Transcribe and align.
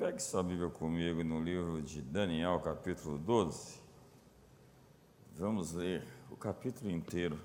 Pegue 0.00 0.18
sua 0.18 0.42
Bíblia 0.42 0.70
comigo 0.70 1.22
no 1.22 1.44
livro 1.44 1.82
de 1.82 2.00
Daniel, 2.00 2.58
capítulo 2.60 3.18
12. 3.18 3.78
Vamos 5.36 5.74
ler 5.74 6.06
o 6.30 6.36
capítulo 6.36 6.90
inteiro. 6.90 7.38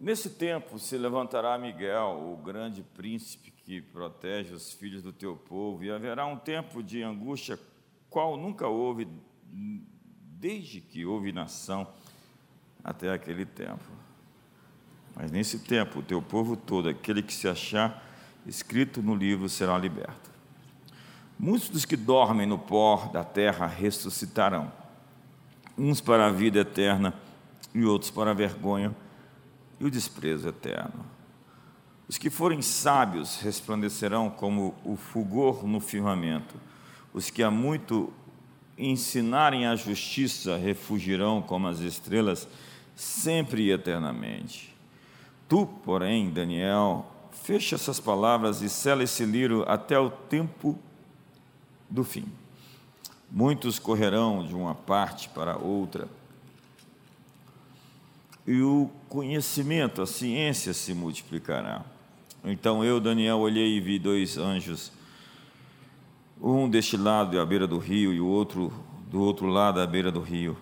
Nesse 0.00 0.30
tempo 0.30 0.78
se 0.78 0.96
levantará 0.96 1.58
Miguel, 1.58 2.32
o 2.32 2.38
grande 2.42 2.82
príncipe 2.82 3.50
que 3.50 3.82
protege 3.82 4.54
os 4.54 4.72
filhos 4.72 5.02
do 5.02 5.12
teu 5.12 5.36
povo, 5.36 5.84
e 5.84 5.90
haverá 5.90 6.24
um 6.24 6.38
tempo 6.38 6.82
de 6.82 7.02
angústia 7.02 7.58
qual 8.08 8.38
nunca 8.38 8.66
houve 8.66 9.06
desde 9.44 10.80
que 10.80 11.04
houve 11.04 11.32
nação 11.32 11.86
até 12.82 13.12
aquele 13.12 13.44
tempo. 13.44 13.84
Mas 15.14 15.30
nesse 15.30 15.58
tempo, 15.58 15.98
o 15.98 16.02
teu 16.02 16.22
povo 16.22 16.56
todo, 16.56 16.88
aquele 16.88 17.22
que 17.22 17.34
se 17.34 17.46
achar 17.46 18.02
escrito 18.46 19.02
no 19.02 19.14
livro, 19.14 19.50
será 19.50 19.76
liberto. 19.76 20.31
Muitos 21.44 21.70
dos 21.70 21.84
que 21.84 21.96
dormem 21.96 22.46
no 22.46 22.56
pó 22.56 23.10
da 23.12 23.24
terra 23.24 23.66
ressuscitarão, 23.66 24.72
uns 25.76 26.00
para 26.00 26.28
a 26.28 26.30
vida 26.30 26.60
eterna 26.60 27.12
e 27.74 27.84
outros 27.84 28.12
para 28.12 28.30
a 28.30 28.34
vergonha 28.34 28.94
e 29.80 29.84
o 29.84 29.90
desprezo 29.90 30.46
eterno. 30.46 31.04
Os 32.08 32.16
que 32.16 32.30
forem 32.30 32.62
sábios 32.62 33.40
resplandecerão 33.40 34.30
como 34.30 34.72
o 34.84 34.94
fulgor 34.94 35.66
no 35.66 35.80
firmamento. 35.80 36.54
Os 37.12 37.28
que 37.28 37.42
há 37.42 37.50
muito 37.50 38.12
ensinarem 38.78 39.66
a 39.66 39.74
justiça 39.74 40.56
refugirão 40.56 41.42
como 41.42 41.66
as 41.66 41.80
estrelas, 41.80 42.46
sempre 42.94 43.64
e 43.64 43.72
eternamente. 43.72 44.72
Tu, 45.48 45.66
porém, 45.84 46.30
Daniel, 46.30 47.04
fecha 47.32 47.74
essas 47.74 47.98
palavras 47.98 48.62
e 48.62 48.68
sela 48.68 49.02
esse 49.02 49.24
livro 49.24 49.64
até 49.66 49.98
o 49.98 50.08
tempo 50.08 50.78
do 51.92 52.02
fim. 52.02 52.24
Muitos 53.30 53.78
correrão 53.78 54.46
de 54.46 54.54
uma 54.54 54.74
parte 54.74 55.28
para 55.28 55.56
outra, 55.56 56.08
e 58.46 58.60
o 58.60 58.90
conhecimento, 59.08 60.02
a 60.02 60.06
ciência 60.06 60.74
se 60.74 60.92
multiplicará. 60.92 61.84
Então 62.44 62.84
eu, 62.84 62.98
Daniel, 62.98 63.38
olhei 63.38 63.76
e 63.76 63.80
vi 63.80 63.98
dois 63.98 64.36
anjos, 64.36 64.90
um 66.40 66.68
deste 66.68 66.96
lado 66.96 67.38
à 67.38 67.46
beira 67.46 67.68
do 67.68 67.78
rio 67.78 68.12
e 68.12 68.20
o 68.20 68.26
outro 68.26 68.72
do 69.08 69.20
outro 69.20 69.46
lado 69.46 69.78
à 69.78 69.86
beira 69.86 70.10
do 70.10 70.20
rio. 70.20 70.56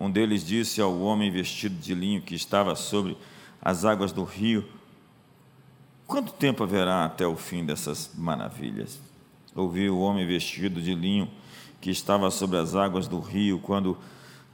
Um 0.00 0.10
deles 0.10 0.46
disse 0.46 0.80
ao 0.80 0.98
homem 1.00 1.30
vestido 1.30 1.74
de 1.74 1.94
linho 1.94 2.22
que 2.22 2.34
estava 2.34 2.74
sobre 2.74 3.16
as 3.60 3.84
águas 3.84 4.12
do 4.12 4.24
rio: 4.24 4.64
Quanto 6.06 6.32
tempo 6.32 6.62
haverá 6.62 7.04
até 7.04 7.26
o 7.26 7.36
fim 7.36 7.64
dessas 7.64 8.10
maravilhas? 8.16 8.98
Ouvi 9.54 9.90
o 9.90 9.98
homem 9.98 10.26
vestido 10.26 10.80
de 10.80 10.94
linho 10.94 11.28
que 11.80 11.90
estava 11.90 12.30
sobre 12.30 12.56
as 12.58 12.74
águas 12.74 13.08
do 13.08 13.18
rio, 13.18 13.58
quando 13.58 13.98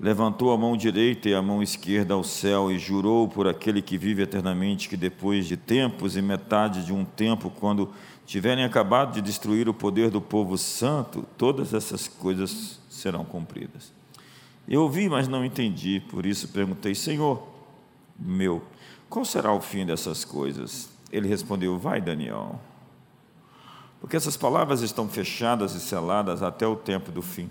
levantou 0.00 0.52
a 0.52 0.56
mão 0.56 0.76
direita 0.76 1.28
e 1.28 1.34
a 1.34 1.42
mão 1.42 1.62
esquerda 1.62 2.14
ao 2.14 2.24
céu 2.24 2.70
e 2.70 2.78
jurou 2.78 3.28
por 3.28 3.46
aquele 3.46 3.82
que 3.82 3.98
vive 3.98 4.22
eternamente 4.22 4.88
que 4.88 4.96
depois 4.96 5.46
de 5.46 5.56
tempos 5.56 6.16
e 6.16 6.22
metade 6.22 6.84
de 6.84 6.92
um 6.92 7.04
tempo, 7.04 7.50
quando 7.50 7.92
tiverem 8.24 8.64
acabado 8.64 9.12
de 9.14 9.20
destruir 9.20 9.68
o 9.68 9.74
poder 9.74 10.10
do 10.10 10.20
povo 10.20 10.56
santo, 10.56 11.24
todas 11.36 11.74
essas 11.74 12.08
coisas 12.08 12.80
serão 12.88 13.24
cumpridas. 13.24 13.92
Eu 14.66 14.82
ouvi, 14.82 15.08
mas 15.08 15.28
não 15.28 15.44
entendi, 15.44 16.00
por 16.10 16.26
isso 16.26 16.48
perguntei: 16.48 16.94
Senhor 16.94 17.42
meu, 18.18 18.62
qual 19.08 19.24
será 19.24 19.52
o 19.52 19.60
fim 19.60 19.86
dessas 19.86 20.24
coisas? 20.24 20.90
Ele 21.12 21.28
respondeu: 21.28 21.78
Vai, 21.78 22.00
Daniel 22.00 22.60
porque 24.00 24.16
essas 24.16 24.36
palavras 24.36 24.82
estão 24.82 25.08
fechadas 25.08 25.74
e 25.74 25.80
seladas 25.80 26.42
até 26.42 26.66
o 26.66 26.76
tempo 26.76 27.10
do 27.10 27.22
fim. 27.22 27.50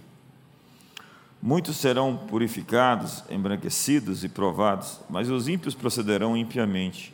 Muitos 1.41 1.77
serão 1.77 2.17
purificados, 2.17 3.23
embranquecidos 3.29 4.23
e 4.23 4.29
provados, 4.29 4.99
mas 5.09 5.29
os 5.29 5.47
ímpios 5.47 5.75
procederão 5.75 6.35
impiamente. 6.35 7.13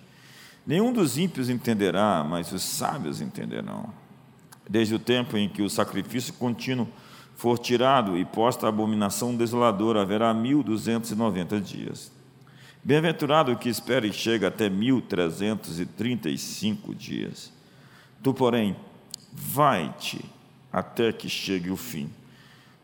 Nenhum 0.66 0.94
dos 0.94 1.18
ímpios 1.18 1.50
entenderá, 1.50 2.24
mas 2.24 2.52
os 2.54 2.64
sábios 2.64 3.20
entenderão. 3.20 3.90
Desde 4.70 4.96
o 4.96 5.00
tempo 5.00 5.36
em 5.36 5.50
que 5.50 5.62
o 5.62 5.70
sacrifício 5.70 6.34
contínuo 6.36 6.88
for 7.36 7.60
tirado 7.60 8.18
e 8.18 8.24
posta 8.24 8.66
a 8.66 8.70
abominação 8.70 9.36
desoladora, 9.36 10.04
haverá 10.04 10.34
mil 10.34 10.64
duzentos 10.64 11.12
e 11.12 11.16
noventa 11.16 11.60
dias. 11.60 12.10
Bem-aventurado 12.82 13.52
o 13.52 13.58
que 13.58 13.68
espera 13.68 14.08
e 14.08 14.14
chega 14.14 14.48
até 14.48 14.70
mil 14.70 15.02
trezentos 15.02 15.80
e 15.82 15.86
trinta 15.86 16.30
e 16.30 16.38
cinco 16.38 16.96
dias. 16.96 17.52
Tu, 18.22 18.34
porém, 18.34 18.76
vai-te 19.34 20.24
até 20.72 21.12
que 21.12 21.28
chegue 21.28 21.72
o 21.72 21.78
fim. 21.78 22.10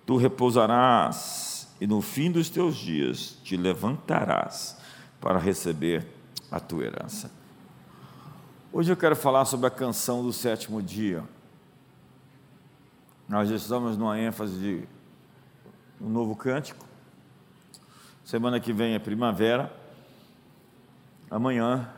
Tu 0.05 0.17
repousarás 0.17 1.67
e 1.79 1.85
no 1.85 2.01
fim 2.01 2.31
dos 2.31 2.49
teus 2.49 2.75
dias 2.75 3.37
te 3.43 3.55
levantarás 3.55 4.77
para 5.21 5.37
receber 5.37 6.05
a 6.51 6.59
tua 6.59 6.85
herança. 6.85 7.31
Hoje 8.73 8.91
eu 8.91 8.97
quero 8.97 9.15
falar 9.15 9.45
sobre 9.45 9.67
a 9.67 9.71
canção 9.71 10.23
do 10.23 10.33
sétimo 10.33 10.81
dia. 10.81 11.23
Nós 13.27 13.49
estamos 13.49 13.97
numa 13.97 14.19
ênfase 14.19 14.59
de 14.59 14.83
um 16.01 16.09
novo 16.09 16.35
cântico. 16.35 16.85
Semana 18.25 18.59
que 18.59 18.73
vem 18.73 18.93
é 18.93 18.99
primavera. 18.99 19.73
Amanhã 21.29 21.89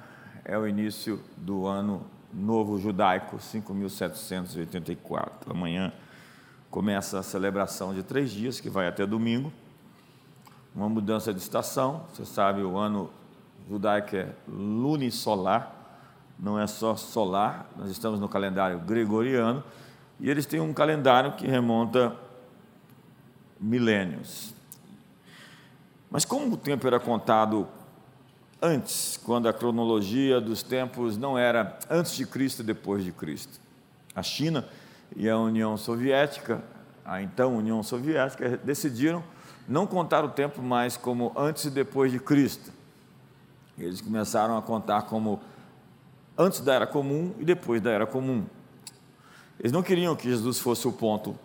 é 0.43 0.57
o 0.57 0.67
início 0.67 1.21
do 1.37 1.65
ano 1.65 2.05
novo 2.33 2.77
judaico, 2.77 3.37
5.784. 3.37 5.49
Amanhã 5.49 5.91
começa 6.69 7.19
a 7.19 7.23
celebração 7.23 7.93
de 7.93 8.03
três 8.03 8.31
dias, 8.31 8.59
que 8.59 8.69
vai 8.69 8.87
até 8.87 9.05
domingo. 9.05 9.51
Uma 10.75 10.87
mudança 10.87 11.33
de 11.33 11.39
estação. 11.39 12.05
Você 12.13 12.25
sabe, 12.25 12.61
o 12.61 12.77
ano 12.77 13.09
judaico 13.69 14.15
é 14.15 14.29
lunisolar, 14.47 15.75
não 16.39 16.59
é 16.59 16.65
só 16.65 16.95
solar. 16.95 17.69
Nós 17.75 17.89
estamos 17.89 18.19
no 18.19 18.29
calendário 18.29 18.79
gregoriano. 18.79 19.63
E 20.19 20.29
eles 20.29 20.45
têm 20.45 20.59
um 20.59 20.73
calendário 20.73 21.33
que 21.33 21.47
remonta 21.47 22.15
milênios. 23.59 24.53
Mas 26.09 26.25
como 26.25 26.53
o 26.53 26.57
tempo 26.57 26.87
era 26.87 26.99
contado 26.99 27.67
antes, 28.61 29.19
quando 29.23 29.47
a 29.49 29.53
cronologia 29.53 30.39
dos 30.39 30.61
tempos 30.61 31.17
não 31.17 31.37
era 31.37 31.79
antes 31.89 32.15
de 32.15 32.25
Cristo 32.25 32.61
e 32.61 32.65
depois 32.65 33.03
de 33.03 33.11
Cristo. 33.11 33.59
A 34.13 34.21
China 34.21 34.67
e 35.15 35.27
a 35.27 35.37
União 35.37 35.75
Soviética, 35.77 36.63
a 37.03 37.21
então 37.21 37.57
União 37.57 37.81
Soviética, 37.81 38.59
decidiram 38.63 39.23
não 39.67 39.87
contar 39.87 40.23
o 40.23 40.29
tempo 40.29 40.61
mais 40.61 40.95
como 40.95 41.31
antes 41.35 41.65
e 41.65 41.69
depois 41.69 42.11
de 42.11 42.19
Cristo. 42.19 42.71
Eles 43.77 44.01
começaram 44.01 44.57
a 44.57 44.61
contar 44.61 45.03
como 45.03 45.39
antes 46.37 46.59
da 46.59 46.73
era 46.73 46.87
comum 46.87 47.33
e 47.39 47.45
depois 47.45 47.81
da 47.81 47.91
era 47.91 48.05
comum. 48.05 48.45
Eles 49.59 49.71
não 49.71 49.81
queriam 49.81 50.15
que 50.15 50.29
Jesus 50.29 50.59
fosse 50.59 50.87
o 50.87 50.91
ponto 50.91 51.37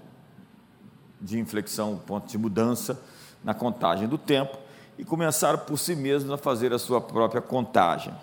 de 1.21 1.39
inflexão, 1.39 1.95
o 1.95 1.99
ponto 1.99 2.29
de 2.29 2.37
mudança 2.37 3.01
na 3.43 3.55
contagem 3.55 4.09
do 4.09 4.19
tempo, 4.19 4.59
e 4.99 5.05
começaram 5.05 5.59
por 5.59 5.79
si 5.79 5.95
mesmos 5.95 6.33
a 6.33 6.39
fazer 6.39 6.73
a 6.73 6.79
sua 6.79 7.01
própria 7.01 7.41
contagem. 7.41 8.15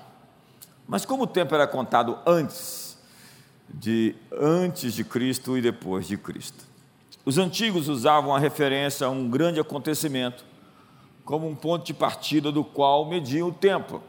Mas 0.88 1.06
como 1.06 1.24
o 1.24 1.28
tempo 1.28 1.54
era 1.56 1.68
contado 1.68 2.18
antes 2.26 2.98
de 3.70 4.16
antes 4.32 4.94
de 4.94 5.04
Cristo 5.04 5.58
e 5.58 5.62
depois 5.62 6.08
de 6.08 6.18
Cristo. 6.18 6.66
Os 7.26 7.38
antigos 7.38 7.88
usavam 7.88 8.36
a 8.36 8.40
referência 8.40 9.08
a 9.08 9.10
um 9.10 9.30
grande 9.30 9.60
acontecimento 9.60 10.46
como 11.24 11.48
um 11.48 11.56
ponto 11.56 11.86
de 11.86 11.94
partida 11.94 12.52
do 12.52 12.64
qual 12.64 13.06
mediam 13.06 13.48
o 13.48 13.54
tempo. 13.54 14.02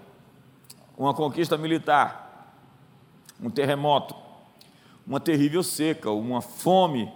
Uma 0.99 1.15
conquista 1.15 1.57
militar, 1.57 2.55
um 3.41 3.51
terremoto, 3.51 4.15
uma 5.07 5.21
terrível 5.21 5.63
seca, 5.63 6.11
uma 6.11 6.41
fome 6.41 7.11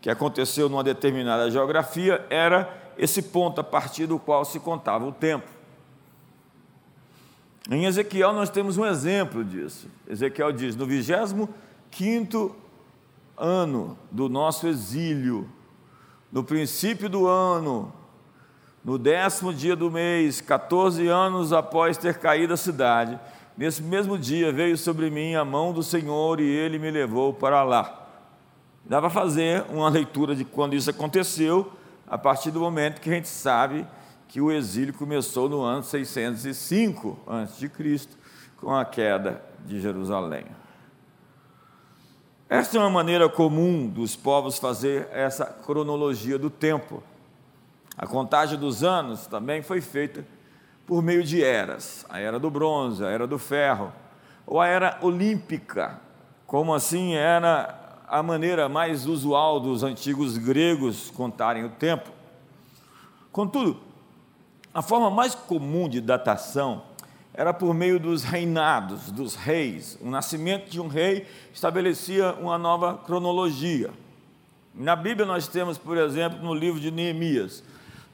que 0.00 0.08
aconteceu 0.08 0.68
numa 0.68 0.84
determinada 0.84 1.50
geografia 1.50 2.24
era 2.30 2.89
esse 3.00 3.22
ponto 3.22 3.62
a 3.62 3.64
partir 3.64 4.06
do 4.06 4.18
qual 4.18 4.44
se 4.44 4.60
contava 4.60 5.06
o 5.06 5.12
tempo. 5.12 5.48
Em 7.70 7.86
Ezequiel 7.86 8.34
nós 8.34 8.50
temos 8.50 8.76
um 8.76 8.84
exemplo 8.84 9.42
disso. 9.42 9.88
Ezequiel 10.06 10.52
diz: 10.52 10.76
no 10.76 10.84
25 10.84 12.54
ano 13.38 13.96
do 14.10 14.28
nosso 14.28 14.68
exílio, 14.68 15.48
no 16.30 16.44
princípio 16.44 17.08
do 17.08 17.26
ano, 17.26 17.90
no 18.84 18.98
décimo 18.98 19.54
dia 19.54 19.74
do 19.74 19.90
mês, 19.90 20.42
14 20.42 21.08
anos 21.08 21.54
após 21.54 21.96
ter 21.96 22.18
caído 22.18 22.52
a 22.52 22.56
cidade, 22.56 23.18
nesse 23.56 23.82
mesmo 23.82 24.18
dia 24.18 24.52
veio 24.52 24.76
sobre 24.76 25.08
mim 25.08 25.34
a 25.34 25.44
mão 25.44 25.72
do 25.72 25.82
Senhor 25.82 26.38
e 26.38 26.44
ele 26.44 26.78
me 26.78 26.90
levou 26.90 27.32
para 27.32 27.62
lá. 27.62 28.08
Dá 28.84 29.00
para 29.00 29.08
fazer 29.08 29.64
uma 29.70 29.88
leitura 29.88 30.36
de 30.36 30.44
quando 30.44 30.74
isso 30.74 30.90
aconteceu, 30.90 31.72
a 32.10 32.18
partir 32.18 32.50
do 32.50 32.58
momento 32.58 33.00
que 33.00 33.08
a 33.08 33.14
gente 33.14 33.28
sabe 33.28 33.86
que 34.26 34.40
o 34.40 34.50
exílio 34.50 34.92
começou 34.92 35.48
no 35.48 35.62
ano 35.62 35.84
605 35.84 37.16
a.C., 37.24 37.70
com 38.56 38.74
a 38.74 38.84
queda 38.84 39.40
de 39.64 39.80
Jerusalém. 39.80 40.44
Esta 42.48 42.76
é 42.76 42.80
uma 42.80 42.90
maneira 42.90 43.28
comum 43.28 43.88
dos 43.88 44.16
povos 44.16 44.58
fazer 44.58 45.08
essa 45.12 45.46
cronologia 45.46 46.36
do 46.36 46.50
tempo. 46.50 47.00
A 47.96 48.08
contagem 48.08 48.58
dos 48.58 48.82
anos 48.82 49.28
também 49.28 49.62
foi 49.62 49.80
feita 49.80 50.26
por 50.84 51.00
meio 51.02 51.22
de 51.22 51.44
eras: 51.44 52.04
a 52.08 52.18
era 52.18 52.40
do 52.40 52.50
bronze, 52.50 53.04
a 53.04 53.08
era 53.08 53.26
do 53.26 53.38
ferro, 53.38 53.92
ou 54.44 54.60
a 54.60 54.66
era 54.66 54.98
olímpica, 55.00 56.00
como 56.44 56.74
assim 56.74 57.14
era 57.14 57.79
a 58.10 58.24
maneira 58.24 58.68
mais 58.68 59.06
usual 59.06 59.60
dos 59.60 59.84
antigos 59.84 60.36
gregos 60.36 61.10
contarem 61.10 61.64
o 61.64 61.68
tempo. 61.68 62.10
Contudo, 63.30 63.78
a 64.74 64.82
forma 64.82 65.08
mais 65.08 65.32
comum 65.32 65.88
de 65.88 66.00
datação 66.00 66.82
era 67.32 67.54
por 67.54 67.72
meio 67.72 68.00
dos 68.00 68.24
reinados, 68.24 69.12
dos 69.12 69.36
reis. 69.36 69.96
O 70.00 70.10
nascimento 70.10 70.68
de 70.68 70.80
um 70.80 70.88
rei 70.88 71.24
estabelecia 71.54 72.34
uma 72.40 72.58
nova 72.58 72.94
cronologia. 72.94 73.90
Na 74.74 74.96
Bíblia 74.96 75.24
nós 75.24 75.46
temos, 75.46 75.78
por 75.78 75.96
exemplo, 75.96 76.42
no 76.42 76.52
livro 76.52 76.80
de 76.80 76.90
Neemias, 76.90 77.62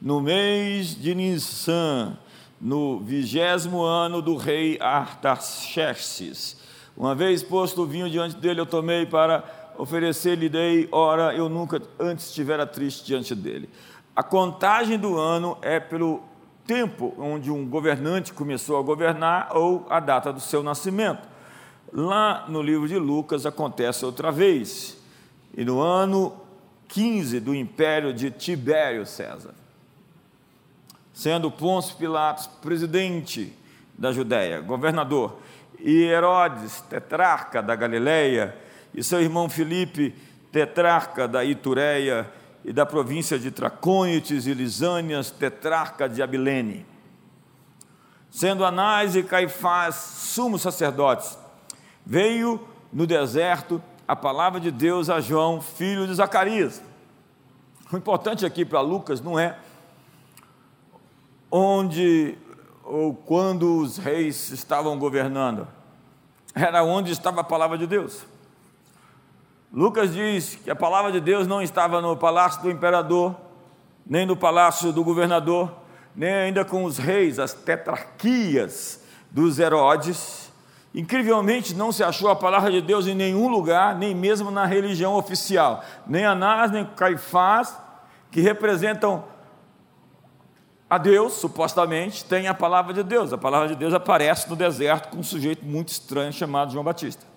no 0.01 0.21
mês 0.21 0.95
de 0.95 1.15
Nissan, 1.15 2.19
no 2.61 3.01
vigésimo 3.01 3.83
ano 3.83 4.21
do 4.21 4.37
rei 4.37 4.79
Artaxerxes. 4.79 6.59
Uma 6.95 7.15
vez 7.15 7.43
posto 7.43 7.83
o 7.83 7.87
vinho 7.87 8.11
diante 8.11 8.37
dele, 8.37 8.61
eu 8.61 8.67
tomei 8.67 9.07
para 9.07 9.66
oferecer-lhe 9.79 10.49
dei, 10.49 10.89
ora, 10.91 11.35
eu 11.35 11.49
nunca 11.49 11.81
antes 11.99 12.27
estivera 12.27 12.67
triste 12.67 13.05
diante 13.05 13.35
dele. 13.35 13.69
A 14.15 14.23
contagem 14.23 14.99
do 14.99 15.19
ano 15.19 15.59
é 15.61 15.79
pelo 15.79 16.23
tempo 16.67 17.15
onde 17.19 17.51
um 17.51 17.67
governante 17.67 18.33
começou 18.33 18.79
a 18.79 18.83
governar 18.83 19.57
ou 19.57 19.87
a 19.89 20.01
data 20.01 20.33
do 20.33 20.41
seu 20.41 20.63
nascimento. 20.63 21.29
Lá 21.93 22.47
no 22.49 22.61
livro 22.61 22.89
de 22.89 22.99
Lucas 22.99 23.47
acontece 23.47 24.05
outra 24.05 24.33
vez, 24.33 24.99
e 25.57 25.65
no 25.65 25.81
ano 25.81 26.35
15 26.89 27.41
do 27.41 27.55
império 27.55 28.13
de 28.13 28.31
Tibério 28.31 29.07
César, 29.07 29.55
sendo 31.13 31.51
Pôncio 31.51 31.97
Pilatos 31.97 32.47
presidente 32.47 33.53
da 33.97 34.13
Judéia, 34.13 34.61
governador, 34.61 35.39
e 35.79 36.05
Herodes, 36.05 36.81
tetrarca 36.83 37.63
da 37.63 37.77
Galileia, 37.77 38.57
e 38.97 39.05
seu 39.05 39.21
irmão 39.21 39.49
Filipe, 39.49 40.15
tetrarca 40.51 41.29
da 41.29 41.45
Itureia 41.45 42.29
e 42.65 42.73
da 42.73 42.87
província 42.87 43.39
de 43.39 43.51
Tracônites 43.51 44.47
e 44.47 44.55
Lisânias, 44.55 45.31
tetrarca 45.31 46.09
de 46.09 46.23
Abilene. 46.23 46.87
Sendo 48.31 48.65
Anás 48.65 49.15
e 49.15 49.23
Caifás 49.23 49.95
sumos 49.95 50.63
sacerdotes, 50.63 51.39
veio 52.05 52.67
no 52.93 53.07
deserto 53.07 53.83
a 54.09 54.17
palavra 54.17 54.59
de 54.59 54.71
Deus 54.71 55.11
a 55.11 55.21
João, 55.21 55.61
filho 55.61 56.07
de 56.07 56.15
Zacarias. 56.15 56.83
O 57.93 57.97
importante 57.97 58.47
aqui 58.47 58.65
para 58.65 58.81
Lucas 58.81 59.21
não 59.21 59.39
é 59.39 59.59
onde 61.51 62.37
ou 62.83 63.15
quando 63.15 63.79
os 63.79 63.99
reis 63.99 64.51
estavam 64.51 64.99
governando, 64.99 65.67
era 66.55 66.85
onde 66.85 67.11
estava 67.11 67.41
a 67.41 67.45
palavra 67.45 67.77
de 67.77 67.87
Deus. 67.87 68.25
Lucas 69.77 70.15
diz 70.15 70.59
que 70.65 70.71
a 70.71 70.75
palavra 70.75 71.13
de 71.13 71.21
Deus 71.21 71.47
não 71.47 71.61
estava 71.61 72.01
no 72.01 72.17
palácio 72.17 72.63
do 72.63 72.71
imperador, 72.71 73.37
nem 74.07 74.25
no 74.25 74.35
palácio 74.35 74.91
do 74.91 75.05
governador, 75.05 75.71
nem 76.15 76.33
ainda 76.33 76.65
com 76.65 76.85
os 76.85 76.97
reis, 76.97 77.39
as 77.39 77.53
tetrarquias 77.53 79.05
dos 79.31 79.59
Herodes. 79.59 80.51
Incrivelmente, 80.95 81.75
não 81.75 81.93
se 81.93 82.03
achou 82.03 82.31
a 82.31 82.35
palavra 82.35 82.73
de 82.73 82.81
Deus 82.81 83.07
em 83.07 83.15
nenhum 83.15 83.49
lugar, 83.49 83.95
nem 83.95 84.15
mesmo 84.15 84.51
na 84.51 84.65
religião 84.65 85.15
oficial. 85.15 85.85
Nem 86.07 86.25
Anás, 86.25 86.71
nem 86.71 86.87
Caifás, 86.87 87.77
que 88.31 88.41
representam 88.41 89.25
a 90.89 90.97
Deus, 90.97 91.35
supostamente, 91.35 92.25
tem 92.25 92.49
a 92.49 92.55
palavra 92.55 92.95
de 92.95 93.03
Deus. 93.03 93.31
A 93.31 93.37
palavra 93.37 93.69
de 93.69 93.75
Deus 93.75 93.93
aparece 93.93 94.49
no 94.49 94.57
deserto 94.57 95.11
com 95.11 95.19
um 95.19 95.23
sujeito 95.23 95.67
muito 95.67 95.89
estranho 95.89 96.33
chamado 96.33 96.73
João 96.73 96.85
Batista. 96.85 97.36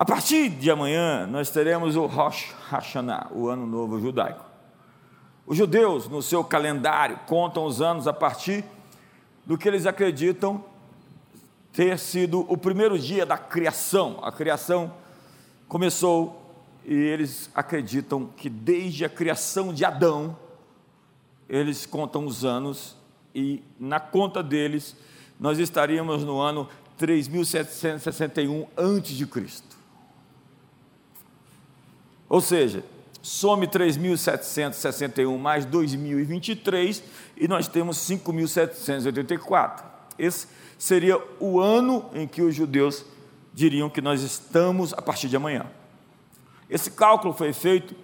A 0.00 0.04
partir 0.06 0.48
de 0.48 0.70
amanhã, 0.70 1.26
nós 1.26 1.50
teremos 1.50 1.94
o 1.94 2.06
Rosh 2.06 2.54
Hashanah, 2.70 3.28
o 3.32 3.48
Ano 3.48 3.66
Novo 3.66 4.00
Judaico. 4.00 4.42
Os 5.46 5.58
judeus, 5.58 6.08
no 6.08 6.22
seu 6.22 6.42
calendário, 6.42 7.20
contam 7.26 7.66
os 7.66 7.82
anos 7.82 8.08
a 8.08 8.12
partir 8.14 8.64
do 9.44 9.58
que 9.58 9.68
eles 9.68 9.84
acreditam 9.84 10.64
ter 11.70 11.98
sido 11.98 12.46
o 12.50 12.56
primeiro 12.56 12.98
dia 12.98 13.26
da 13.26 13.36
criação. 13.36 14.20
A 14.22 14.32
criação 14.32 14.90
começou 15.68 16.50
e 16.86 16.94
eles 16.94 17.50
acreditam 17.54 18.24
que 18.24 18.48
desde 18.48 19.04
a 19.04 19.08
criação 19.10 19.70
de 19.70 19.84
Adão, 19.84 20.34
eles 21.46 21.84
contam 21.84 22.24
os 22.24 22.42
anos 22.42 22.96
e 23.34 23.62
na 23.78 24.00
conta 24.00 24.42
deles 24.42 24.96
nós 25.38 25.58
estaríamos 25.58 26.24
no 26.24 26.40
ano 26.40 26.66
3761 26.96 28.66
antes 28.78 29.14
de 29.14 29.26
Cristo. 29.26 29.69
Ou 32.30 32.40
seja, 32.40 32.84
some 33.20 33.66
3.761 33.66 35.36
mais 35.36 35.66
2.023 35.66 37.02
e 37.36 37.48
nós 37.48 37.66
temos 37.66 37.96
5.784. 37.98 39.82
Esse 40.16 40.46
seria 40.78 41.20
o 41.40 41.58
ano 41.58 42.08
em 42.14 42.28
que 42.28 42.40
os 42.40 42.54
judeus 42.54 43.04
diriam 43.52 43.90
que 43.90 44.00
nós 44.00 44.22
estamos 44.22 44.92
a 44.92 45.02
partir 45.02 45.28
de 45.28 45.34
amanhã. 45.34 45.66
Esse 46.68 46.92
cálculo 46.92 47.34
foi 47.34 47.52
feito 47.52 47.96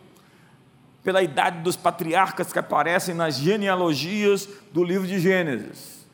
pela 1.05 1.23
idade 1.23 1.61
dos 1.61 1.77
patriarcas 1.77 2.53
que 2.53 2.59
aparecem 2.59 3.15
nas 3.15 3.37
genealogias 3.37 4.49
do 4.73 4.83
livro 4.83 5.07
de 5.07 5.21
Gênesis. 5.21 6.05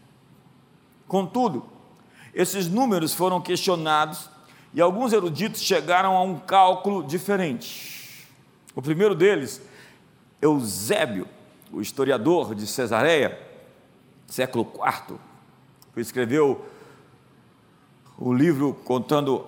Contudo, 1.09 1.65
esses 2.35 2.69
números 2.69 3.15
foram 3.15 3.41
questionados 3.41 4.29
e 4.75 4.83
alguns 4.83 5.15
eruditos 5.15 5.63
chegaram 5.63 6.15
a 6.15 6.23
um 6.23 6.39
cálculo 6.39 7.03
diferente. 7.03 8.02
O 8.75 8.81
primeiro 8.81 9.15
deles, 9.15 9.61
Eusébio, 10.41 11.29
o 11.71 11.81
historiador 11.81 12.55
de 12.55 12.67
Cesareia, 12.67 13.39
século 14.27 14.71
IV, 14.75 15.19
escreveu 15.97 16.65
o 18.19 18.33
livro 18.33 18.73
contando 18.85 19.47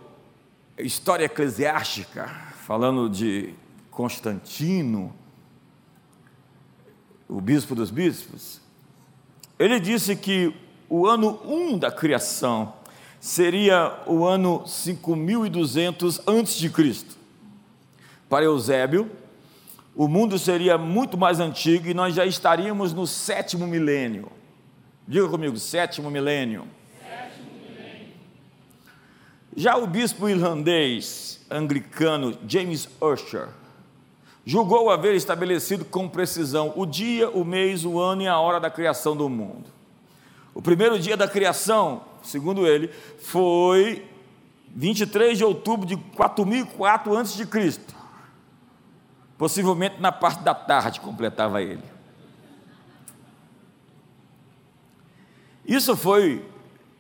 história 0.78 1.24
eclesiástica, 1.24 2.26
falando 2.66 3.08
de 3.08 3.54
Constantino, 3.90 5.14
o 7.28 7.40
bispo 7.40 7.74
dos 7.74 7.90
bispos. 7.90 8.60
Ele 9.58 9.80
disse 9.80 10.16
que 10.16 10.54
o 10.88 11.06
ano 11.06 11.40
1 11.44 11.52
um 11.54 11.78
da 11.78 11.90
criação 11.90 12.74
seria 13.20 14.02
o 14.06 14.24
ano 14.24 14.66
5200 14.66 16.20
antes 16.26 16.56
de 16.56 16.68
Cristo. 16.68 17.16
Para 18.34 18.46
Eusébio, 18.46 19.08
o 19.94 20.08
mundo 20.08 20.40
seria 20.40 20.76
muito 20.76 21.16
mais 21.16 21.38
antigo 21.38 21.86
e 21.86 21.94
nós 21.94 22.16
já 22.16 22.26
estaríamos 22.26 22.92
no 22.92 23.06
sétimo 23.06 23.64
milênio. 23.64 24.26
Diga 25.06 25.28
comigo, 25.28 25.56
sétimo 25.56 26.10
milênio. 26.10 26.66
Sétimo 27.00 27.48
milênio. 27.62 28.08
Já 29.56 29.76
o 29.76 29.86
bispo 29.86 30.28
irlandês 30.28 31.46
anglicano 31.48 32.36
James 32.48 32.88
Ussher 33.00 33.50
julgou 34.44 34.90
haver 34.90 35.14
estabelecido 35.14 35.84
com 35.84 36.08
precisão 36.08 36.72
o 36.74 36.84
dia, 36.84 37.30
o 37.30 37.44
mês, 37.44 37.84
o 37.84 38.00
ano 38.00 38.22
e 38.22 38.26
a 38.26 38.36
hora 38.36 38.58
da 38.58 38.68
criação 38.68 39.16
do 39.16 39.28
mundo. 39.28 39.66
O 40.52 40.60
primeiro 40.60 40.98
dia 40.98 41.16
da 41.16 41.28
criação, 41.28 42.02
segundo 42.20 42.66
ele, 42.66 42.90
foi 43.16 44.04
23 44.74 45.38
de 45.38 45.44
outubro 45.44 45.86
de 45.86 45.96
4004 45.96 47.16
a.C. 47.16 47.46
Possivelmente 49.36 50.00
na 50.00 50.12
parte 50.12 50.42
da 50.42 50.54
tarde 50.54 51.00
completava 51.00 51.62
ele. 51.62 51.82
Isso 55.66 55.96
foi 55.96 56.44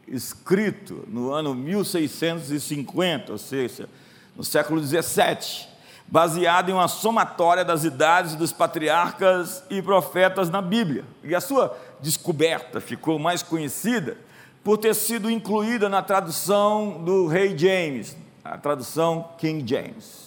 escrito 0.08 1.04
no 1.06 1.32
ano 1.32 1.54
1650, 1.54 3.32
ou 3.32 3.38
seja, 3.38 3.88
no 4.36 4.42
século 4.42 4.80
17, 4.80 5.68
baseado 6.06 6.70
em 6.70 6.72
uma 6.72 6.88
somatória 6.88 7.64
das 7.64 7.84
idades 7.84 8.34
dos 8.34 8.52
patriarcas 8.52 9.62
e 9.70 9.80
profetas 9.80 10.50
na 10.50 10.60
Bíblia. 10.60 11.04
E 11.22 11.34
a 11.34 11.40
sua 11.40 11.76
descoberta 12.00 12.80
ficou 12.80 13.18
mais 13.18 13.42
conhecida 13.42 14.16
por 14.62 14.78
ter 14.78 14.94
sido 14.94 15.30
incluída 15.30 15.88
na 15.88 16.02
tradução 16.02 17.02
do 17.04 17.26
rei 17.26 17.56
James, 17.56 18.16
a 18.42 18.56
tradução 18.56 19.30
King 19.38 19.62
James. 19.66 20.23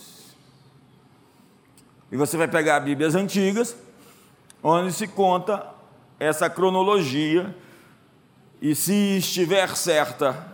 E 2.12 2.18
você 2.18 2.38
vai 2.38 2.48
pegar 2.48 2.80
Bíblias 2.80 3.16
antigas, 3.16 3.76
onde 4.64 4.94
se 4.94 5.08
conta 5.08 5.68
essa 6.20 6.50
cronologia, 6.50 7.56
e 8.62 8.74
se 8.74 9.18
estiver 9.18 9.76
certa, 9.76 10.48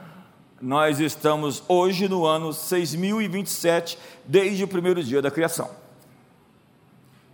nós 0.59 0.99
estamos 0.99 1.63
hoje 1.67 2.07
no 2.07 2.25
ano 2.25 2.51
6027, 2.51 3.99
desde 4.25 4.63
o 4.63 4.67
primeiro 4.67 5.03
dia 5.03 5.21
da 5.21 5.29
criação. 5.29 5.69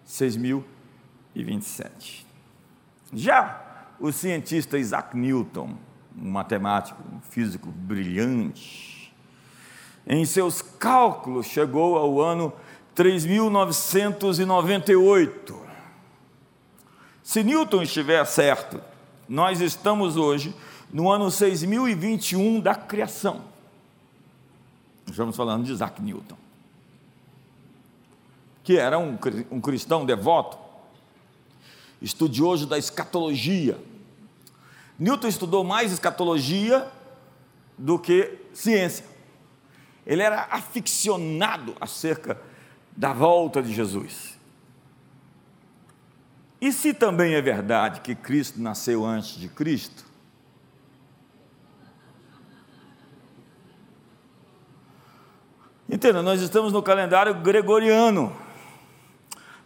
6027. 0.04 2.28
Já 3.14 3.88
o 4.00 4.12
cientista 4.12 4.78
Isaac 4.78 5.16
Newton, 5.16 5.78
um 6.18 6.30
matemático, 6.30 7.02
um 7.12 7.22
físico 7.22 7.72
brilhante, 7.72 9.14
em 10.08 10.26
seus 10.26 10.62
cálculos 10.62 11.46
chegou 11.46 11.98
ao 11.98 12.20
ano 12.20 12.52
3998. 13.00 15.58
Se 17.24 17.41
Newton 17.46 17.84
estiver 17.84 18.25
certo, 18.25 18.82
nós 19.29 19.62
estamos 19.62 20.18
hoje 20.18 20.53
no 20.91 21.10
ano 21.10 21.32
6021 21.32 22.60
da 22.60 22.75
criação. 22.75 23.46
Estamos 25.10 25.38
falando 25.38 25.63
de 25.63 25.72
Isaac 25.72 26.01
Newton, 26.01 26.36
que 28.65 28.77
era 28.77 29.00
um, 29.00 29.18
um 29.50 29.62
cristão 29.62 30.06
devoto, 30.06 30.58
estudioso 32.01 32.68
da 32.68 32.77
escatologia. 32.77 33.79
Newton 35.00 35.29
estudou 35.29 35.63
mais 35.63 35.94
escatologia 35.94 36.86
do 37.77 37.98
que 37.98 38.38
ciência. 38.53 39.06
Ele 40.06 40.22
era 40.22 40.50
aficionado 40.51 41.74
acerca 41.79 42.49
da 43.00 43.13
volta 43.13 43.62
de 43.63 43.74
Jesus. 43.74 44.38
E 46.60 46.74
se 46.74 46.94
também 46.94 47.34
é 47.34 47.41
verdade 47.41 48.01
que 48.01 48.13
Cristo 48.13 48.62
nasceu 48.62 49.06
antes 49.06 49.38
de 49.39 49.48
Cristo, 49.48 50.03
Entenda, 55.91 56.22
nós 56.22 56.39
estamos 56.39 56.72
no 56.72 56.84
calendário 56.84 57.34
gregoriano. 57.34 58.32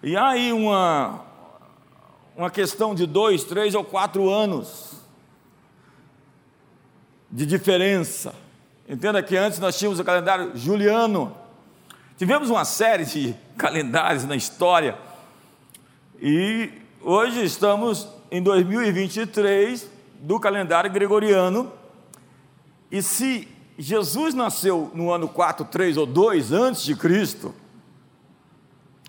E 0.01 0.15
há 0.15 0.29
aí 0.29 0.53
uma, 0.53 1.21
uma 2.33 2.49
questão 2.49 2.95
de 2.95 3.05
dois, 3.05 3.43
três 3.43 3.75
ou 3.75 3.83
quatro 3.83 4.29
anos 4.29 4.93
de 7.29 7.45
diferença. 7.45 8.33
Entenda 8.87 9.21
que 9.21 9.35
antes 9.35 9.59
nós 9.59 9.77
tínhamos 9.77 9.99
o 9.99 10.03
calendário 10.05 10.55
juliano. 10.55 11.42
Tivemos 12.15 12.49
uma 12.49 12.63
série 12.63 13.05
de 13.05 13.35
calendários 13.57 14.23
na 14.25 14.35
história. 14.35 14.97
E 16.21 16.69
hoje 17.01 17.43
estamos 17.43 18.07
em 18.29 18.41
2023 18.41 19.89
do 20.19 20.39
calendário 20.39 20.91
gregoriano. 20.91 21.71
E 22.91 23.01
se 23.01 23.47
Jesus 23.77 24.35
nasceu 24.35 24.91
no 24.93 25.11
ano 25.11 25.27
4, 25.27 25.65
3 25.65 25.97
ou 25.97 26.05
2 26.05 26.51
antes 26.51 26.83
de 26.83 26.95
Cristo, 26.95 27.53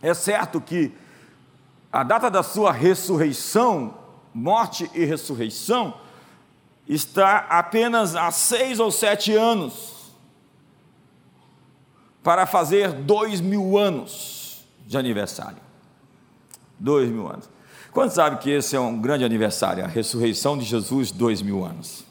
é 0.01 0.15
certo 0.15 0.61
que 0.61 0.91
a 1.93 2.03
data 2.03 2.31
da 2.31 2.43
sua 2.43 2.73
ressurreição, 2.73 3.95
morte 4.33 4.91
e 4.95 5.05
ressurreição, 5.05 5.95
está 6.89 7.47
apenas 7.51 8.17
a 8.17 8.31
seis 8.31 8.81
ou 8.81 8.91
sete 8.91 9.33
anos 9.33 9.94
para 12.25 12.47
fazer 12.47 12.91
dois 12.91 13.43
mil 13.43 13.77
anos 13.77 14.65
de 14.87 14.97
aniversário. 14.97 15.59
Dois 16.79 17.09
mil 17.11 17.29
anos. 17.29 17.49
Quantos 17.93 18.15
sabe 18.15 18.39
que 18.39 18.51
esse 18.51 18.75
é 18.75 18.81
um 18.81 18.99
grande 18.99 19.25
aniversário? 19.25 19.85
A 19.85 19.87
ressurreição 19.87 20.59
de 20.59 20.65
Jesus, 20.65 21.13
dois 21.13 21.43
mil 21.43 21.65
anos. 21.65 22.05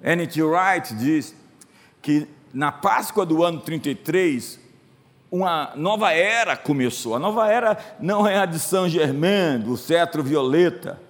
N.T. 0.00 0.40
Wright 0.42 0.94
diz 0.94 1.34
que 2.00 2.28
na 2.54 2.70
Páscoa 2.70 3.26
do 3.26 3.44
ano 3.44 3.60
33, 3.60 4.60
uma 5.30 5.72
nova 5.74 6.12
era 6.12 6.56
começou. 6.56 7.16
A 7.16 7.18
nova 7.18 7.48
era 7.48 7.76
não 8.00 8.26
é 8.26 8.38
a 8.38 8.46
de 8.46 8.60
Saint 8.60 8.90
Germain, 8.90 9.58
do 9.58 9.76
cetro 9.76 10.22
violeta. 10.22 11.00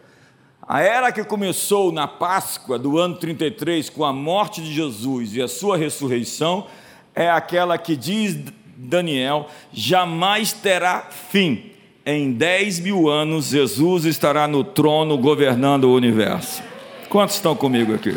A 0.68 0.82
era 0.82 1.10
que 1.10 1.24
começou 1.24 1.90
na 1.90 2.06
Páscoa 2.06 2.78
do 2.78 2.98
ano 2.98 3.14
33, 3.14 3.88
com 3.88 4.04
a 4.04 4.12
morte 4.12 4.60
de 4.60 4.70
Jesus 4.70 5.34
e 5.34 5.40
a 5.40 5.48
sua 5.48 5.78
ressurreição, 5.78 6.66
é 7.14 7.30
aquela 7.30 7.78
que 7.78 7.96
diz 7.96 8.36
Daniel: 8.76 9.48
jamais 9.72 10.52
terá 10.52 11.06
fim. 11.10 11.72
Em 12.04 12.32
10 12.32 12.80
mil 12.80 13.08
anos, 13.08 13.46
Jesus 13.46 14.04
estará 14.04 14.46
no 14.46 14.62
trono 14.62 15.16
governando 15.16 15.84
o 15.84 15.94
universo. 15.94 16.62
Quantos 17.08 17.36
estão 17.36 17.56
comigo 17.56 17.94
aqui? 17.94 18.14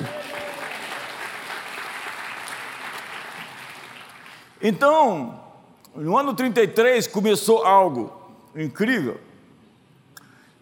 Então, 4.61 5.39
no 5.95 6.17
ano 6.17 6.33
33 6.33 7.07
começou 7.07 7.63
algo 7.63 8.11
incrível. 8.53 9.30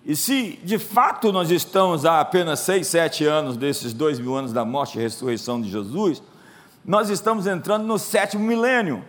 E 0.10 0.16
se 0.16 0.60
de 0.64 0.80
fato 0.80 1.32
nós 1.32 1.52
estamos 1.52 2.04
há 2.04 2.20
apenas 2.20 2.62
seis, 2.62 2.88
sete 2.88 3.26
anos 3.26 3.56
desses 3.56 3.94
dois 3.94 4.20
mil 4.20 4.36
anos 4.36 4.52
da 4.52 4.66
morte 4.66 4.98
e 4.98 5.02
ressurreição 5.04 5.62
de 5.62 5.70
Jesus, 5.70 6.24
nós 6.84 7.12
estamos 7.12 7.46
entrando 7.46 7.86
no 7.86 8.00
sétimo 8.00 8.44
milênio. 8.44 9.06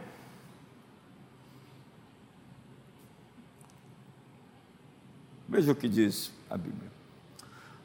Veja 5.49 5.73
o 5.73 5.75
que 5.75 5.89
diz 5.89 6.31
a 6.51 6.59
Bíblia. 6.59 6.93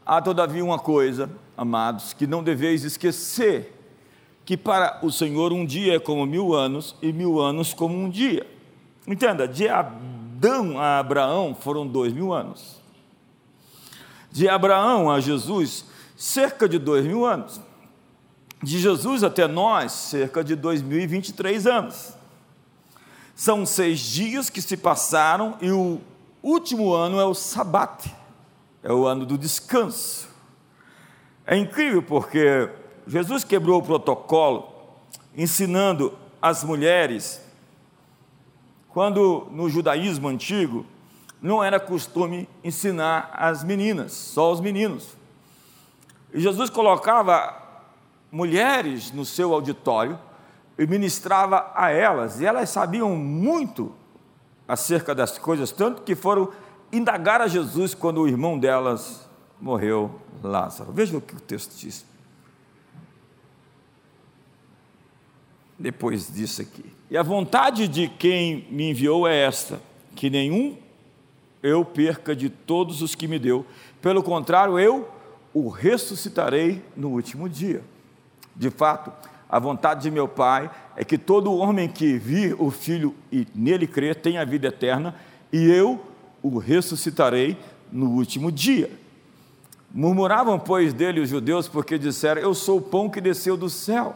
Há 0.05 0.21
todavia 0.21 0.65
uma 0.65 0.77
coisa, 0.77 1.29
amados, 1.55 2.11
que 2.11 2.27
não 2.27 2.43
deveis 2.43 2.83
esquecer 2.83 3.81
que 4.43 4.57
para 4.57 4.99
o 5.01 5.09
Senhor 5.09 5.53
um 5.53 5.65
dia 5.65 5.95
é 5.95 5.99
como 5.99 6.25
mil 6.25 6.53
anos 6.53 6.93
e 7.01 7.13
mil 7.13 7.39
anos 7.39 7.73
como 7.73 7.97
um 7.97 8.09
dia. 8.09 8.45
Entenda, 9.07 9.47
de 9.47 9.69
Adão 9.69 10.77
a 10.77 10.99
Abraão 10.99 11.55
foram 11.55 11.87
dois 11.87 12.11
mil 12.11 12.33
anos. 12.33 12.83
De 14.35 14.49
Abraão 14.49 15.09
a 15.09 15.21
Jesus, 15.21 15.85
cerca 16.17 16.67
de 16.67 16.77
dois 16.77 17.05
mil 17.05 17.25
anos. 17.25 17.61
De 18.61 18.77
Jesus 18.79 19.23
até 19.23 19.47
nós, 19.47 19.93
cerca 19.93 20.43
de 20.43 20.57
dois 20.57 20.81
mil 20.81 20.99
e 20.99 21.07
vinte 21.07 21.29
e 21.29 21.33
três 21.33 21.65
anos. 21.65 22.11
São 23.33 23.65
seis 23.65 23.97
dias 23.97 24.49
que 24.49 24.61
se 24.61 24.75
passaram 24.75 25.57
e 25.61 25.71
o 25.71 26.01
último 26.43 26.91
ano 26.91 27.17
é 27.17 27.23
o 27.23 27.33
sabate, 27.33 28.13
é 28.83 28.91
o 28.91 29.07
ano 29.07 29.25
do 29.25 29.37
descanso. 29.37 30.27
É 31.47 31.55
incrível 31.55 32.03
porque 32.03 32.69
Jesus 33.07 33.45
quebrou 33.45 33.79
o 33.79 33.85
protocolo, 33.85 34.67
ensinando 35.33 36.13
as 36.41 36.61
mulheres, 36.61 37.39
quando 38.89 39.47
no 39.49 39.69
judaísmo 39.69 40.27
antigo 40.27 40.85
não 41.45 41.63
era 41.63 41.79
costume 41.79 42.49
ensinar 42.63 43.29
as 43.33 43.63
meninas, 43.63 44.11
só 44.11 44.51
os 44.51 44.59
meninos. 44.59 45.15
E 46.33 46.39
Jesus 46.39 46.69
colocava 46.69 47.55
mulheres 48.31 49.11
no 49.11 49.23
seu 49.23 49.53
auditório 49.53 50.19
e 50.77 50.87
ministrava 50.87 51.71
a 51.75 51.91
elas, 51.91 52.41
e 52.41 52.45
elas 52.45 52.69
sabiam 52.69 53.15
muito 53.15 53.93
acerca 54.67 55.13
das 55.13 55.37
coisas, 55.37 55.71
tanto 55.71 56.01
que 56.01 56.15
foram 56.15 56.51
indagar 56.91 57.41
a 57.41 57.47
Jesus 57.47 57.93
quando 57.93 58.21
o 58.21 58.27
irmão 58.27 58.57
delas 58.57 59.29
morreu, 59.61 60.19
Lázaro. 60.43 60.91
Veja 60.91 61.15
o 61.17 61.21
que 61.21 61.35
o 61.35 61.39
texto 61.39 61.75
diz. 61.77 62.05
depois 65.77 66.33
disso 66.33 66.61
aqui. 66.61 66.85
E 67.11 67.17
a 67.17 67.21
vontade 67.21 67.87
de 67.87 68.07
quem 68.07 68.65
me 68.71 68.91
enviou 68.91 69.27
é 69.27 69.35
esta: 69.35 69.81
que 70.15 70.29
nenhum 70.29 70.77
eu 71.65 71.83
perca 71.83 72.35
de 72.35 72.49
todos 72.49 73.01
os 73.01 73.15
que 73.15 73.27
me 73.27 73.39
deu, 73.39 73.65
pelo 74.01 74.21
contrário, 74.21 74.77
eu 74.77 75.09
o 75.53 75.67
ressuscitarei 75.67 76.83
no 76.95 77.09
último 77.09 77.49
dia. 77.49 77.81
De 78.55 78.69
fato, 78.69 79.11
a 79.49 79.57
vontade 79.57 80.03
de 80.03 80.11
meu 80.11 80.27
Pai 80.27 80.69
é 80.95 81.03
que 81.03 81.17
todo 81.17 81.53
homem 81.55 81.89
que 81.89 82.17
vir 82.17 82.55
o 82.61 82.69
Filho 82.69 83.15
e 83.31 83.47
nele 83.55 83.87
crer 83.87 84.15
tenha 84.15 84.45
vida 84.45 84.67
eterna, 84.67 85.15
e 85.51 85.65
eu 85.65 85.99
o 86.43 86.57
ressuscitarei 86.59 87.57
no 87.91 88.11
último 88.11 88.51
dia. 88.51 88.91
Murmuravam, 89.91 90.59
pois, 90.59 90.93
dele 90.93 91.21
os 91.21 91.29
judeus, 91.29 91.67
porque 91.67 91.97
disseram: 91.97 92.41
Eu 92.41 92.53
sou 92.53 92.77
o 92.77 92.81
pão 92.81 93.09
que 93.09 93.21
desceu 93.21 93.57
do 93.57 93.69
céu. 93.69 94.15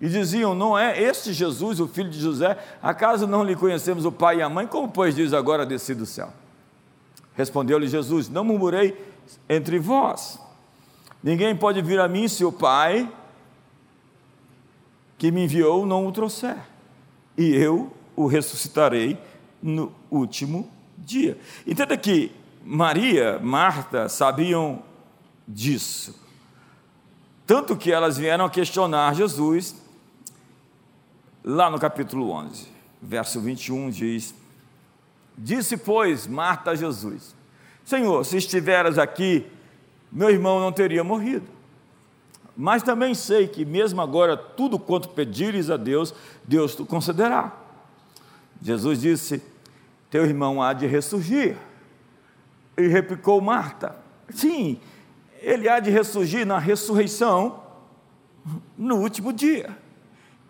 E 0.00 0.08
diziam: 0.08 0.54
Não 0.54 0.78
é 0.78 1.00
este 1.00 1.32
Jesus, 1.32 1.78
o 1.78 1.86
filho 1.86 2.10
de 2.10 2.18
José? 2.18 2.56
Acaso 2.82 3.26
não 3.26 3.44
lhe 3.44 3.54
conhecemos 3.54 4.04
o 4.04 4.12
pai 4.12 4.38
e 4.38 4.42
a 4.42 4.48
mãe? 4.48 4.66
Como, 4.66 4.88
pois, 4.88 5.14
diz 5.14 5.32
agora 5.32 5.66
desci 5.66 5.94
do 5.94 6.06
céu? 6.06 6.32
Respondeu-lhe 7.34 7.86
Jesus: 7.86 8.28
Não 8.28 8.44
murmurei 8.44 8.96
entre 9.48 9.78
vós. 9.78 10.38
Ninguém 11.22 11.54
pode 11.54 11.82
vir 11.82 12.00
a 12.00 12.08
mim 12.08 12.26
se 12.28 12.44
o 12.44 12.50
Pai 12.50 13.10
que 15.18 15.30
me 15.30 15.44
enviou 15.44 15.84
não 15.84 16.06
o 16.06 16.12
trouxer. 16.12 16.56
E 17.36 17.54
eu 17.54 17.92
o 18.16 18.26
ressuscitarei 18.26 19.18
no 19.62 19.92
último 20.10 20.70
dia. 20.96 21.38
Entenda 21.66 21.94
que 21.96 22.32
Maria, 22.64 23.38
Marta 23.38 24.08
sabiam 24.08 24.82
disso 25.46 26.14
Tanto 27.50 27.76
que 27.76 27.90
elas 27.90 28.16
vieram 28.16 28.48
questionar 28.48 29.12
Jesus, 29.12 29.74
lá 31.44 31.70
no 31.70 31.78
capítulo 31.78 32.30
11, 32.30 32.68
verso 33.00 33.40
21 33.40 33.90
diz: 33.90 34.34
Disse, 35.36 35.76
pois, 35.76 36.26
Marta 36.26 36.72
a 36.72 36.74
Jesus: 36.74 37.34
Senhor, 37.84 38.24
se 38.24 38.36
estiveras 38.36 38.98
aqui, 38.98 39.46
meu 40.12 40.30
irmão 40.30 40.60
não 40.60 40.72
teria 40.72 41.02
morrido. 41.02 41.46
Mas 42.56 42.82
também 42.82 43.14
sei 43.14 43.48
que, 43.48 43.64
mesmo 43.64 44.02
agora, 44.02 44.36
tudo 44.36 44.78
quanto 44.78 45.08
pedires 45.08 45.70
a 45.70 45.76
Deus, 45.76 46.14
Deus 46.44 46.74
te 46.74 46.84
concederá. 46.84 47.56
Jesus 48.60 49.00
disse: 49.00 49.42
Teu 50.10 50.24
irmão 50.24 50.62
há 50.62 50.72
de 50.72 50.86
ressurgir. 50.86 51.56
E 52.76 52.86
replicou 52.86 53.40
Marta: 53.40 53.96
Sim, 54.28 54.78
ele 55.40 55.68
há 55.68 55.80
de 55.80 55.90
ressurgir 55.90 56.46
na 56.46 56.58
ressurreição 56.58 57.62
no 58.76 58.96
último 58.96 59.32
dia. 59.32 59.76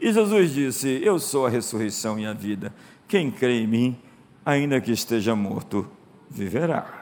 E 0.00 0.12
Jesus 0.12 0.52
disse: 0.52 1.00
Eu 1.04 1.18
sou 1.18 1.46
a 1.46 1.50
ressurreição 1.50 2.18
e 2.18 2.26
a 2.26 2.32
vida. 2.32 2.72
Quem 3.06 3.30
crê 3.30 3.60
em 3.60 3.66
mim, 3.66 4.00
ainda 4.44 4.80
que 4.80 4.90
esteja 4.90 5.36
morto, 5.36 5.86
viverá. 6.30 7.00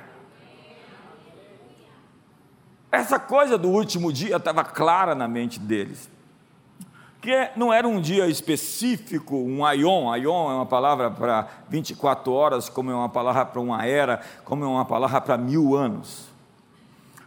Essa 2.90 3.18
coisa 3.18 3.56
do 3.56 3.68
último 3.68 4.12
dia 4.12 4.36
estava 4.36 4.64
clara 4.64 5.14
na 5.14 5.28
mente 5.28 5.60
deles. 5.60 6.10
Que 7.20 7.50
não 7.56 7.72
era 7.72 7.86
um 7.86 8.00
dia 8.00 8.26
específico, 8.26 9.36
um 9.36 9.64
aion. 9.64 10.10
Aion 10.10 10.50
é 10.50 10.54
uma 10.54 10.66
palavra 10.66 11.10
para 11.10 11.46
24 11.68 12.32
horas, 12.32 12.68
como 12.68 12.90
é 12.90 12.94
uma 12.94 13.08
palavra 13.08 13.44
para 13.44 13.60
uma 13.60 13.84
era, 13.84 14.20
como 14.44 14.64
é 14.64 14.66
uma 14.66 14.84
palavra 14.84 15.20
para 15.20 15.36
mil 15.36 15.76
anos. 15.76 16.27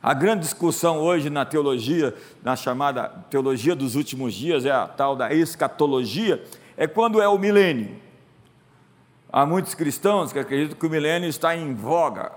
A 0.04 0.16
grande 0.16 0.42
discussão 0.42 0.98
hoje 0.98 1.30
na 1.30 1.46
teologia, 1.46 2.16
na 2.44 2.56
chamada 2.56 3.08
teologia 3.30 3.76
dos 3.76 3.96
últimos 3.96 4.34
dias, 4.34 4.66
é 4.66 4.72
a 4.72 4.88
tal 4.88 5.16
da 5.16 5.32
escatologia, 5.32 6.44
é 6.76 6.88
quando 6.88 7.22
é 7.22 7.28
o 7.28 7.38
milênio. 7.38 7.98
Há 9.32 9.46
muitos 9.46 9.76
cristãos 9.76 10.34
que 10.34 10.40
acreditam 10.40 10.76
que 10.76 10.86
o 10.86 10.90
milênio 10.90 11.30
está 11.30 11.56
em 11.56 11.76
voga, 11.76 12.32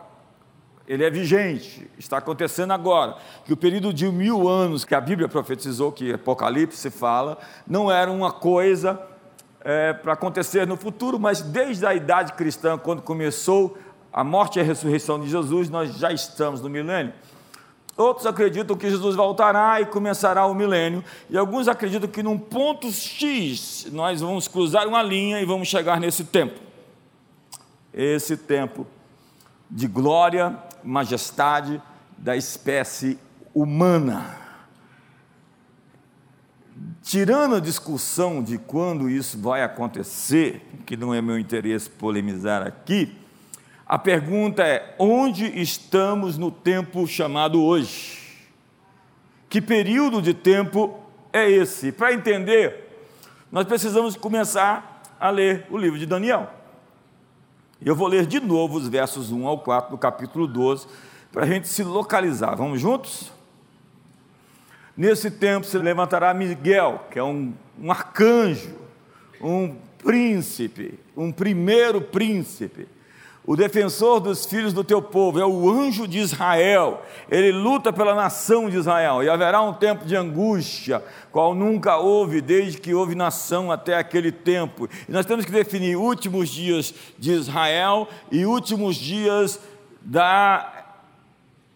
ele 0.87 1.02
é 1.02 1.11
vigente, 1.11 1.90
está 1.99 2.18
acontecendo 2.18 2.73
agora. 2.73 3.16
Que 3.47 3.54
o 3.54 3.56
período 3.56 3.94
de 3.94 4.06
mil 4.12 4.47
anos 4.47 4.85
que 4.85 4.94
a 4.94 5.00
Bíblia 5.00 5.26
profetizou, 5.26 5.90
que 5.90 6.12
Apocalipse 6.12 6.90
fala, 6.90 7.38
não 7.66 7.90
era 7.90 8.12
uma 8.12 8.30
coisa 8.30 9.00
é, 9.62 9.94
para 9.94 10.12
acontecer 10.12 10.66
no 10.66 10.76
futuro, 10.76 11.18
mas 11.18 11.40
desde 11.40 11.87
a 11.87 11.94
idade 11.94 12.35
cristã, 12.35 12.76
quando 12.76 13.00
começou 13.00 13.78
a 14.12 14.23
morte 14.23 14.59
e 14.59 14.61
a 14.61 14.64
ressurreição 14.64 15.18
de 15.18 15.30
Jesus, 15.30 15.71
nós 15.71 15.97
já 15.97 16.12
estamos 16.12 16.61
no 16.61 16.68
milênio. 16.68 17.14
Outros 17.97 18.27
acreditam 18.27 18.77
que 18.77 18.91
Jesus 18.91 19.15
voltará 19.15 19.81
e 19.81 19.87
começará 19.87 20.47
o 20.47 20.55
milênio, 20.55 21.05
e 21.31 21.39
alguns 21.39 21.69
acreditam 21.69 22.09
que 22.09 22.23
num 22.23 22.39
ponto 22.39 22.91
X 22.91 23.87
nós 23.93 24.21
vamos 24.21 24.49
cruzar 24.49 24.89
uma 24.89 25.03
linha 25.03 25.41
e 25.41 25.45
vamos 25.45 25.69
chegar 25.69 26.01
nesse 26.01 26.25
tempo. 26.25 26.59
Esse 27.93 28.37
tempo 28.37 28.85
de 29.71 29.87
glória, 29.87 30.59
majestade 30.83 31.81
da 32.19 32.37
espécie 32.37 33.19
humana. 33.55 34.39
Tirando 37.03 37.55
a 37.55 37.61
discussão 37.61 38.43
de 38.43 38.59
quando 38.59 39.09
isso 39.09 39.39
vai 39.39 39.63
acontecer, 39.63 40.67
que 40.85 40.97
não 40.97 41.15
é 41.15 41.23
meu 41.23 41.39
interesse 41.39 41.89
polemizar 41.89 42.67
aqui, 42.67 43.17
a 43.87 43.99
pergunta 43.99 44.62
é: 44.62 44.95
onde 44.99 45.45
estamos 45.61 46.38
no 46.38 46.50
tempo 46.50 47.07
chamado 47.07 47.62
hoje? 47.62 48.23
Que 49.49 49.61
período 49.61 50.21
de 50.21 50.35
tempo 50.35 50.99
é 51.33 51.49
esse? 51.49 51.93
Para 51.93 52.12
entender, 52.12 53.09
nós 53.53 53.67
precisamos 53.67 54.17
começar 54.17 55.03
a 55.21 55.31
ler 55.31 55.67
o 55.71 55.79
livro 55.79 55.99
de 55.99 56.07
Daniel. 56.07 56.50
Eu 57.85 57.95
vou 57.95 58.08
ler 58.08 58.26
de 58.26 58.41
novo 58.41 58.78
os 58.78 58.89
versos 58.89 59.30
1 59.30 59.47
ao 59.47 59.58
4 59.58 59.91
do 59.91 59.99
capítulo 59.99 60.47
12, 60.47 60.87
para 61.30 61.45
a 61.45 61.47
gente 61.47 61.69
se 61.69 61.82
localizar. 61.82 62.54
Vamos 62.56 62.80
juntos? 62.80 63.30
Nesse 64.97 65.30
tempo 65.30 65.67
se 65.67 65.76
levantará 65.76 66.32
Miguel, 66.32 67.04
que 67.11 67.19
é 67.19 67.23
um, 67.23 67.52
um 67.80 67.91
arcanjo, 67.91 68.75
um 69.41 69.76
príncipe, 69.99 70.99
um 71.17 71.30
primeiro 71.32 72.00
príncipe, 72.00 72.89
o 73.47 73.57
defensor 73.57 74.21
dos 74.21 74.47
filhos 74.47 74.73
do 74.73 74.83
teu 74.83 75.02
povo, 75.02 75.39
é 75.39 75.45
o 75.45 75.71
anjo 75.71 76.09
de 76.09 76.19
Israel, 76.19 77.02
ele 77.30 77.52
luta 77.52 77.93
pela 77.93 78.15
nação 78.15 78.71
de 78.71 78.76
Israel, 78.78 79.23
e 79.23 79.28
haverá 79.28 79.61
um 79.61 79.75
tempo 79.75 80.07
de 80.07 80.17
angústia, 80.17 81.04
qual 81.30 81.54
nunca 81.54 81.99
houve, 81.99 82.41
desde 82.41 82.78
que 82.78 82.95
houve 82.95 83.15
nação 83.15 83.71
até 83.71 83.99
aquele 83.99 84.33
tempo. 84.33 84.89
E 85.07 85.13
nós 85.13 85.26
temos 85.26 85.45
que 85.45 85.52
definir 85.52 85.97
últimos 85.97 86.49
dias 86.49 86.95
de 87.19 87.33
Israel 87.33 88.09
e 88.33 88.47
últimos 88.47 88.97
dias 88.97 89.61
da 90.00 90.85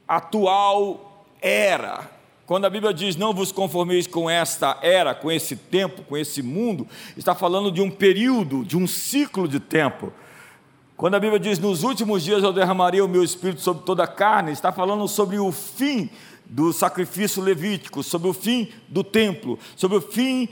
atual 0.07 1.27
era. 1.43 2.11
Quando 2.47 2.65
a 2.65 2.71
Bíblia 2.71 2.95
diz 2.95 3.15
não 3.15 3.35
vos 3.35 3.53
conformeis 3.53 4.07
com 4.07 4.31
esta 4.31 4.79
era, 4.81 5.15
com 5.15 5.31
esse 5.31 5.55
tempo, 5.55 6.03
com 6.03 6.17
esse 6.17 6.41
mundo, 6.41 6.89
está 7.15 7.35
falando 7.35 7.71
de 7.71 7.83
um 7.83 7.91
período, 7.91 8.65
de 8.65 8.75
um 8.75 8.87
ciclo 8.87 9.47
de 9.47 9.61
tempo. 9.61 10.11
Quando 10.99 11.15
a 11.15 11.21
Bíblia 11.21 11.39
diz 11.39 11.61
nos 11.61 11.85
últimos 11.85 12.25
dias 12.25 12.43
eu 12.43 12.53
derramaria 12.53 13.05
o 13.05 13.09
meu 13.09 13.23
espírito 13.23 13.61
sobre 13.61 13.85
toda 13.85 14.03
a 14.03 14.09
carne, 14.09 14.51
está 14.51 14.73
falando 14.73 15.07
sobre 15.07 15.39
o 15.39 15.53
fim 15.53 16.11
do 16.45 16.73
sacrifício 16.73 17.41
levítico, 17.41 18.03
sobre 18.03 18.27
o 18.27 18.33
fim 18.33 18.69
do 18.89 19.05
templo, 19.05 19.61
sobre 19.77 19.97
o 19.97 20.01
fim 20.01 20.49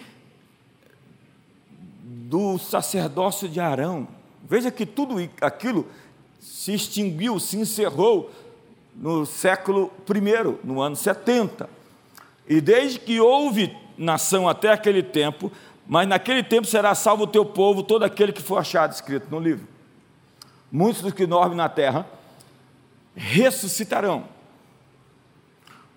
do 2.01 2.59
sacerdócio 2.59 3.49
de 3.49 3.59
Arão. 3.59 4.07
Veja 4.49 4.71
que 4.71 4.87
tudo 4.87 5.17
aquilo 5.41 5.85
se 6.39 6.73
extinguiu, 6.73 7.41
se 7.41 7.57
encerrou 7.57 8.31
no 8.95 9.27
século 9.27 9.91
I, 10.09 10.65
no 10.65 10.81
ano 10.81 10.95
70. 10.95 11.69
E 12.49 12.61
desde 12.61 13.01
que 13.01 13.19
houve 13.19 13.77
nação 13.99 14.49
até 14.49 14.71
aquele 14.71 15.03
tempo, 15.03 15.51
mas 15.89 16.07
naquele 16.07 16.45
tempo 16.45 16.69
será 16.69 16.95
salvo 16.95 17.25
o 17.25 17.27
teu 17.27 17.45
povo, 17.45 17.83
todo 17.83 18.05
aquele 18.05 18.31
que 18.31 18.41
for 18.41 18.59
achado 18.59 18.93
escrito 18.93 19.27
no 19.29 19.41
livro 19.41 19.75
muitos 20.77 21.01
dos 21.01 21.15
que 21.15 21.25
dormem 21.25 21.57
na 21.57 21.71
terra 21.71 22.07
ressuscitarão, 23.15 24.29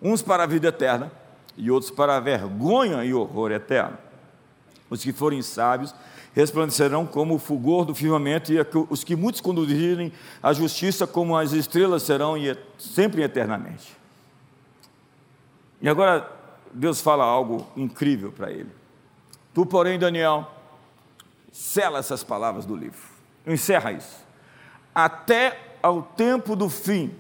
uns 0.02 0.22
para 0.22 0.44
a 0.44 0.48
vida 0.48 0.70
eterna 0.70 1.12
e 1.58 1.70
outros 1.70 1.92
para 1.92 2.16
a 2.16 2.20
vergonha 2.22 3.04
e 3.04 3.14
horror 3.14 3.52
eterno. 3.52 3.98
Os 4.90 5.04
que 5.04 5.12
forem 5.12 5.42
sábios 5.42 5.94
resplandecerão 6.34 7.06
como 7.06 7.36
o 7.36 7.40
fulgor 7.40 7.84
do 7.84 7.94
firmamento, 7.94 8.54
e 8.54 8.58
os 8.90 9.04
que 9.04 9.18
muitos 9.18 9.42
conduzirem 9.42 10.14
a 10.42 10.54
justiça 10.54 11.06
como 11.06 11.36
as 11.36 11.52
estrelas 11.52 12.04
serão 12.04 12.36
sempre 12.78 13.22
e 13.22 13.26
eternamente. 13.26 13.98
E 15.82 15.90
agora 15.90 16.32
Deus 16.74 17.02
fala 17.02 17.26
algo 17.26 17.68
incrível 17.76 18.32
para 18.32 18.50
ele. 18.50 18.72
Tu, 19.54 19.66
porém, 19.66 20.00
Daniel, 20.00 20.50
sela 21.52 22.00
essas 22.00 22.24
palavras 22.24 22.66
do 22.66 22.78
livro. 22.78 23.02
Encerra 23.46 23.92
isso 23.92 24.29
até 25.06 25.58
ao 25.82 26.02
tempo 26.02 26.56
do 26.56 26.70
fim. 26.70 27.12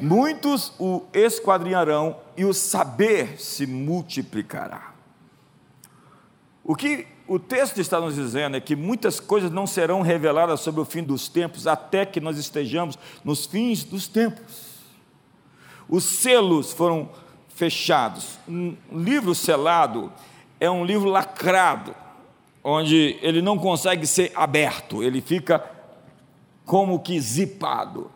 Muitos 0.00 0.72
o 0.78 1.02
esquadrinharão 1.12 2.16
e 2.36 2.44
o 2.44 2.52
saber 2.52 3.40
se 3.40 3.66
multiplicará. 3.66 4.92
O 6.64 6.74
que 6.74 7.06
o 7.26 7.38
texto 7.38 7.80
está 7.80 8.00
nos 8.00 8.14
dizendo 8.14 8.56
é 8.56 8.60
que 8.60 8.76
muitas 8.76 9.20
coisas 9.20 9.50
não 9.50 9.66
serão 9.66 10.02
reveladas 10.02 10.60
sobre 10.60 10.80
o 10.80 10.84
fim 10.84 11.02
dos 11.02 11.28
tempos 11.28 11.66
até 11.66 12.04
que 12.04 12.20
nós 12.20 12.38
estejamos 12.38 12.98
nos 13.24 13.46
fins 13.46 13.84
dos 13.84 14.06
tempos. 14.08 14.72
Os 15.88 16.04
selos 16.04 16.72
foram 16.72 17.08
fechados. 17.48 18.38
Um 18.48 18.76
livro 18.92 19.34
selado 19.34 20.12
é 20.58 20.70
um 20.70 20.84
livro 20.84 21.08
lacrado, 21.08 21.94
onde 22.62 23.18
ele 23.20 23.42
não 23.42 23.58
consegue 23.58 24.06
ser 24.06 24.32
aberto, 24.34 25.02
ele 25.02 25.20
fica 25.20 25.64
como 26.64 27.00
que 27.00 27.20
zipado. 27.20 28.10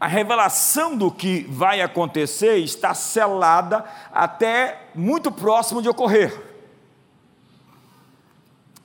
A 0.00 0.06
revelação 0.06 0.96
do 0.96 1.10
que 1.10 1.40
vai 1.48 1.80
acontecer 1.80 2.58
está 2.58 2.94
selada 2.94 3.84
até 4.12 4.88
muito 4.94 5.32
próximo 5.32 5.82
de 5.82 5.88
ocorrer. 5.88 6.48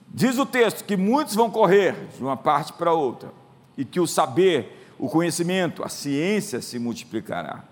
Diz 0.08 0.38
o 0.38 0.46
texto 0.46 0.84
que 0.84 0.98
muitos 0.98 1.36
vão 1.36 1.50
correr 1.50 1.96
de 2.16 2.24
uma 2.24 2.38
parte 2.38 2.74
para 2.74 2.94
outra 2.94 3.32
e 3.78 3.86
que 3.86 4.00
o 4.00 4.08
saber, 4.08 4.94
o 4.98 5.10
conhecimento, 5.10 5.84
a 5.84 5.90
ciência 5.90 6.62
se 6.62 6.80
multiplicará. 6.80 7.64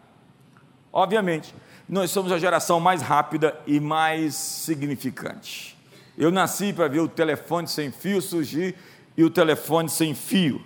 Obviamente, 0.93 1.53
nós 1.87 2.11
somos 2.11 2.31
a 2.31 2.39
geração 2.39 2.79
mais 2.79 3.01
rápida 3.01 3.59
e 3.65 3.79
mais 3.79 4.35
significante. 4.35 5.77
Eu 6.17 6.31
nasci 6.31 6.73
para 6.73 6.87
ver 6.87 6.99
o 6.99 7.07
telefone 7.07 7.67
sem 7.67 7.91
fio 7.91 8.21
surgir 8.21 8.75
e 9.17 9.23
o 9.23 9.29
telefone 9.29 9.89
sem 9.89 10.13
fio. 10.13 10.63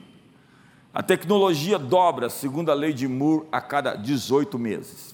A 0.95 1.03
tecnologia 1.03 1.77
dobra, 1.77 2.29
segundo 2.29 2.71
a 2.71 2.73
lei 2.73 2.93
de 2.93 3.05
Moore, 3.05 3.45
a 3.51 3.59
cada 3.59 3.95
18 3.95 4.57
meses. 4.57 5.13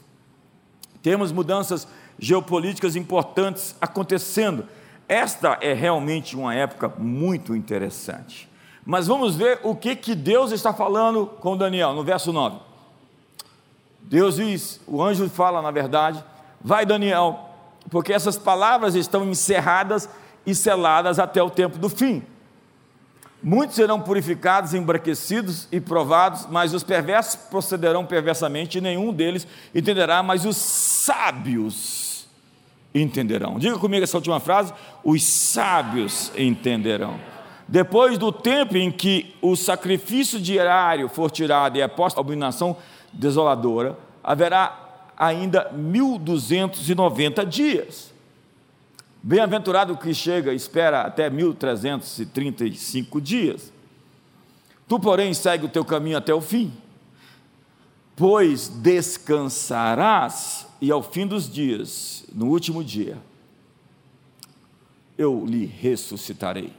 Temos 1.02 1.32
mudanças 1.32 1.88
geopolíticas 2.20 2.96
importantes 2.96 3.76
acontecendo. 3.82 4.68
Esta 5.10 5.58
é 5.60 5.74
realmente 5.74 6.36
uma 6.36 6.54
época 6.54 6.88
muito 7.00 7.56
interessante. 7.56 8.48
Mas 8.86 9.08
vamos 9.08 9.36
ver 9.36 9.60
o 9.64 9.76
que, 9.76 9.96
que 9.96 10.14
Deus 10.14 10.52
está 10.52 10.72
falando 10.72 11.26
com 11.26 11.58
Daniel, 11.58 11.94
no 11.94 12.04
verso 12.04 12.32
9. 12.32 12.60
Deus 14.02 14.36
diz, 14.36 14.80
o 14.86 15.02
anjo 15.02 15.28
fala, 15.32 15.64
na 15.64 15.72
verdade, 15.72 16.24
vai 16.64 16.86
Daniel, 16.86 17.40
porque 17.90 18.14
essas 18.14 18.38
palavras 18.38 18.94
estão 18.94 19.28
encerradas 19.28 20.08
e 20.46 20.54
seladas 20.54 21.18
até 21.18 21.42
o 21.42 21.50
tempo 21.50 21.80
do 21.80 21.90
fim. 21.90 22.22
Muitos 23.44 23.76
serão 23.76 24.00
purificados, 24.00 24.74
embranquecidos 24.74 25.68
e 25.72 25.80
provados, 25.80 26.46
mas 26.50 26.74
os 26.74 26.84
perversos 26.84 27.36
procederão 27.36 28.06
perversamente, 28.06 28.78
e 28.78 28.82
nenhum 28.82 29.12
deles 29.12 29.48
entenderá, 29.74 30.22
mas 30.22 30.46
os 30.46 30.58
sábios 30.58 32.28
entenderão. 32.94 33.58
Diga 33.58 33.80
comigo 33.80 34.04
essa 34.04 34.18
última 34.18 34.40
frase: 34.40 34.72
os 35.04 35.24
sábios 35.24 36.32
entenderão. 36.38 37.20
Depois 37.68 38.18
do 38.18 38.32
tempo 38.32 38.78
em 38.78 38.92
que 38.92 39.34
o 39.42 39.56
sacrifício 39.56 40.40
diário 40.40 41.08
for 41.10 41.32
tirado 41.32 41.78
e 41.78 41.82
é 41.82 41.88
posta 41.88 42.20
a 42.20 42.22
abominação 42.22 42.76
desoladora, 43.14 43.98
haverá 44.24 44.78
ainda 45.18 45.72
1290 45.72 47.46
dias. 47.46 48.11
Bem-aventurado 49.24 49.96
que 49.96 50.14
chega, 50.14 50.54
espera 50.54 51.02
até 51.02 51.30
1335 51.30 53.22
dias. 53.22 53.72
Tu, 54.88 55.00
porém, 55.00 55.34
segue 55.34 55.66
o 55.66 55.70
teu 55.70 55.86
caminho 55.86 56.18
até 56.18 56.34
o 56.34 56.42
fim, 56.42 56.74
pois 58.16 58.68
descansarás, 58.68 60.68
e 60.82 60.92
ao 60.92 61.04
fim 61.04 61.28
dos 61.28 61.50
dias, 61.50 62.26
no 62.34 62.48
último 62.48 62.84
dia, 62.84 63.18
eu 65.18 65.46
lhe 65.46 65.66
ressuscitarei. 65.66 66.74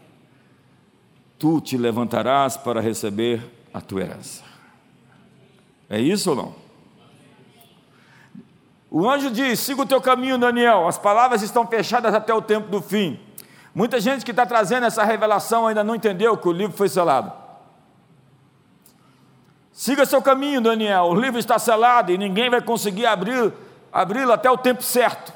Tu 1.38 1.60
te 1.60 1.76
levantarás 1.76 2.56
para 2.56 2.80
receber 2.80 3.42
a 3.72 3.80
tua 3.80 4.02
herança. 4.02 4.42
É 5.88 6.00
isso 6.00 6.30
ou 6.30 6.36
não? 6.36 6.61
O 8.94 9.08
anjo 9.08 9.30
diz: 9.30 9.58
siga 9.58 9.80
o 9.80 9.86
teu 9.86 10.02
caminho, 10.02 10.36
Daniel. 10.36 10.86
As 10.86 10.98
palavras 10.98 11.40
estão 11.40 11.66
fechadas 11.66 12.14
até 12.14 12.34
o 12.34 12.42
tempo 12.42 12.68
do 12.68 12.82
fim. 12.82 13.18
Muita 13.74 13.98
gente 13.98 14.22
que 14.22 14.32
está 14.32 14.44
trazendo 14.44 14.84
essa 14.84 15.02
revelação 15.02 15.66
ainda 15.66 15.82
não 15.82 15.94
entendeu 15.94 16.36
que 16.36 16.46
o 16.46 16.52
livro 16.52 16.76
foi 16.76 16.90
selado. 16.90 17.32
Siga 19.72 20.04
seu 20.04 20.20
caminho, 20.20 20.60
Daniel. 20.60 21.04
O 21.04 21.14
livro 21.14 21.40
está 21.40 21.58
selado 21.58 22.12
e 22.12 22.18
ninguém 22.18 22.50
vai 22.50 22.60
conseguir 22.60 23.06
abrir, 23.06 23.50
abri-lo 23.90 24.30
até 24.30 24.50
o 24.50 24.58
tempo 24.58 24.82
certo. 24.82 25.32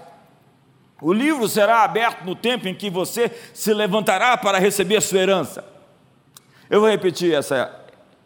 O 1.00 1.10
livro 1.10 1.48
será 1.48 1.82
aberto 1.82 2.24
no 2.26 2.36
tempo 2.36 2.68
em 2.68 2.74
que 2.74 2.90
você 2.90 3.34
se 3.54 3.72
levantará 3.72 4.36
para 4.36 4.58
receber 4.58 4.96
a 4.98 5.00
sua 5.00 5.20
herança. 5.20 5.64
Eu 6.68 6.80
vou 6.80 6.90
repetir 6.90 7.32
essa, 7.32 7.74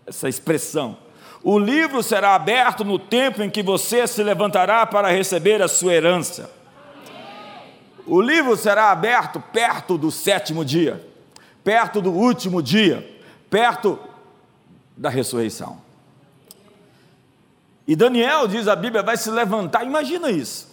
essa 0.05 0.29
expressão. 0.29 0.97
O 1.43 1.59
livro 1.59 2.03
será 2.03 2.35
aberto 2.35 2.85
no 2.85 2.99
tempo 2.99 3.43
em 3.43 3.49
que 3.49 3.63
você 3.63 4.07
se 4.07 4.23
levantará 4.23 4.85
para 4.87 5.11
receber 5.11 5.63
a 5.63 5.69
sua 5.69 5.95
herança. 5.95 6.51
O 8.07 8.21
livro 8.21 8.57
será 8.57 8.91
aberto 8.91 9.41
perto 9.41 9.97
do 9.97 10.11
sétimo 10.11 10.65
dia, 10.65 11.05
perto 11.65 12.03
do 12.03 12.11
último 12.11 12.63
dia, 12.63 13.09
perto 13.49 13.99
da 14.97 15.09
ressurreição. 15.09 15.81
E 17.87 17.97
Daniel, 17.97 18.47
diz 18.47 18.69
a 18.69 18.77
Bíblia, 18.77 19.03
vai 19.03 19.17
se 19.17 19.31
levantar. 19.31 19.85
Imagina 19.85 20.31
isso. 20.31 20.69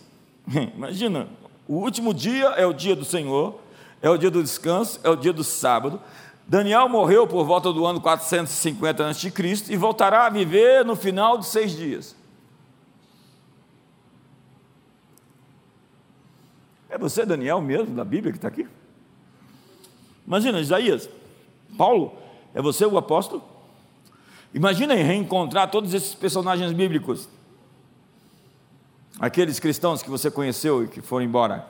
Imagina, 0.76 1.28
o 1.68 1.76
último 1.76 2.14
dia 2.14 2.48
é 2.50 2.66
o 2.66 2.74
dia 2.74 2.96
do 2.96 3.06
Senhor, 3.06 3.60
é 4.02 4.10
o 4.10 4.18
dia 4.18 4.30
do 4.30 4.44
descanso, 4.44 5.00
é 5.04 5.10
o 5.10 5.16
dia 5.16 5.34
do 5.34 5.44
sábado. 5.44 6.02
Daniel 6.48 6.88
morreu 6.88 7.28
por 7.28 7.46
volta 7.46 7.74
do 7.74 7.86
ano 7.86 8.00
450 8.00 9.10
a.C. 9.10 9.34
e 9.70 9.76
voltará 9.76 10.28
a 10.28 10.30
viver 10.30 10.86
no 10.86 10.96
final 10.96 11.38
de 11.38 11.46
seis 11.46 11.76
dias. 11.76 12.16
É 16.90 16.98
você, 16.98 17.26
Daniel, 17.26 17.60
mesmo, 17.60 17.94
da 17.94 18.06
Bíblia 18.06 18.32
que 18.32 18.38
está 18.38 18.48
aqui? 18.48 18.66
Imagina, 20.26 20.62
Isaías, 20.62 21.10
Paulo, 21.78 22.18
é 22.54 22.62
você 22.62 22.86
o 22.86 22.98
apóstolo? 22.98 23.44
Imagina 24.54 24.96
reencontrar 24.96 25.70
todos 25.70 25.94
esses 25.94 26.16
personagens 26.16 26.72
bíblicos, 26.72 27.28
aqueles 29.20 29.60
cristãos 29.60 30.02
que 30.02 30.10
você 30.10 30.32
conheceu 30.32 30.86
e 30.86 30.88
que 30.88 31.02
foram 31.02 31.26
embora, 31.26 31.68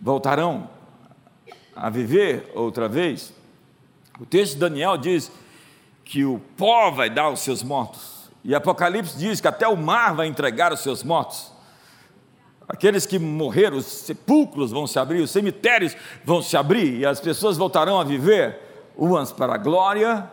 voltarão 0.00 0.70
a 1.74 1.90
viver 1.90 2.52
outra 2.54 2.88
vez? 2.88 3.36
O 4.20 4.26
texto 4.26 4.54
de 4.54 4.60
Daniel 4.60 4.96
diz 4.96 5.30
que 6.04 6.24
o 6.24 6.40
pó 6.56 6.90
vai 6.90 7.08
dar 7.08 7.30
os 7.30 7.40
seus 7.40 7.62
mortos, 7.62 8.30
e 8.44 8.54
Apocalipse 8.54 9.18
diz 9.18 9.40
que 9.40 9.48
até 9.48 9.68
o 9.68 9.76
mar 9.76 10.14
vai 10.14 10.26
entregar 10.26 10.72
os 10.72 10.80
seus 10.80 11.02
mortos. 11.02 11.52
Aqueles 12.68 13.06
que 13.06 13.18
morreram, 13.18 13.78
os 13.78 13.86
sepulcros 13.86 14.70
vão 14.70 14.86
se 14.86 14.98
abrir, 14.98 15.20
os 15.20 15.30
cemitérios 15.30 15.96
vão 16.24 16.42
se 16.42 16.56
abrir, 16.56 16.98
e 17.00 17.06
as 17.06 17.20
pessoas 17.20 17.56
voltarão 17.56 17.98
a 18.00 18.04
viver, 18.04 18.90
umas 18.96 19.32
para 19.32 19.54
a 19.54 19.58
glória 19.58 20.30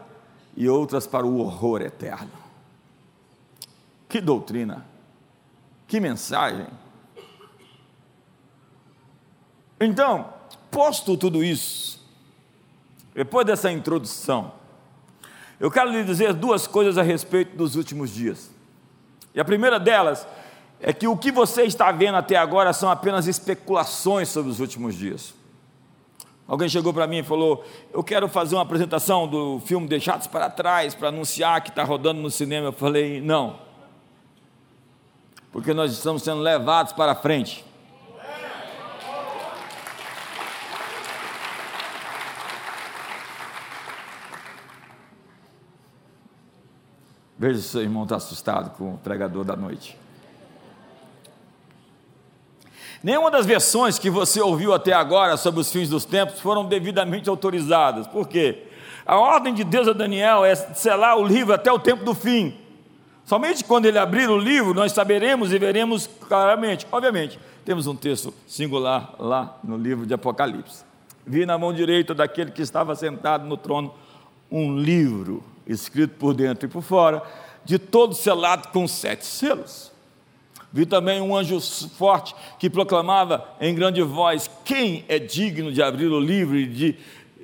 e 0.56 0.67
outras 0.67 1.06
para 1.06 1.26
o 1.26 1.39
horror 1.39 1.82
eterno. 1.82 2.32
Que 4.08 4.21
doutrina, 4.21 4.86
que 5.88 6.00
mensagem. 6.00 6.67
Então, 9.80 10.34
posto 10.71 11.17
tudo 11.17 11.43
isso, 11.43 12.05
depois 13.15 13.45
dessa 13.45 13.71
introdução, 13.71 14.51
eu 15.60 15.71
quero 15.71 15.89
lhe 15.89 16.04
dizer 16.04 16.34
duas 16.34 16.67
coisas 16.67 16.97
a 16.97 17.01
respeito 17.01 17.56
dos 17.56 17.75
últimos 17.75 18.13
dias. 18.13 18.51
E 19.34 19.39
a 19.39 19.45
primeira 19.45 19.80
delas 19.80 20.28
é 20.82 20.93
que 20.93 21.08
o 21.08 21.17
que 21.17 21.32
você 21.32 21.63
está 21.63 21.91
vendo 21.91 22.15
até 22.15 22.36
agora 22.36 22.73
são 22.73 22.91
apenas 22.91 23.25
especulações 23.25 24.30
sobre 24.30 24.51
os 24.51 24.60
últimos 24.60 24.95
dias. 24.95 25.34
Alguém 26.47 26.69
chegou 26.69 26.93
para 26.93 27.08
mim 27.08 27.19
e 27.19 27.23
falou: 27.23 27.65
Eu 27.91 28.04
quero 28.04 28.28
fazer 28.28 28.56
uma 28.56 28.62
apresentação 28.62 29.28
do 29.28 29.60
filme 29.65 29.88
Deixados 29.88 30.28
para 30.28 30.49
Trás 30.49 30.93
para 30.93 31.08
anunciar 31.08 31.62
que 31.62 31.69
está 31.69 31.84
rodando 31.84 32.21
no 32.21 32.30
cinema. 32.30 32.67
Eu 32.67 32.73
falei: 32.73 33.19
Não, 33.19 33.58
porque 35.51 35.73
nós 35.73 35.91
estamos 35.91 36.21
sendo 36.21 36.41
levados 36.41 36.93
para 36.93 37.15
frente. 37.15 37.64
Veja 47.38 47.60
se 47.60 47.67
seu 47.67 47.82
irmão 47.82 48.04
está 48.04 48.15
assustado 48.15 48.76
com 48.78 48.93
o 48.93 48.98
pregador 48.98 49.43
da 49.43 49.56
noite. 49.56 49.98
Nenhuma 53.04 53.30
das 53.30 53.45
versões 53.45 54.00
que 54.00 54.10
você 54.10 54.41
ouviu 54.41 54.74
até 54.74 54.93
agora 54.93 55.38
sobre 55.38 55.60
os 55.60 55.71
fins 55.71 55.89
dos 55.89 56.06
tempos 56.06 56.39
foram 56.39 56.65
devidamente 56.65 57.30
autorizadas. 57.30 58.08
Por 58.08 58.28
quê? 58.28 58.63
A 59.06 59.17
ordem 59.17 59.54
de 59.54 59.63
Deus 59.63 59.88
a 59.88 59.93
Daniel 59.93 60.43
é 60.43 60.56
selar 60.56 61.17
o 61.17 61.24
livro 61.24 61.54
até 61.54 61.71
o 61.71 61.78
tempo 61.78 62.04
do 62.04 62.15
fim. 62.15 62.58
Somente 63.26 63.63
quando 63.63 63.86
ele 63.86 64.00
abrir 64.00 64.30
o 64.30 64.38
livro, 64.38 64.74
nós 64.74 64.91
saberemos 64.91 65.52
e 65.52 65.60
veremos 65.60 66.08
claramente. 66.28 66.88
Obviamente, 66.91 67.38
temos 67.63 67.86
um 67.86 67.95
texto 67.95 68.34
singular 68.48 69.13
lá 69.19 69.58
no 69.63 69.78
livro 69.78 70.06
de 70.06 70.13
Apocalipse. 70.13 70.84
Vi 71.28 71.45
na 71.45 71.58
mão 71.58 71.74
direita 71.74 72.15
daquele 72.15 72.52
que 72.52 72.62
estava 72.62 72.95
sentado 72.95 73.45
no 73.45 73.58
trono 73.58 73.93
um 74.50 74.78
livro 74.78 75.43
escrito 75.67 76.15
por 76.17 76.34
dentro 76.34 76.65
e 76.65 76.69
por 76.69 76.82
fora, 76.82 77.23
de 77.63 77.80
todo 77.80 78.13
selado 78.13 78.67
com 78.69 78.88
sete 78.88 79.25
selos. 79.25 79.91
Vi 80.71 80.86
também 80.86 81.21
um 81.21 81.36
anjo 81.36 81.60
forte 81.97 82.36
que 82.60 82.69
proclamava 82.69 83.47
em 83.62 83.73
grande 83.73 84.01
voz: 84.01 84.49
Quem 84.65 85.06
é 85.08 85.17
digno 85.17 85.71
de 85.71 85.82
abrir 85.82 86.08
o 86.08 86.19
livro 86.19 86.58
e 86.58 86.67
de 86.67 86.97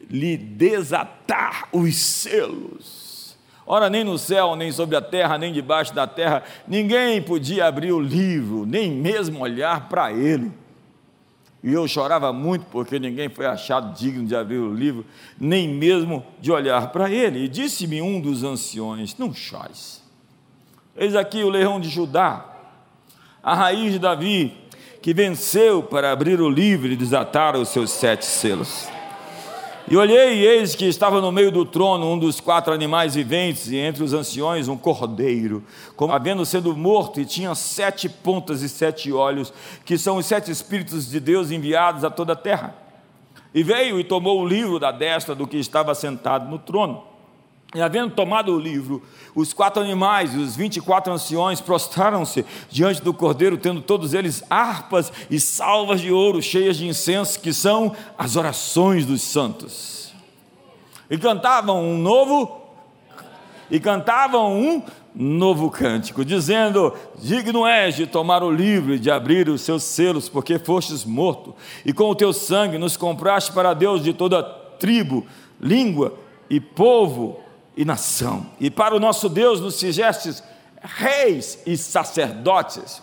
lhe 0.10 0.36
desatar 0.36 1.69
os 1.71 1.95
selos? 1.95 3.38
Ora, 3.65 3.89
nem 3.89 4.03
no 4.03 4.17
céu, 4.17 4.55
nem 4.57 4.69
sobre 4.69 4.97
a 4.97 5.01
terra, 5.01 5.38
nem 5.38 5.53
debaixo 5.53 5.93
da 5.93 6.05
terra, 6.05 6.43
ninguém 6.67 7.21
podia 7.21 7.67
abrir 7.67 7.93
o 7.93 8.01
livro, 8.01 8.65
nem 8.65 8.91
mesmo 8.91 9.39
olhar 9.39 9.88
para 9.88 10.12
ele. 10.12 10.51
E 11.63 11.74
eu 11.74 11.88
chorava 11.88 12.34
muito 12.34 12.65
porque 12.71 12.97
ninguém 12.97 13.30
foi 13.30 13.45
achado 13.45 13.95
digno 13.95 14.26
de 14.26 14.36
abrir 14.36 14.58
o 14.58 14.74
livro, 14.74 15.06
nem 15.39 15.69
mesmo 15.69 16.26
de 16.39 16.52
olhar 16.52 16.91
para 16.91 17.10
ele. 17.10 17.43
E 17.43 17.47
disse-me 17.47 18.02
um 18.02 18.19
dos 18.19 18.43
anciões: 18.43 19.15
Não 19.17 19.34
chores. 19.34 20.02
Eis 20.97 21.15
aqui 21.15 21.43
o 21.43 21.50
leão 21.50 21.80
de 21.80 21.89
Judá, 21.89 22.45
a 23.43 23.54
raiz 23.54 23.93
de 23.93 24.00
Davi, 24.00 24.58
que 25.02 25.13
venceu 25.13 25.84
para 25.84 26.12
abrir 26.12 26.41
o 26.41 26.50
livro 26.50 26.88
e 26.91 26.95
desatar 26.95 27.56
os 27.56 27.69
seus 27.69 27.91
sete 27.91 28.26
selos. 28.26 28.88
E 29.89 29.98
olhei, 29.98 30.36
e 30.36 30.46
eis 30.46 30.76
que 30.76 30.86
estava 30.86 31.20
no 31.20 31.32
meio 31.32 31.52
do 31.52 31.65
trono 31.65 32.06
um 32.08 32.17
dos 32.17 32.39
quatro 32.39 32.74
animais 32.74 33.15
viventes, 33.15 33.70
e 33.70 33.78
entre 33.78 34.04
os 34.04 34.13
anciões 34.13 34.67
um 34.67 34.78
cordeiro, 34.78 35.63
como 35.96 36.13
havendo 36.13 36.46
sido 36.46 36.76
morto, 36.76 37.20
e 37.20 37.26
tinha 37.26 37.54
sete 37.56 38.08
pontas 38.08 38.62
e 38.62 38.70
sete 38.70 39.12
olhos, 39.12 39.52
que 39.84 39.98
são 39.98 40.17
os 40.17 40.26
sete 40.26 40.52
Espíritos 40.52 41.10
de 41.10 41.20
Deus 41.20 41.52
enviados 41.52 42.04
a 42.04 42.10
toda 42.10 42.34
a 42.34 42.36
terra. 42.36 42.76
E 43.54 43.63
veio 43.63 44.00
e 44.00 44.04
tomou 44.04 44.41
o 44.41 44.48
livro 44.48 44.80
da 44.80 44.91
destra 44.91 45.36
do 45.36 45.46
que 45.46 45.58
estava 45.58 45.94
sentado 45.94 46.50
no 46.50 46.58
trono. 46.58 47.11
E 47.73 47.81
havendo 47.81 48.13
tomado 48.13 48.53
o 48.53 48.60
livro, 48.60 49.01
os 49.34 49.53
quatro 49.53 49.81
animais 49.81 50.34
e 50.34 50.38
os 50.38 50.55
vinte 50.57 50.77
e 50.77 50.81
quatro 50.81 51.13
anciões 51.13 51.62
prostraram-se 51.62 52.45
diante 52.69 53.01
do 53.01 53.13
cordeiro, 53.13 53.57
tendo 53.57 53.81
todos 53.81 54.13
eles 54.13 54.43
harpas 54.49 55.12
e 55.29 55.39
salvas 55.39 56.01
de 56.01 56.12
ouro 56.12 56.41
cheias 56.41 56.75
de 56.75 56.86
incenso, 56.86 57.39
que 57.39 57.53
são 57.53 57.95
as 58.17 58.36
orações 58.36 59.05
dos 59.05 59.21
santos. 59.21 60.13
E 61.10 61.17
cantavam 61.17 61.81
um 61.81 61.97
novo 61.97 62.60
e 63.69 63.79
cantavam 63.79 64.53
um 64.53 64.84
novo 65.15 65.71
cântico, 65.71 66.25
dizendo: 66.25 66.93
Digno 67.21 67.65
és 67.65 67.95
de 67.95 68.05
tomar 68.05 68.43
o 68.43 68.51
livro 68.51 68.95
e 68.95 68.99
de 68.99 69.10
abrir 69.10 69.47
os 69.47 69.62
seus 69.62 69.84
selos, 69.84 70.27
porque 70.27 70.60
fostes 70.60 71.05
morto, 71.05 71.55
e 71.86 71.93
com 71.93 72.10
o 72.10 72.15
teu 72.15 72.34
sangue 72.34 72.77
nos 72.77 72.97
compraste 72.97 73.53
para 73.53 73.73
Deus 73.73 74.03
de 74.03 74.13
toda 74.13 74.43
tribo, 74.43 75.25
língua 75.60 76.13
e 76.49 76.60
povo 76.60 77.40
e 77.75 77.86
nação. 77.86 78.45
E 78.60 78.69
para 78.69 78.95
o 78.95 78.99
nosso 78.99 79.29
Deus 79.29 79.60
nos 79.60 79.79
fizestes 79.79 80.43
reis 80.81 81.60
e 81.65 81.77
sacerdotes. 81.77 83.01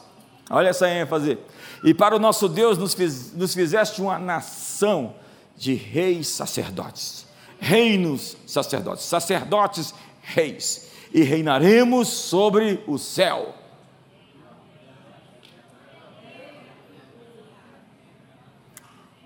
Olha 0.51 0.69
essa 0.69 0.89
ênfase. 0.89 1.39
E 1.85 1.95
para 1.95 2.17
o 2.17 2.19
nosso 2.19 2.49
Deus 2.49 2.77
nos, 2.77 2.95
fiz, 2.95 3.33
nos 3.35 3.55
fizeste 3.55 4.01
uma 4.01 4.19
nação 4.19 5.15
de 5.57 5.75
reis 5.75 6.29
sacerdotes. 6.29 7.27
Reinos 7.61 8.37
sacerdotes. 8.47 9.05
Sacerdotes 9.05 9.95
reis. 10.23 10.91
E 11.13 11.23
reinaremos 11.23 12.09
sobre 12.09 12.83
o 12.87 12.99
céu. 12.99 13.55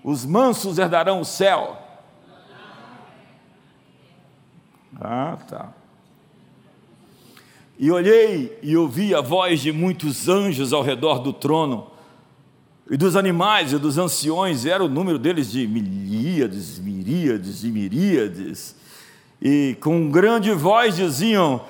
Os 0.03 0.25
mansos 0.25 0.77
herdarão 0.77 1.21
o 1.21 1.25
céu 1.25 1.82
Ah, 4.99 5.37
tá. 5.47 5.73
E 7.77 7.91
olhei 7.91 8.57
e 8.61 8.77
ouvi 8.77 9.15
a 9.15 9.21
voz 9.21 9.61
de 9.61 9.71
muitos 9.71 10.29
anjos 10.29 10.71
ao 10.71 10.83
redor 10.83 11.19
do 11.19 11.33
trono, 11.33 11.87
e 12.89 12.97
dos 12.97 13.15
animais 13.15 13.71
e 13.73 13.77
dos 13.77 13.97
anciões, 13.97 14.65
era 14.65 14.83
o 14.83 14.89
número 14.89 15.17
deles 15.17 15.51
de 15.51 15.65
milíades, 15.67 16.77
miríades 16.79 17.63
e 17.63 17.67
miríades, 17.67 18.75
e 19.41 19.75
com 19.81 20.09
grande 20.09 20.51
voz 20.51 20.95
diziam: 20.95 21.61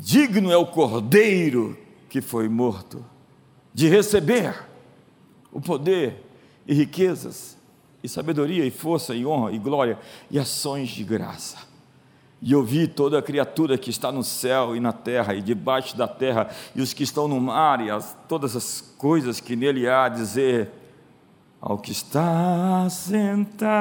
Digno 0.00 0.50
é 0.50 0.56
o 0.56 0.66
cordeiro 0.66 1.76
que 2.08 2.20
foi 2.20 2.48
morto, 2.48 3.04
de 3.74 3.88
receber 3.88 4.54
o 5.52 5.60
poder 5.60 6.24
e 6.66 6.72
riquezas, 6.72 7.58
e 8.02 8.08
sabedoria, 8.08 8.64
e 8.64 8.70
força, 8.70 9.14
e 9.14 9.26
honra, 9.26 9.52
e 9.52 9.58
glória, 9.58 9.98
e 10.30 10.38
ações 10.38 10.88
de 10.88 11.04
graça 11.04 11.65
e 12.40 12.54
ouvi 12.54 12.86
toda 12.86 13.22
criatura 13.22 13.78
que 13.78 13.90
está 13.90 14.12
no 14.12 14.22
céu 14.22 14.76
e 14.76 14.80
na 14.80 14.92
terra 14.92 15.34
e 15.34 15.40
debaixo 15.40 15.96
da 15.96 16.06
terra, 16.06 16.48
e 16.74 16.82
os 16.82 16.92
que 16.92 17.02
estão 17.02 17.26
no 17.26 17.40
mar, 17.40 17.80
e 17.80 17.90
as, 17.90 18.16
todas 18.28 18.54
as 18.54 18.80
coisas 18.98 19.40
que 19.40 19.56
nele 19.56 19.88
há, 19.88 20.08
dizer: 20.08 20.70
Ao 21.60 21.78
que 21.78 21.92
está 21.92 22.88
sentado. 22.90 23.74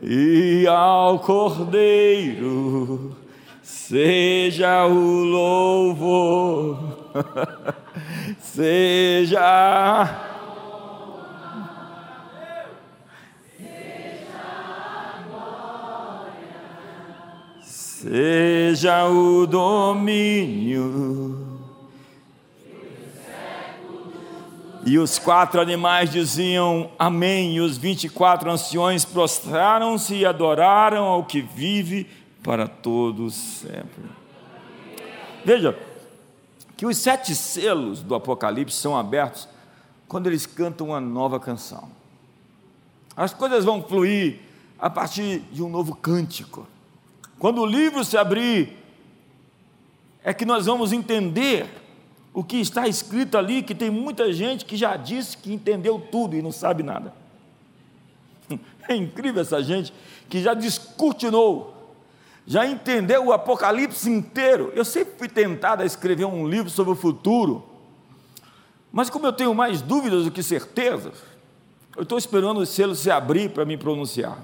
E 0.00 0.66
ao 0.66 1.18
Cordeiro 1.20 3.16
seja 3.62 4.86
o 4.86 5.24
louvor, 5.24 6.78
seja 8.38 10.33
seja 18.04 19.08
o 19.08 19.46
domínio. 19.46 21.42
E 24.84 24.98
os 24.98 25.18
quatro 25.18 25.58
animais 25.58 26.12
diziam 26.12 26.90
amém, 26.98 27.56
e 27.56 27.60
os 27.60 27.78
vinte 27.78 28.04
e 28.04 28.08
quatro 28.10 28.50
anciões 28.50 29.06
prostraram-se 29.06 30.16
e 30.16 30.26
adoraram 30.26 31.04
ao 31.04 31.24
que 31.24 31.40
vive 31.40 32.06
para 32.42 32.68
todos 32.68 33.32
sempre. 33.32 34.04
Veja, 35.42 35.74
que 36.76 36.84
os 36.84 36.98
sete 36.98 37.34
selos 37.34 38.02
do 38.02 38.14
Apocalipse 38.14 38.76
são 38.76 38.94
abertos 38.94 39.48
quando 40.06 40.26
eles 40.26 40.44
cantam 40.44 40.88
uma 40.88 41.00
nova 41.00 41.40
canção. 41.40 41.88
As 43.16 43.32
coisas 43.32 43.64
vão 43.64 43.82
fluir 43.82 44.40
a 44.78 44.90
partir 44.90 45.38
de 45.50 45.62
um 45.62 45.70
novo 45.70 45.96
cântico. 45.96 46.66
Quando 47.38 47.60
o 47.60 47.66
livro 47.66 48.04
se 48.04 48.16
abrir, 48.16 48.76
é 50.22 50.32
que 50.32 50.44
nós 50.44 50.66
vamos 50.66 50.92
entender 50.92 51.66
o 52.32 52.42
que 52.42 52.56
está 52.56 52.88
escrito 52.88 53.38
ali, 53.38 53.62
que 53.62 53.74
tem 53.74 53.90
muita 53.90 54.32
gente 54.32 54.64
que 54.64 54.76
já 54.76 54.96
disse 54.96 55.36
que 55.36 55.52
entendeu 55.52 56.00
tudo 56.10 56.34
e 56.34 56.42
não 56.42 56.50
sabe 56.50 56.82
nada. 56.82 57.12
É 58.86 58.94
incrível 58.94 59.40
essa 59.40 59.62
gente 59.62 59.94
que 60.28 60.42
já 60.42 60.52
descortinou, 60.52 61.94
já 62.46 62.66
entendeu 62.66 63.24
o 63.24 63.32
Apocalipse 63.32 64.10
inteiro. 64.10 64.70
Eu 64.74 64.84
sempre 64.84 65.14
fui 65.16 65.26
tentado 65.26 65.82
a 65.82 65.86
escrever 65.86 66.26
um 66.26 66.46
livro 66.46 66.68
sobre 66.68 66.92
o 66.92 66.94
futuro, 66.94 67.64
mas 68.92 69.08
como 69.08 69.26
eu 69.26 69.32
tenho 69.32 69.54
mais 69.54 69.80
dúvidas 69.80 70.24
do 70.24 70.30
que 70.30 70.42
certezas, 70.42 71.14
eu 71.96 72.02
estou 72.02 72.18
esperando 72.18 72.60
o 72.60 72.66
selo 72.66 72.94
se 72.94 73.10
abrir 73.10 73.50
para 73.50 73.64
me 73.64 73.78
pronunciar. 73.78 74.38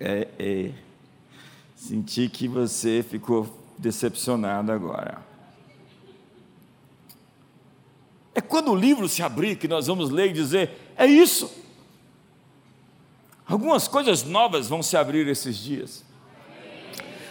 É, 0.00 0.28
é, 0.38 0.70
senti 1.76 2.28
que 2.28 2.48
você 2.48 3.04
ficou 3.08 3.48
decepcionado 3.78 4.72
agora. 4.72 5.22
É 8.34 8.40
quando 8.40 8.72
o 8.72 8.74
livro 8.74 9.08
se 9.08 9.22
abrir 9.22 9.56
que 9.56 9.68
nós 9.68 9.86
vamos 9.86 10.10
ler 10.10 10.30
e 10.30 10.32
dizer: 10.32 10.92
é 10.96 11.06
isso. 11.06 11.62
Algumas 13.46 13.86
coisas 13.86 14.24
novas 14.24 14.68
vão 14.68 14.82
se 14.82 14.96
abrir 14.96 15.28
esses 15.28 15.56
dias, 15.56 16.02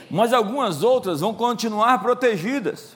mas 0.09 0.31
algumas 0.31 0.83
outras 0.83 1.21
vão 1.21 1.33
continuar 1.33 1.99
protegidas. 2.01 2.95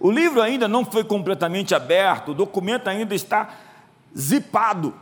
O 0.00 0.10
livro 0.10 0.40
ainda 0.40 0.66
não 0.66 0.84
foi 0.84 1.04
completamente 1.04 1.74
aberto, 1.74 2.30
o 2.30 2.34
documento 2.34 2.88
ainda 2.88 3.14
está 3.14 3.54
zipado 4.16 4.94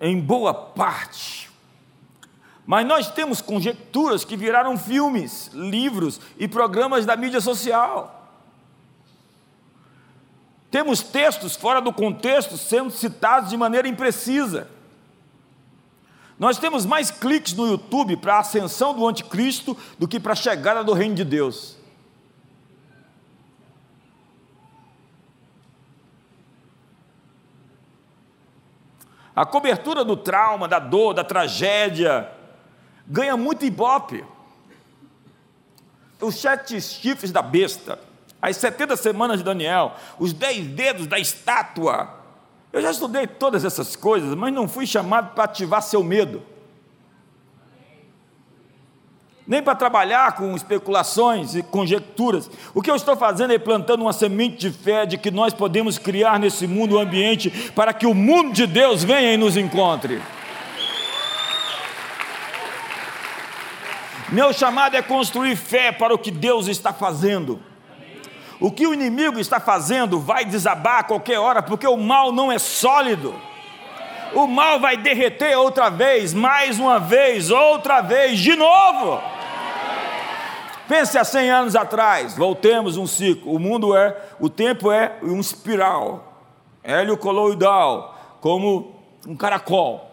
em 0.00 0.20
boa 0.20 0.52
parte. 0.52 1.37
Mas 2.68 2.86
nós 2.86 3.10
temos 3.10 3.40
conjecturas 3.40 4.26
que 4.26 4.36
viraram 4.36 4.76
filmes, 4.76 5.50
livros 5.54 6.20
e 6.36 6.46
programas 6.46 7.06
da 7.06 7.16
mídia 7.16 7.40
social. 7.40 8.30
Temos 10.70 11.00
textos 11.00 11.56
fora 11.56 11.80
do 11.80 11.94
contexto 11.94 12.58
sendo 12.58 12.90
citados 12.90 13.48
de 13.48 13.56
maneira 13.56 13.88
imprecisa. 13.88 14.68
Nós 16.38 16.58
temos 16.58 16.84
mais 16.84 17.10
cliques 17.10 17.54
no 17.54 17.66
YouTube 17.66 18.18
para 18.18 18.34
a 18.34 18.40
ascensão 18.40 18.94
do 18.94 19.08
anticristo 19.08 19.74
do 19.98 20.06
que 20.06 20.20
para 20.20 20.34
a 20.34 20.36
chegada 20.36 20.84
do 20.84 20.92
reino 20.92 21.14
de 21.14 21.24
Deus. 21.24 21.74
A 29.34 29.46
cobertura 29.46 30.04
do 30.04 30.18
trauma, 30.18 30.68
da 30.68 30.78
dor, 30.78 31.14
da 31.14 31.24
tragédia, 31.24 32.36
ganha 33.08 33.36
muito 33.36 33.64
ibope. 33.64 34.24
Os 36.20 36.34
sete 36.34 36.80
chifres 36.80 37.30
da 37.30 37.40
besta, 37.40 37.98
as 38.42 38.56
70 38.56 38.96
semanas 38.96 39.38
de 39.38 39.44
Daniel, 39.44 39.94
os 40.18 40.32
dez 40.32 40.66
dedos 40.66 41.06
da 41.06 41.18
estátua. 41.18 42.16
Eu 42.72 42.82
já 42.82 42.90
estudei 42.90 43.26
todas 43.26 43.64
essas 43.64 43.96
coisas, 43.96 44.34
mas 44.34 44.52
não 44.52 44.68
fui 44.68 44.86
chamado 44.86 45.34
para 45.34 45.44
ativar 45.44 45.80
seu 45.80 46.02
medo. 46.04 46.42
Nem 49.46 49.62
para 49.62 49.74
trabalhar 49.74 50.32
com 50.32 50.54
especulações 50.54 51.54
e 51.54 51.62
conjecturas. 51.62 52.50
O 52.74 52.82
que 52.82 52.90
eu 52.90 52.96
estou 52.96 53.16
fazendo 53.16 53.54
é 53.54 53.58
plantando 53.58 54.02
uma 54.02 54.12
semente 54.12 54.58
de 54.58 54.70
fé 54.70 55.06
de 55.06 55.16
que 55.16 55.30
nós 55.30 55.54
podemos 55.54 55.96
criar 55.96 56.38
nesse 56.38 56.66
mundo 56.66 56.96
um 56.96 57.00
ambiente 57.00 57.72
para 57.74 57.94
que 57.94 58.06
o 58.06 58.12
mundo 58.12 58.52
de 58.52 58.66
Deus 58.66 59.02
venha 59.02 59.32
e 59.32 59.38
nos 59.38 59.56
encontre. 59.56 60.20
Meu 64.30 64.52
chamado 64.52 64.94
é 64.94 65.00
construir 65.00 65.56
fé 65.56 65.90
para 65.90 66.14
o 66.14 66.18
que 66.18 66.30
Deus 66.30 66.66
está 66.66 66.92
fazendo. 66.92 67.62
O 68.60 68.70
que 68.70 68.86
o 68.86 68.92
inimigo 68.92 69.38
está 69.38 69.58
fazendo 69.58 70.20
vai 70.20 70.44
desabar 70.44 70.98
a 70.98 71.02
qualquer 71.04 71.38
hora, 71.38 71.62
porque 71.62 71.86
o 71.86 71.96
mal 71.96 72.30
não 72.30 72.52
é 72.52 72.58
sólido. 72.58 73.34
O 74.34 74.46
mal 74.46 74.78
vai 74.78 74.98
derreter 74.98 75.56
outra 75.56 75.88
vez, 75.88 76.34
mais 76.34 76.78
uma 76.78 76.98
vez, 76.98 77.50
outra 77.50 78.02
vez, 78.02 78.38
de 78.38 78.54
novo. 78.54 79.22
Pense 80.86 81.16
há 81.16 81.24
100 81.24 81.50
anos 81.50 81.76
atrás, 81.76 82.36
voltemos 82.36 82.98
um 82.98 83.06
ciclo. 83.06 83.54
O 83.54 83.58
mundo 83.58 83.96
é, 83.96 84.14
o 84.38 84.50
tempo 84.50 84.92
é 84.92 85.16
um 85.22 85.40
espiral, 85.40 86.42
hélio 86.82 87.16
coloidal, 87.16 88.38
como 88.40 88.94
um 89.26 89.36
caracol. 89.36 90.07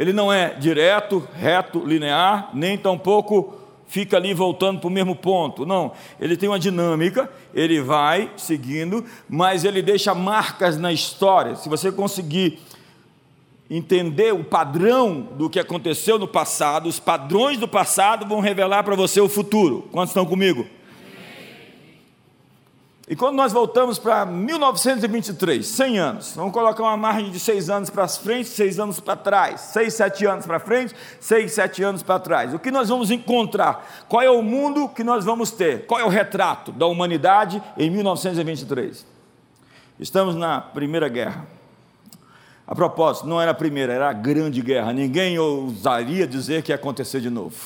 Ele 0.00 0.14
não 0.14 0.32
é 0.32 0.54
direto, 0.54 1.28
reto, 1.34 1.84
linear, 1.84 2.48
nem 2.54 2.78
tampouco 2.78 3.60
fica 3.86 4.16
ali 4.16 4.32
voltando 4.32 4.80
para 4.80 4.88
o 4.88 4.90
mesmo 4.90 5.14
ponto. 5.14 5.66
Não, 5.66 5.92
ele 6.18 6.36
tem 6.38 6.48
uma 6.48 6.58
dinâmica, 6.58 7.28
ele 7.52 7.82
vai 7.82 8.30
seguindo, 8.36 9.04
mas 9.28 9.62
ele 9.64 9.82
deixa 9.82 10.14
marcas 10.14 10.78
na 10.78 10.90
história. 10.90 11.54
Se 11.56 11.68
você 11.68 11.92
conseguir 11.92 12.60
entender 13.68 14.32
o 14.32 14.42
padrão 14.42 15.28
do 15.36 15.50
que 15.50 15.60
aconteceu 15.60 16.18
no 16.18 16.26
passado, 16.26 16.88
os 16.88 16.98
padrões 16.98 17.58
do 17.58 17.68
passado 17.68 18.26
vão 18.26 18.40
revelar 18.40 18.82
para 18.84 18.96
você 18.96 19.20
o 19.20 19.28
futuro. 19.28 19.86
Quantos 19.92 20.10
estão 20.10 20.24
comigo? 20.24 20.66
E 23.10 23.16
quando 23.16 23.34
nós 23.34 23.52
voltamos 23.52 23.98
para 23.98 24.24
1923, 24.24 25.66
100 25.66 25.98
anos, 25.98 26.32
vamos 26.36 26.52
colocar 26.52 26.84
uma 26.84 26.96
margem 26.96 27.32
de 27.32 27.40
6 27.40 27.68
anos 27.68 27.90
para 27.90 28.06
frente, 28.06 28.48
6 28.48 28.78
anos 28.78 29.00
para 29.00 29.16
trás, 29.16 29.60
6, 29.62 29.94
7 29.94 30.26
anos 30.26 30.46
para 30.46 30.60
frente, 30.60 30.94
6, 31.18 31.50
7 31.50 31.82
anos 31.82 32.02
para 32.04 32.20
trás. 32.20 32.54
O 32.54 32.58
que 32.60 32.70
nós 32.70 32.88
vamos 32.88 33.10
encontrar? 33.10 34.04
Qual 34.08 34.22
é 34.22 34.30
o 34.30 34.40
mundo 34.40 34.88
que 34.88 35.02
nós 35.02 35.24
vamos 35.24 35.50
ter? 35.50 35.86
Qual 35.86 35.98
é 35.98 36.04
o 36.04 36.08
retrato 36.08 36.70
da 36.70 36.86
humanidade 36.86 37.60
em 37.76 37.90
1923? 37.90 39.04
Estamos 39.98 40.36
na 40.36 40.60
Primeira 40.60 41.08
Guerra. 41.08 41.48
A 42.64 42.76
propósito, 42.76 43.26
não 43.26 43.42
era 43.42 43.50
a 43.50 43.54
primeira, 43.54 43.92
era 43.92 44.08
a 44.08 44.12
Grande 44.12 44.62
Guerra. 44.62 44.92
Ninguém 44.92 45.36
ousaria 45.36 46.28
dizer 46.28 46.62
que 46.62 46.70
ia 46.70 46.76
acontecer 46.76 47.20
de 47.20 47.28
novo. 47.28 47.56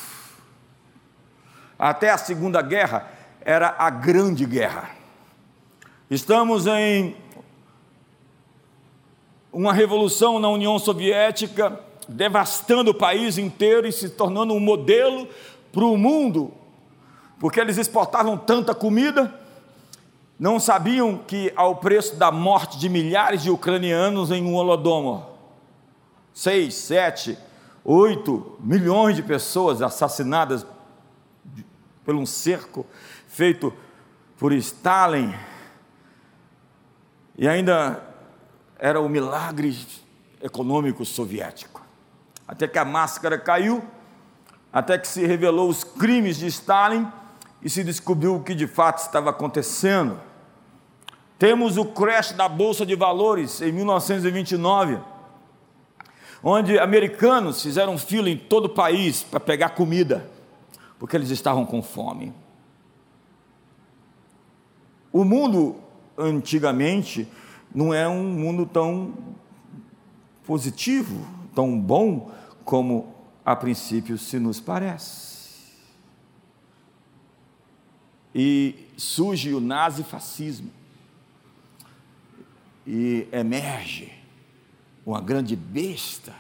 Até 1.79 2.09
a 2.09 2.17
Segunda 2.17 2.63
Guerra 2.63 3.11
era 3.43 3.75
a 3.77 3.91
Grande 3.91 4.47
Guerra. 4.47 5.04
Estamos 6.15 6.69
em 6.69 7.17
uma 9.53 9.73
revolução 9.73 10.39
na 10.39 10.49
União 10.49 10.79
Soviética, 10.79 11.81
devastando 12.09 12.93
o 12.93 12.95
país 12.95 13.37
inteiro 13.37 13.85
e 13.85 13.91
se 13.91 14.11
tornando 14.11 14.55
um 14.55 14.61
modelo 14.61 15.27
para 15.73 15.83
o 15.83 15.97
mundo, 15.97 16.55
porque 17.41 17.59
eles 17.59 17.79
exportavam 17.79 18.37
tanta 18.39 18.73
comida, 18.73 19.35
não 20.39 20.61
sabiam 20.61 21.19
que 21.19 21.53
ao 21.57 21.75
preço 21.79 22.15
da 22.15 22.31
morte 22.31 22.79
de 22.79 22.89
milhares 22.89 23.43
de 23.43 23.51
ucranianos 23.51 24.31
em 24.31 24.45
um 24.45 24.55
holodomor, 24.55 25.21
seis, 26.33 26.75
sete, 26.75 27.37
oito 27.85 28.57
milhões 28.61 29.17
de 29.17 29.23
pessoas 29.25 29.83
assassinadas 29.83 30.65
por 32.05 32.15
um 32.15 32.25
cerco 32.25 32.87
feito 33.27 33.73
por 34.39 34.53
Stalin, 34.53 35.35
e 37.37 37.49
ainda 37.49 38.03
era 38.79 39.01
o 39.01 39.09
milagre 39.09 39.77
econômico 40.43 41.05
soviético. 41.05 41.83
Até 42.47 42.69
que 42.69 42.79
a 42.79 42.85
máscara 42.85 43.39
caiu, 43.39 43.83
até 44.73 44.99
que 44.99 45.09
se 45.09 45.27
revelou 45.27 45.69
os 45.69 45.83
crimes 45.83 46.37
de 46.37 46.47
Stalin 46.47 47.11
e 47.63 47.71
se 47.71 47.83
descobriu 47.83 48.37
o 48.37 48.43
que 48.43 48.55
de 48.55 48.67
fato 48.67 48.99
estava 48.99 49.31
acontecendo. 49.31 50.21
Temos 51.39 51.77
o 51.77 51.87
crash 51.87 52.33
da 52.33 52.49
Bolsa 52.49 52.85
de 52.85 52.95
Valores 52.95 53.61
em 53.63 53.73
1929, 53.73 54.99
onde 56.43 56.79
americanos 56.79 57.63
fizeram 57.63 57.97
fila 57.99 58.29
em 58.29 58.37
todo 58.37 58.67
o 58.67 58.75
país 58.75 59.23
para 59.23 59.41
pegar 59.41 59.71
comida, 59.71 60.31
porque 60.99 61.17
eles 61.17 61.31
estavam 61.31 61.65
com 61.65 61.83
fome. 61.83 62.35
O 65.11 65.25
mundo 65.25 65.84
antigamente 66.17 67.29
não 67.75 67.93
é 67.93 68.09
um 68.09 68.25
mundo 68.25 68.67
tão 68.67 69.15
positivo, 70.47 71.27
tão 71.55 71.79
bom 71.79 72.33
como 72.65 73.15
a 73.45 73.55
princípio 73.57 74.17
se 74.17 74.39
nos 74.39 74.61
parece. 74.61 75.35
E 78.35 78.89
surge 78.97 79.53
o 79.55 79.61
nazifascismo 79.61 80.71
e 82.87 83.29
emerge 83.33 84.13
uma 85.07 85.21
grande 85.21 85.55
besta 85.55 86.35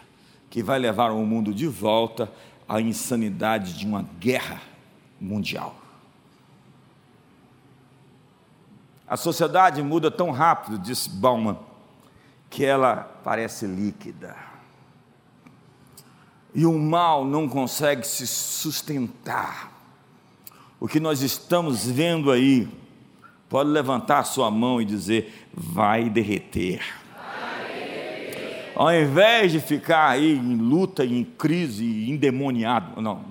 que 0.50 0.62
vai 0.62 0.78
levar 0.78 1.10
o 1.10 1.24
mundo 1.24 1.52
de 1.52 1.66
volta 1.66 2.30
à 2.68 2.80
insanidade 2.80 3.74
de 3.78 3.86
uma 3.86 4.02
guerra 4.18 4.60
mundial. 5.20 5.83
A 9.06 9.16
sociedade 9.16 9.82
muda 9.82 10.10
tão 10.10 10.30
rápido, 10.30 10.78
disse 10.78 11.10
Bauman, 11.10 11.58
que 12.48 12.64
ela 12.64 12.96
parece 13.22 13.66
líquida. 13.66 14.34
E 16.54 16.64
o 16.64 16.78
mal 16.78 17.24
não 17.24 17.48
consegue 17.48 18.06
se 18.06 18.26
sustentar. 18.26 19.72
O 20.80 20.86
que 20.88 21.00
nós 21.00 21.20
estamos 21.20 21.86
vendo 21.86 22.30
aí, 22.30 22.68
pode 23.48 23.70
levantar 23.70 24.24
sua 24.24 24.50
mão 24.50 24.80
e 24.80 24.84
dizer: 24.84 25.48
vai 25.52 26.08
derreter. 26.08 26.82
Ao 28.74 28.92
invés 28.92 29.52
de 29.52 29.60
ficar 29.60 30.08
aí 30.08 30.36
em 30.36 30.56
luta, 30.56 31.04
em 31.04 31.22
crise, 31.22 32.10
endemoniado, 32.10 33.00
não, 33.00 33.24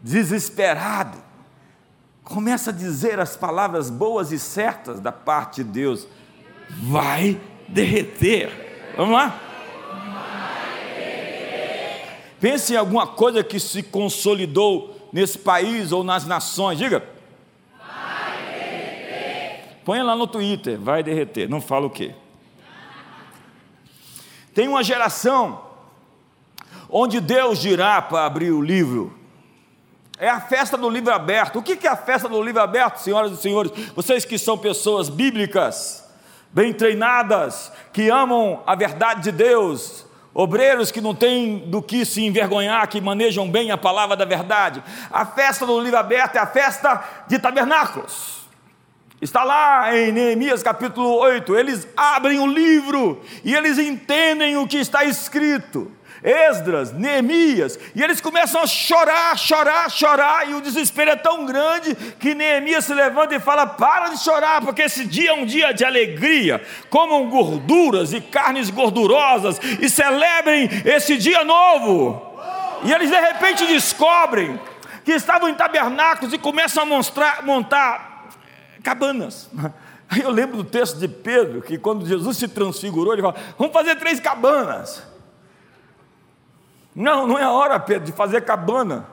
desesperado, 0.00 1.16
começa 2.30 2.70
a 2.70 2.72
dizer 2.72 3.18
as 3.18 3.36
palavras 3.36 3.90
boas 3.90 4.30
e 4.30 4.38
certas 4.38 5.00
da 5.00 5.10
parte 5.10 5.64
de 5.64 5.70
Deus, 5.70 6.06
vai 6.70 7.40
derreter. 7.68 8.92
Vamos 8.96 9.14
lá? 9.14 9.38
Pense 12.40 12.72
em 12.72 12.76
alguma 12.76 13.06
coisa 13.06 13.44
que 13.44 13.58
se 13.58 13.82
consolidou 13.82 15.08
nesse 15.12 15.36
país 15.36 15.92
ou 15.92 16.04
nas 16.04 16.24
nações. 16.24 16.78
Diga. 16.78 17.04
Põe 19.84 20.02
lá 20.02 20.14
no 20.14 20.26
Twitter, 20.26 20.78
vai 20.78 21.02
derreter. 21.02 21.48
Não 21.48 21.60
fala 21.60 21.86
o 21.86 21.90
quê? 21.90 22.14
Tem 24.54 24.68
uma 24.68 24.84
geração 24.84 25.62
onde 26.88 27.20
Deus 27.20 27.58
dirá 27.58 28.00
para 28.00 28.24
abrir 28.24 28.52
o 28.52 28.62
livro 28.62 29.19
é 30.20 30.28
a 30.28 30.38
festa 30.38 30.76
do 30.76 30.90
livro 30.90 31.12
aberto. 31.12 31.58
O 31.58 31.62
que 31.62 31.86
é 31.86 31.90
a 31.90 31.96
festa 31.96 32.28
do 32.28 32.42
livro 32.42 32.60
aberto, 32.60 32.98
senhoras 32.98 33.32
e 33.32 33.36
senhores? 33.38 33.72
Vocês 33.96 34.22
que 34.24 34.38
são 34.38 34.58
pessoas 34.58 35.08
bíblicas, 35.08 36.06
bem 36.52 36.74
treinadas, 36.74 37.72
que 37.90 38.10
amam 38.10 38.62
a 38.66 38.74
verdade 38.74 39.22
de 39.22 39.32
Deus, 39.32 40.04
obreiros 40.34 40.90
que 40.90 41.00
não 41.00 41.14
têm 41.14 41.70
do 41.70 41.80
que 41.80 42.04
se 42.04 42.22
envergonhar, 42.22 42.86
que 42.86 43.00
manejam 43.00 43.50
bem 43.50 43.70
a 43.70 43.78
palavra 43.78 44.14
da 44.14 44.26
verdade. 44.26 44.84
A 45.10 45.24
festa 45.24 45.64
do 45.64 45.80
livro 45.80 45.98
aberto 45.98 46.36
é 46.36 46.38
a 46.38 46.46
festa 46.46 47.02
de 47.26 47.38
tabernáculos. 47.38 48.40
Está 49.22 49.42
lá 49.42 49.96
em 49.96 50.12
Neemias 50.12 50.62
capítulo 50.62 51.14
8. 51.16 51.56
Eles 51.56 51.88
abrem 51.96 52.38
o 52.38 52.46
livro 52.46 53.22
e 53.42 53.54
eles 53.54 53.78
entendem 53.78 54.58
o 54.58 54.66
que 54.66 54.76
está 54.76 55.02
escrito. 55.02 55.90
Esdras, 56.22 56.92
Neemias, 56.92 57.78
e 57.94 58.02
eles 58.02 58.20
começam 58.20 58.60
a 58.60 58.66
chorar, 58.66 59.38
chorar, 59.38 59.90
chorar, 59.90 60.50
e 60.50 60.54
o 60.54 60.60
desespero 60.60 61.10
é 61.10 61.16
tão 61.16 61.46
grande 61.46 61.94
que 62.18 62.34
Neemias 62.34 62.84
se 62.84 62.92
levanta 62.92 63.34
e 63.34 63.40
fala: 63.40 63.66
Para 63.66 64.08
de 64.08 64.18
chorar, 64.18 64.60
porque 64.60 64.82
esse 64.82 65.04
dia 65.04 65.30
é 65.30 65.34
um 65.34 65.46
dia 65.46 65.72
de 65.72 65.84
alegria. 65.84 66.62
Comam 66.90 67.28
gorduras 67.30 68.12
e 68.12 68.20
carnes 68.20 68.68
gordurosas 68.68 69.58
e 69.80 69.88
celebrem 69.88 70.68
esse 70.84 71.16
dia 71.16 71.42
novo. 71.42 72.30
E 72.84 72.92
eles 72.92 73.10
de 73.10 73.18
repente 73.18 73.66
descobrem 73.66 74.60
que 75.04 75.12
estavam 75.12 75.48
em 75.48 75.54
tabernáculos 75.54 76.32
e 76.32 76.38
começam 76.38 76.82
a 76.82 76.86
mostrar, 76.86 77.42
montar 77.44 78.28
eh, 78.76 78.80
cabanas. 78.82 79.48
Aí 80.08 80.22
eu 80.22 80.30
lembro 80.30 80.56
do 80.56 80.64
texto 80.64 80.98
de 80.98 81.06
Pedro, 81.06 81.62
que 81.62 81.78
quando 81.78 82.04
Jesus 82.04 82.36
se 82.36 82.48
transfigurou, 82.48 83.12
ele 83.12 83.22
falou: 83.22 83.36
Vamos 83.58 83.72
fazer 83.72 83.96
três 83.96 84.18
cabanas. 84.18 85.09
Não, 86.94 87.26
não 87.26 87.38
é 87.38 87.48
hora, 87.48 87.78
Pedro, 87.78 88.06
de 88.06 88.12
fazer 88.12 88.42
cabana. 88.42 89.06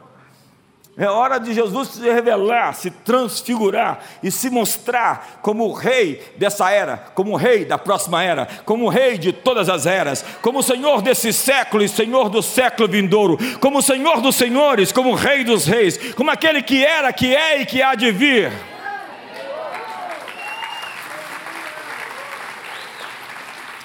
É 1.00 1.08
hora 1.08 1.38
de 1.38 1.54
Jesus 1.54 1.90
se 1.90 2.02
revelar, 2.10 2.74
se 2.74 2.90
transfigurar 2.90 4.00
e 4.24 4.32
se 4.32 4.50
mostrar 4.50 5.40
como 5.44 5.66
o 5.66 5.72
rei 5.72 6.24
dessa 6.38 6.72
era, 6.72 6.98
como 7.14 7.34
o 7.34 7.36
rei 7.36 7.66
da 7.66 7.78
próxima 7.78 8.24
era, 8.24 8.48
como 8.66 8.86
o 8.86 8.90
rei 8.90 9.16
de 9.16 9.32
todas 9.32 9.70
as 9.70 9.86
eras, 9.86 10.26
como 10.42 10.58
o 10.58 10.64
Senhor 10.64 11.04
desse 11.04 11.32
século 11.32 11.84
e 11.84 11.88
Senhor 11.88 12.30
do 12.30 12.42
século 12.42 12.90
vindouro, 12.90 13.38
como 13.60 13.78
o 13.78 13.84
Senhor 13.84 14.22
dos 14.22 14.36
senhores, 14.36 14.92
como 14.92 15.12
o 15.12 15.16
rei 15.16 15.44
dos 15.44 15.68
reis, 15.68 16.16
como 16.16 16.32
aquele 16.32 16.64
que 16.64 16.84
era, 16.84 17.14
que 17.14 17.36
é 17.36 17.62
e 17.62 17.66
que 17.68 17.80
há 17.80 17.94
de 17.94 18.12
vir. 18.12 18.52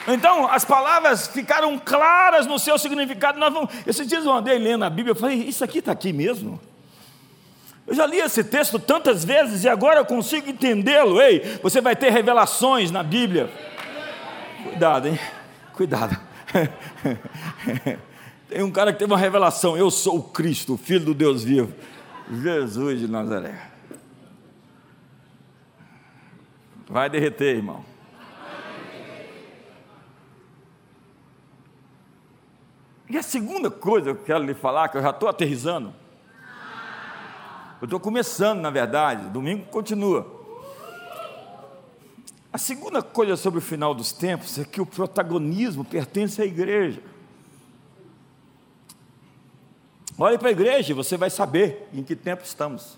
Então, 0.09 0.49
as 0.49 0.65
palavras 0.65 1.29
ficaram 1.29 1.79
claras 1.79 2.47
no 2.47 2.59
seu 2.59 2.79
significado. 2.79 3.39
Nós 3.39 3.53
vamos, 3.53 3.71
esses 3.87 4.07
dias 4.07 4.25
eu 4.25 4.33
andei 4.33 4.59
lendo 4.59 4.85
a 4.85 4.91
Bíblia, 4.91 5.13
eu 5.13 5.17
falei, 5.17 5.37
isso 5.37 5.63
aqui 5.63 5.79
está 5.79 5.93
aqui 5.93 6.13
mesmo? 6.13 6.61
Eu 7.87 7.95
já 7.95 8.07
li 8.07 8.19
esse 8.19 8.45
texto 8.45 8.79
tantas 8.79 9.25
vezes 9.25 9.65
e 9.65 9.69
agora 9.69 10.01
eu 10.01 10.05
consigo 10.05 10.49
entendê-lo. 10.49 11.21
Ei, 11.21 11.59
você 11.63 11.81
vai 11.81 11.97
ter 11.97 12.11
revelações 12.11 12.91
na 12.91 13.03
Bíblia. 13.03 13.51
Cuidado, 14.63 15.09
hein? 15.09 15.19
Cuidado. 15.75 16.17
Tem 18.49 18.63
um 18.63 18.71
cara 18.71 18.93
que 18.93 18.99
teve 18.99 19.13
uma 19.13 19.19
revelação: 19.19 19.77
Eu 19.77 19.91
sou 19.91 20.19
o 20.19 20.23
Cristo, 20.23 20.75
o 20.75 20.77
Filho 20.77 21.07
do 21.07 21.15
Deus 21.15 21.43
vivo. 21.43 21.73
Jesus 22.31 23.01
de 23.01 23.09
Nazaré. 23.09 23.73
Vai 26.89 27.11
derreter, 27.11 27.57
irmão. 27.57 27.92
E 33.13 33.19
a 33.19 33.23
segunda 33.23 33.71
coisa 33.71 34.15
que 34.15 34.21
eu 34.21 34.25
quero 34.25 34.43
lhe 34.43 34.55
falar, 34.55 34.89
que 34.89 34.97
eu 34.97 35.03
já 35.03 35.11
estou 35.11 35.29
aterrizando, 35.29 35.93
eu 37.79 37.85
estou 37.85 38.01
começando, 38.01 38.63
na 38.63 38.71
verdade, 38.71 39.29
domingo 39.29 39.67
continua. 39.67 40.27
A 42.51 42.57
segunda 42.57 43.03
coisa 43.03 43.37
sobre 43.37 43.59
o 43.59 43.63
final 43.63 43.95
dos 43.95 44.13
tempos 44.13 44.59
é 44.59 44.65
que 44.65 44.81
o 44.81 44.87
protagonismo 44.87 45.85
pertence 45.85 46.41
à 46.41 46.47
igreja. 46.47 47.03
Olhe 50.17 50.39
para 50.39 50.49
a 50.49 50.53
igreja 50.53 50.93
e 50.93 50.95
você 50.95 51.19
vai 51.19 51.29
saber 51.29 51.87
em 51.93 52.03
que 52.03 52.17
tempo 52.17 52.43
estamos. 52.45 52.97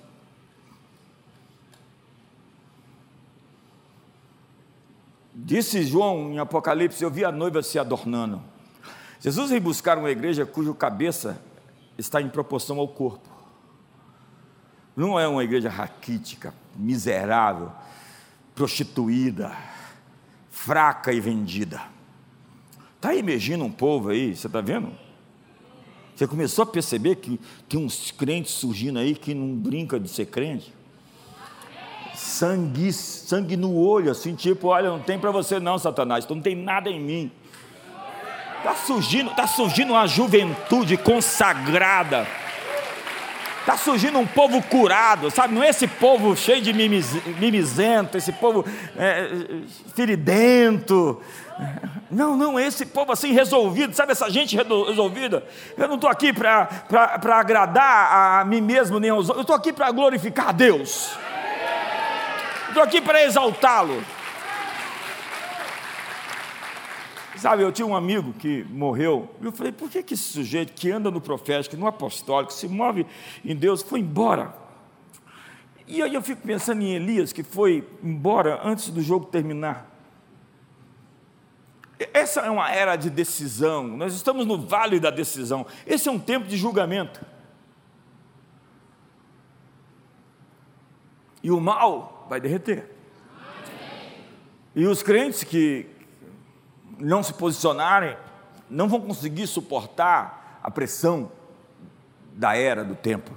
Disse 5.34 5.82
João 5.82 6.30
em 6.30 6.38
Apocalipse: 6.38 7.02
Eu 7.02 7.10
vi 7.10 7.24
a 7.24 7.32
noiva 7.32 7.64
se 7.64 7.80
adornando. 7.80 8.53
Jesus 9.24 9.48
veio 9.48 9.62
buscar 9.62 9.96
uma 9.96 10.10
igreja 10.10 10.44
cuja 10.44 10.74
cabeça 10.74 11.40
está 11.96 12.20
em 12.20 12.28
proporção 12.28 12.78
ao 12.78 12.86
corpo. 12.86 13.26
Não 14.94 15.18
é 15.18 15.26
uma 15.26 15.42
igreja 15.42 15.70
raquítica, 15.70 16.52
miserável, 16.76 17.72
prostituída, 18.54 19.50
fraca 20.50 21.10
e 21.10 21.20
vendida. 21.20 21.80
Está 22.96 23.16
emergindo 23.16 23.64
um 23.64 23.72
povo 23.72 24.10
aí, 24.10 24.36
você 24.36 24.46
está 24.46 24.60
vendo? 24.60 24.92
Você 26.14 26.26
começou 26.26 26.64
a 26.64 26.66
perceber 26.66 27.16
que 27.16 27.40
tem 27.66 27.80
uns 27.80 28.10
crentes 28.10 28.52
surgindo 28.52 28.98
aí 28.98 29.14
que 29.14 29.32
não 29.32 29.56
brinca 29.56 29.98
de 29.98 30.10
ser 30.10 30.26
crente? 30.26 30.70
Sangue, 32.14 32.92
sangue 32.92 33.56
no 33.56 33.74
olho, 33.74 34.10
assim, 34.10 34.34
tipo, 34.34 34.68
olha, 34.68 34.90
não 34.90 35.00
tem 35.00 35.18
para 35.18 35.30
você 35.30 35.58
não, 35.58 35.78
Satanás, 35.78 36.26
tu 36.26 36.34
não 36.34 36.42
tem 36.42 36.54
nada 36.54 36.90
em 36.90 37.00
mim. 37.00 37.32
Está 38.64 38.74
surgindo, 38.74 39.30
tá 39.32 39.46
surgindo 39.46 39.92
uma 39.92 40.06
juventude 40.06 40.96
consagrada 40.96 42.26
Está 43.64 43.78
surgindo 43.78 44.18
um 44.18 44.26
povo 44.26 44.60
curado, 44.60 45.30
sabe? 45.30 45.54
Não 45.54 45.62
é 45.62 45.70
esse 45.70 45.88
povo 45.88 46.36
cheio 46.36 46.60
de 46.60 46.70
mimiz, 46.70 47.14
mimizento, 47.38 48.18
esse 48.18 48.30
povo 48.30 48.62
é, 48.94 49.26
feridento. 49.94 51.18
Não, 52.10 52.36
não, 52.36 52.58
é 52.58 52.66
esse 52.66 52.84
povo 52.84 53.10
assim 53.10 53.32
resolvido, 53.32 53.94
sabe? 53.94 54.12
Essa 54.12 54.28
gente 54.28 54.54
resolvida. 54.54 55.42
Eu 55.78 55.88
não 55.88 55.94
estou 55.94 56.10
aqui 56.10 56.30
para 56.30 56.68
agradar 57.38 58.40
a 58.40 58.44
mim 58.44 58.60
mesmo 58.60 59.00
nem 59.00 59.08
aos 59.08 59.30
outros, 59.30 59.38
eu 59.38 59.42
estou 59.42 59.56
aqui 59.56 59.72
para 59.72 59.90
glorificar 59.90 60.50
a 60.50 60.52
Deus. 60.52 61.16
Estou 62.68 62.82
aqui 62.82 63.00
para 63.00 63.24
exaltá-lo. 63.24 64.04
Sabe, 67.44 67.62
eu 67.62 67.70
tinha 67.70 67.84
um 67.84 67.94
amigo 67.94 68.32
que 68.32 68.64
morreu, 68.70 69.28
e 69.38 69.44
eu 69.44 69.52
falei, 69.52 69.70
por 69.70 69.90
que, 69.90 70.02
que 70.02 70.14
esse 70.14 70.22
sujeito 70.22 70.72
que 70.72 70.90
anda 70.90 71.10
no 71.10 71.20
profético, 71.20 71.76
no 71.76 71.86
apostólico, 71.86 72.50
se 72.50 72.66
move 72.66 73.06
em 73.44 73.54
Deus, 73.54 73.82
foi 73.82 74.00
embora? 74.00 74.54
E 75.86 76.02
aí 76.02 76.14
eu 76.14 76.22
fico 76.22 76.40
pensando 76.40 76.80
em 76.80 76.94
Elias, 76.94 77.34
que 77.34 77.42
foi 77.42 77.86
embora 78.02 78.62
antes 78.64 78.88
do 78.88 79.02
jogo 79.02 79.26
terminar. 79.26 79.94
Essa 82.14 82.40
é 82.40 82.50
uma 82.50 82.72
era 82.72 82.96
de 82.96 83.10
decisão, 83.10 83.88
nós 83.88 84.14
estamos 84.14 84.46
no 84.46 84.66
vale 84.66 84.98
da 84.98 85.10
decisão, 85.10 85.66
esse 85.86 86.08
é 86.08 86.12
um 86.12 86.18
tempo 86.18 86.46
de 86.46 86.56
julgamento. 86.56 87.20
E 91.42 91.50
o 91.50 91.60
mal 91.60 92.26
vai 92.26 92.40
derreter. 92.40 92.90
E 94.74 94.86
os 94.86 95.02
crentes 95.02 95.44
que, 95.44 95.86
não 96.98 97.22
se 97.22 97.32
posicionarem, 97.34 98.16
não 98.68 98.88
vão 98.88 99.00
conseguir 99.00 99.46
suportar 99.46 100.60
a 100.62 100.70
pressão 100.70 101.30
da 102.32 102.56
era 102.56 102.84
do 102.84 102.94
tempo. 102.94 103.30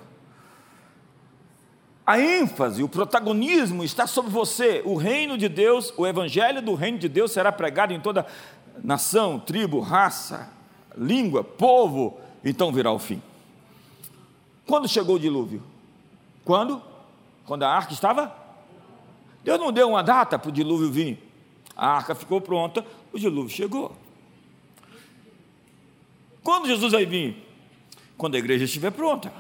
A 2.06 2.20
ênfase, 2.20 2.82
o 2.82 2.88
protagonismo 2.88 3.84
está 3.84 4.08
sobre 4.08 4.32
você. 4.32 4.82
O 4.86 4.96
reino 4.96 5.38
de 5.38 5.50
Deus, 5.50 5.94
o 5.98 6.08
evangelho 6.08 6.62
do 6.62 6.74
reino 6.74 6.98
de 6.98 7.10
Deus 7.10 7.34
será 7.34 7.52
pregado 7.52 7.94
em 7.94 8.00
toda 8.00 8.26
nação, 8.82 9.38
tribo, 9.38 9.82
raça, 9.82 10.50
língua, 10.96 11.44
povo, 11.44 12.18
então 12.46 12.72
virá 12.72 12.92
o 12.92 13.00
fim. 13.00 13.22
Quando 14.66 14.88
chegou 14.88 15.16
o 15.16 15.20
dilúvio? 15.20 15.62
Quando? 16.46 16.82
Quando 17.46 17.64
a 17.64 17.70
arca 17.70 17.92
estava? 17.92 18.34
Deus 19.44 19.60
não 19.60 19.72
deu 19.72 19.90
uma 19.90 20.02
data 20.02 20.40
para 20.40 20.50
o 20.50 20.52
dilúvio 20.52 20.90
vir. 20.90 21.24
A 21.76 21.90
arca 21.90 22.16
ficou 22.16 22.40
pronta, 22.40 22.86
o 23.18 23.20
dilúvio 23.20 23.50
chegou. 23.50 23.96
Quando 26.44 26.68
Jesus 26.68 26.94
vai 26.94 27.06
vir? 27.06 27.46
Quando 28.18 28.36
a 28.36 28.38
igreja 28.38 28.64
estiver 28.64 28.92
pronta. 28.92 29.34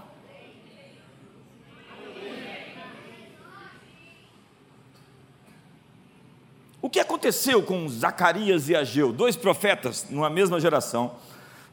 O 6.81 6.89
que 6.89 6.99
aconteceu 6.99 7.63
com 7.63 7.87
Zacarias 7.87 8.69
e 8.69 8.75
Ageu, 8.75 9.11
dois 9.11 9.35
profetas 9.35 10.07
numa 10.09 10.29
mesma 10.29 10.59
geração, 10.59 11.15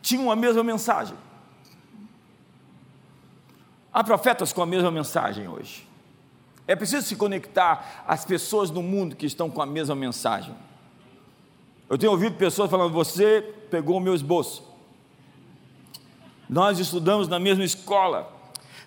tinham 0.00 0.30
a 0.30 0.36
mesma 0.36 0.62
mensagem? 0.62 1.16
Há 3.92 4.02
profetas 4.02 4.52
com 4.52 4.62
a 4.62 4.66
mesma 4.66 4.90
mensagem 4.90 5.46
hoje. 5.46 5.86
É 6.66 6.74
preciso 6.74 7.06
se 7.06 7.16
conectar 7.16 8.04
às 8.08 8.24
pessoas 8.24 8.70
no 8.70 8.82
mundo 8.82 9.14
que 9.14 9.26
estão 9.26 9.50
com 9.50 9.62
a 9.62 9.66
mesma 9.66 9.94
mensagem. 9.94 10.54
Eu 11.94 11.98
tenho 11.98 12.10
ouvido 12.10 12.34
pessoas 12.34 12.68
falando: 12.68 12.92
você 12.92 13.40
pegou 13.70 13.98
o 13.98 14.00
meu 14.00 14.16
esboço. 14.16 14.64
Nós 16.50 16.80
estudamos 16.80 17.28
na 17.28 17.38
mesma 17.38 17.62
escola. 17.62 18.32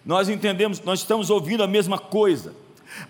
Nós 0.05 0.27
entendemos, 0.27 0.81
nós 0.81 0.99
estamos 0.99 1.29
ouvindo 1.29 1.63
a 1.63 1.67
mesma 1.67 1.97
coisa. 1.97 2.53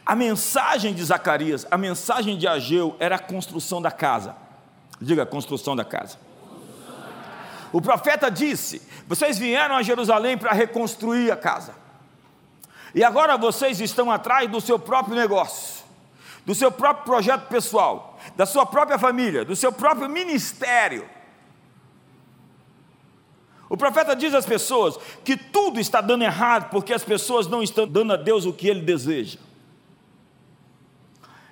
A 0.05 0.15
mensagem 0.15 0.93
de 0.93 1.03
Zacarias, 1.03 1.65
a 1.71 1.79
mensagem 1.79 2.37
de 2.37 2.47
Ageu 2.47 2.95
era 2.99 3.15
a 3.15 3.19
construção 3.19 3.81
da 3.81 3.89
casa. 3.89 4.35
Diga, 5.01 5.25
construção 5.25 5.75
da 5.75 5.83
casa. 5.83 6.19
O 7.73 7.81
profeta 7.81 8.29
disse: 8.29 8.83
Vocês 9.07 9.39
vieram 9.39 9.75
a 9.75 9.81
Jerusalém 9.81 10.37
para 10.37 10.51
reconstruir 10.51 11.31
a 11.31 11.35
casa. 11.35 11.73
E 12.93 13.03
agora 13.03 13.35
vocês 13.35 13.81
estão 13.81 14.11
atrás 14.11 14.47
do 14.47 14.61
seu 14.61 14.77
próprio 14.77 15.15
negócio, 15.15 15.83
do 16.45 16.53
seu 16.53 16.71
próprio 16.71 17.03
projeto 17.03 17.47
pessoal, 17.47 18.06
da 18.35 18.45
sua 18.45 18.65
própria 18.65 18.99
família, 18.99 19.45
do 19.45 19.55
seu 19.55 19.71
próprio 19.71 20.09
ministério. 20.09 21.07
O 23.69 23.75
profeta 23.75 24.15
diz 24.15 24.33
às 24.33 24.45
pessoas 24.45 24.97
que 25.23 25.35
tudo 25.35 25.79
está 25.79 25.99
dando 25.99 26.23
errado 26.23 26.69
porque 26.69 26.93
as 26.93 27.03
pessoas 27.03 27.47
não 27.47 27.61
estão 27.61 27.87
dando 27.87 28.13
a 28.13 28.15
Deus 28.15 28.45
o 28.45 28.53
que 28.53 28.67
ele 28.67 28.81
deseja. 28.81 29.39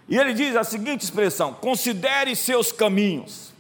E 0.08 0.18
ele 0.18 0.34
diz 0.34 0.56
a 0.56 0.64
seguinte 0.64 1.04
expressão: 1.04 1.54
considere 1.54 2.36
seus 2.36 2.72
caminhos. 2.72 3.54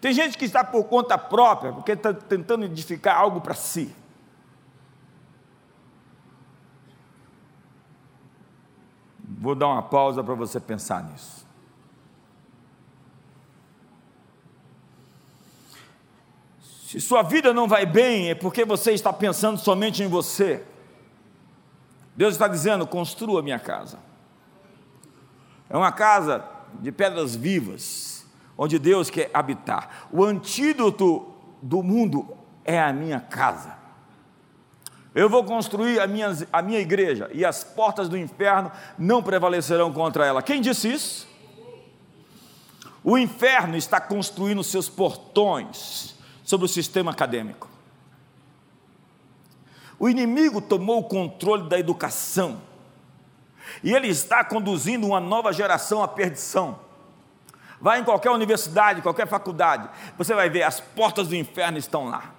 Tem 0.00 0.12
gente 0.12 0.38
que 0.38 0.44
está 0.44 0.62
por 0.62 0.84
conta 0.84 1.18
própria, 1.18 1.72
porque 1.72 1.92
está 1.92 2.14
tentando 2.14 2.64
edificar 2.64 3.16
algo 3.16 3.40
para 3.40 3.54
si. 3.54 3.92
Vou 9.40 9.54
dar 9.54 9.68
uma 9.68 9.82
pausa 9.82 10.22
para 10.22 10.34
você 10.34 10.60
pensar 10.60 11.02
nisso. 11.02 11.47
Se 16.98 17.02
sua 17.02 17.22
vida 17.22 17.54
não 17.54 17.68
vai 17.68 17.86
bem, 17.86 18.30
é 18.30 18.34
porque 18.34 18.64
você 18.64 18.90
está 18.90 19.12
pensando 19.12 19.56
somente 19.56 20.02
em 20.02 20.08
você. 20.08 20.64
Deus 22.16 22.34
está 22.34 22.48
dizendo: 22.48 22.84
construa 22.88 23.40
minha 23.40 23.60
casa. 23.60 24.00
É 25.70 25.76
uma 25.76 25.92
casa 25.92 26.44
de 26.80 26.90
pedras 26.90 27.36
vivas, 27.36 28.26
onde 28.56 28.80
Deus 28.80 29.10
quer 29.10 29.30
habitar. 29.32 30.08
O 30.10 30.24
antídoto 30.24 31.32
do 31.62 31.84
mundo 31.84 32.36
é 32.64 32.82
a 32.82 32.92
minha 32.92 33.20
casa. 33.20 33.78
Eu 35.14 35.30
vou 35.30 35.44
construir 35.44 36.00
a 36.00 36.06
minha, 36.08 36.36
a 36.52 36.60
minha 36.60 36.80
igreja 36.80 37.30
e 37.32 37.44
as 37.44 37.62
portas 37.62 38.08
do 38.08 38.18
inferno 38.18 38.72
não 38.98 39.22
prevalecerão 39.22 39.92
contra 39.92 40.26
ela. 40.26 40.42
Quem 40.42 40.60
disse 40.60 40.92
isso? 40.92 41.28
O 43.04 43.16
inferno 43.16 43.76
está 43.76 44.00
construindo 44.00 44.64
seus 44.64 44.88
portões 44.88 46.17
sobre 46.48 46.64
o 46.64 46.68
sistema 46.68 47.10
acadêmico. 47.10 47.68
O 49.98 50.08
inimigo 50.08 50.62
tomou 50.62 51.00
o 51.00 51.04
controle 51.04 51.68
da 51.68 51.78
educação 51.78 52.62
e 53.84 53.92
ele 53.92 54.08
está 54.08 54.42
conduzindo 54.42 55.06
uma 55.06 55.20
nova 55.20 55.52
geração 55.52 56.02
à 56.02 56.08
perdição. 56.08 56.80
Vai 57.78 58.00
em 58.00 58.04
qualquer 58.04 58.30
universidade, 58.30 59.02
qualquer 59.02 59.28
faculdade, 59.28 59.90
você 60.16 60.34
vai 60.34 60.48
ver 60.48 60.62
as 60.62 60.80
portas 60.80 61.28
do 61.28 61.36
inferno 61.36 61.76
estão 61.76 62.08
lá. 62.08 62.32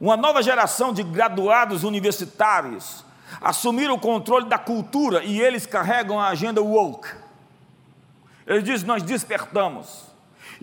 Uma 0.00 0.16
nova 0.16 0.42
geração 0.42 0.90
de 0.90 1.02
graduados 1.02 1.84
universitários 1.84 3.04
assumiram 3.42 3.96
o 3.96 4.00
controle 4.00 4.48
da 4.48 4.56
cultura 4.58 5.22
e 5.22 5.38
eles 5.38 5.66
carregam 5.66 6.18
a 6.18 6.28
agenda 6.28 6.62
woke. 6.62 7.14
Eles 8.46 8.64
dizem: 8.64 8.86
Nós 8.88 9.02
despertamos. 9.02 10.11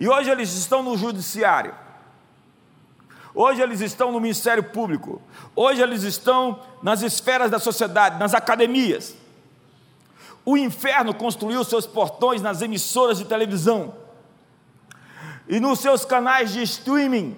E 0.00 0.08
hoje 0.08 0.30
eles 0.30 0.54
estão 0.54 0.82
no 0.82 0.96
judiciário. 0.96 1.74
Hoje 3.34 3.60
eles 3.60 3.82
estão 3.82 4.10
no 4.10 4.18
Ministério 4.18 4.64
Público. 4.64 5.20
Hoje 5.54 5.82
eles 5.82 6.04
estão 6.04 6.58
nas 6.82 7.02
esferas 7.02 7.50
da 7.50 7.58
sociedade, 7.58 8.18
nas 8.18 8.32
academias. 8.32 9.14
O 10.42 10.56
inferno 10.56 11.12
construiu 11.12 11.62
seus 11.64 11.86
portões 11.86 12.40
nas 12.40 12.62
emissoras 12.62 13.18
de 13.18 13.26
televisão 13.26 13.94
e 15.46 15.60
nos 15.60 15.80
seus 15.80 16.02
canais 16.02 16.50
de 16.50 16.62
streaming. 16.62 17.36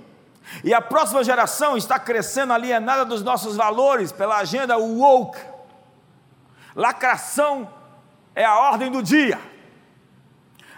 E 0.62 0.72
a 0.72 0.80
próxima 0.80 1.24
geração 1.24 1.76
está 1.76 1.98
crescendo 1.98 2.52
alienada 2.52 3.04
dos 3.04 3.24
nossos 3.24 3.56
valores 3.56 4.12
pela 4.12 4.36
agenda 4.36 4.78
woke. 4.78 5.40
Lacração 6.76 7.68
é 8.36 8.44
a 8.44 8.56
ordem 8.56 8.88
do 8.88 9.02
dia. 9.02 9.51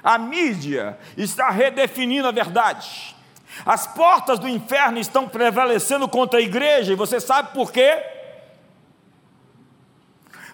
A 0.05 0.19
mídia 0.19 0.99
está 1.17 1.49
redefinindo 1.49 2.29
a 2.29 2.31
verdade. 2.31 3.17
As 3.65 3.87
portas 3.87 4.39
do 4.39 4.47
inferno 4.47 4.99
estão 4.99 5.27
prevalecendo 5.27 6.07
contra 6.07 6.39
a 6.39 6.43
igreja, 6.43 6.93
e 6.93 6.97
você 6.97 7.19
sabe 7.19 7.55
por 7.55 7.73
quê? 7.73 8.05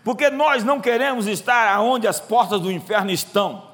Porque 0.04 0.30
nós 0.30 0.62
não 0.62 0.80
queremos 0.80 1.26
estar 1.26 1.68
aonde 1.74 2.06
as 2.06 2.20
portas 2.20 2.60
do 2.60 2.70
inferno 2.70 3.10
estão. 3.10 3.68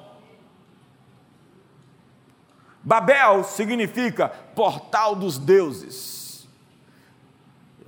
Babel 2.82 3.44
significa 3.44 4.28
portal 4.28 5.14
dos 5.14 5.36
deuses. 5.38 6.15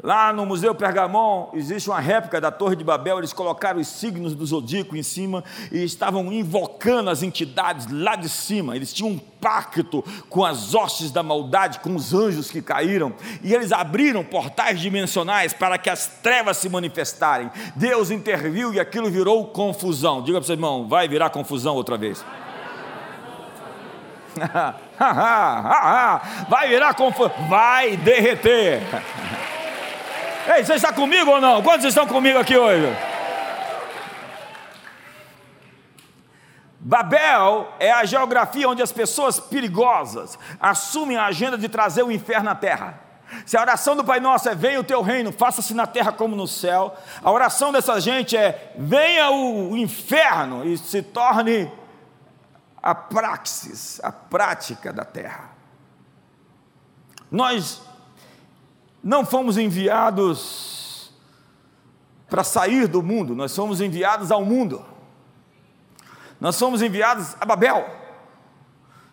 Lá 0.00 0.32
no 0.32 0.46
Museu 0.46 0.72
Pergamon 0.76 1.50
existe 1.54 1.90
uma 1.90 1.98
réplica 1.98 2.40
da 2.40 2.52
Torre 2.52 2.76
de 2.76 2.84
Babel, 2.84 3.18
eles 3.18 3.32
colocaram 3.32 3.80
os 3.80 3.88
signos 3.88 4.32
do 4.32 4.46
zodíaco 4.46 4.96
em 4.96 5.02
cima 5.02 5.42
e 5.72 5.82
estavam 5.82 6.32
invocando 6.32 7.10
as 7.10 7.24
entidades 7.24 7.88
lá 7.90 8.14
de 8.14 8.28
cima. 8.28 8.76
Eles 8.76 8.92
tinham 8.92 9.10
um 9.10 9.18
pacto 9.18 10.04
com 10.28 10.44
as 10.44 10.72
hostes 10.72 11.10
da 11.10 11.20
maldade, 11.24 11.80
com 11.80 11.96
os 11.96 12.14
anjos 12.14 12.48
que 12.48 12.62
caíram, 12.62 13.12
e 13.42 13.52
eles 13.52 13.72
abriram 13.72 14.22
portais 14.22 14.78
dimensionais 14.78 15.52
para 15.52 15.76
que 15.76 15.90
as 15.90 16.06
trevas 16.22 16.58
se 16.58 16.68
manifestarem. 16.68 17.50
Deus 17.74 18.12
interviu 18.12 18.72
e 18.72 18.78
aquilo 18.78 19.10
virou 19.10 19.48
confusão. 19.48 20.22
Diga 20.22 20.38
para 20.38 20.46
seu 20.46 20.54
irmão, 20.54 20.86
vai 20.86 21.08
virar 21.08 21.30
confusão 21.30 21.74
outra 21.74 21.96
vez. 21.96 22.24
vai 26.48 26.68
virar 26.68 26.94
confusão, 26.94 27.32
vai 27.48 27.96
derreter. 27.96 28.80
Ei, 30.56 30.64
você 30.64 30.74
está 30.74 30.90
comigo 30.90 31.30
ou 31.30 31.40
não? 31.42 31.62
Quantos 31.62 31.84
estão 31.84 32.06
comigo 32.06 32.38
aqui 32.38 32.56
hoje? 32.56 32.96
Babel 36.80 37.70
é 37.78 37.92
a 37.92 38.02
geografia 38.06 38.66
onde 38.66 38.80
as 38.80 38.90
pessoas 38.90 39.38
perigosas 39.38 40.38
assumem 40.58 41.18
a 41.18 41.26
agenda 41.26 41.58
de 41.58 41.68
trazer 41.68 42.02
o 42.02 42.10
inferno 42.10 42.48
à 42.48 42.54
terra. 42.54 42.98
Se 43.44 43.58
a 43.58 43.60
oração 43.60 43.94
do 43.94 44.02
Pai 44.02 44.20
Nosso 44.20 44.48
é 44.48 44.54
venha 44.54 44.80
o 44.80 44.84
teu 44.84 45.02
reino, 45.02 45.30
faça-se 45.32 45.74
na 45.74 45.86
terra 45.86 46.12
como 46.12 46.34
no 46.34 46.46
céu, 46.46 46.96
a 47.22 47.30
oração 47.30 47.70
dessa 47.70 48.00
gente 48.00 48.34
é 48.34 48.72
venha 48.78 49.30
o 49.30 49.76
inferno 49.76 50.66
e 50.66 50.78
se 50.78 51.02
torne 51.02 51.70
a 52.82 52.94
praxis, 52.94 54.00
a 54.02 54.10
prática 54.10 54.94
da 54.94 55.04
terra. 55.04 55.50
Nós 57.30 57.82
não 59.02 59.24
fomos 59.24 59.56
enviados 59.56 61.12
para 62.28 62.44
sair 62.44 62.86
do 62.86 63.02
mundo, 63.02 63.34
nós 63.34 63.54
fomos 63.54 63.80
enviados 63.80 64.30
ao 64.30 64.44
mundo. 64.44 64.84
Nós 66.40 66.58
fomos 66.58 66.82
enviados 66.82 67.36
a 67.40 67.44
Babel. 67.44 67.88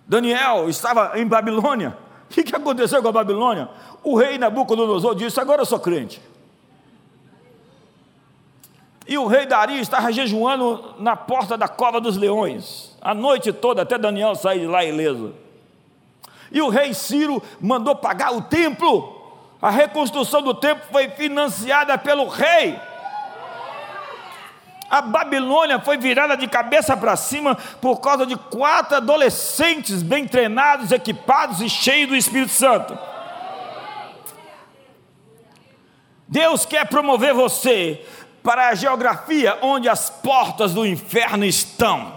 Daniel 0.07 0.69
estava 0.69 1.19
em 1.19 1.25
Babilônia. 1.25 1.97
O 2.29 2.33
que, 2.43 2.55
aconteceu 2.55 3.01
com 3.01 3.07
a 3.07 3.11
Babilônia? 3.11 3.69
O 4.03 4.15
rei 4.15 4.37
Nabucodonosor 4.37 5.15
disse: 5.15 5.39
Agora 5.39 5.61
eu 5.61 5.65
sou 5.65 5.79
crente. 5.79 6.21
E 9.07 9.17
o 9.17 9.27
rei 9.27 9.45
Dari 9.45 9.79
estava 9.79 10.11
jejuando 10.11 10.95
na 10.99 11.15
porta 11.15 11.55
da 11.55 11.67
cova 11.67 12.01
dos 12.01 12.17
leões, 12.17 12.97
a 12.99 13.13
noite 13.13 13.53
toda, 13.53 13.83
até 13.83 13.99
Daniel 13.99 14.33
sair 14.33 14.61
de 14.61 14.67
lá 14.67 14.83
ileso. 14.83 15.33
E 16.51 16.59
o 16.59 16.69
rei 16.69 16.93
Ciro 16.93 17.41
mandou 17.61 17.95
pagar 17.95 18.33
o 18.33 18.41
templo 18.41 19.14
a 19.65 19.71
reconstrução 19.71 20.43
do 20.43 20.53
templo 20.53 20.85
foi 20.91 21.09
financiada 21.09 21.97
pelo 21.97 22.27
rei. 22.27 22.79
A 24.87 25.01
Babilônia 25.01 25.79
foi 25.79 25.97
virada 25.97 26.37
de 26.37 26.47
cabeça 26.47 26.95
para 26.95 27.15
cima 27.15 27.57
por 27.81 27.99
causa 27.99 28.27
de 28.27 28.35
quatro 28.35 28.97
adolescentes 28.97 30.03
bem 30.03 30.27
treinados, 30.27 30.91
equipados 30.91 31.61
e 31.61 31.67
cheios 31.67 32.09
do 32.09 32.15
Espírito 32.15 32.51
Santo. 32.51 32.95
Deus 36.27 36.63
quer 36.63 36.85
promover 36.85 37.33
você 37.33 38.05
para 38.43 38.67
a 38.67 38.75
geografia 38.75 39.57
onde 39.63 39.89
as 39.89 40.11
portas 40.11 40.75
do 40.75 40.85
inferno 40.85 41.43
estão. 41.43 42.13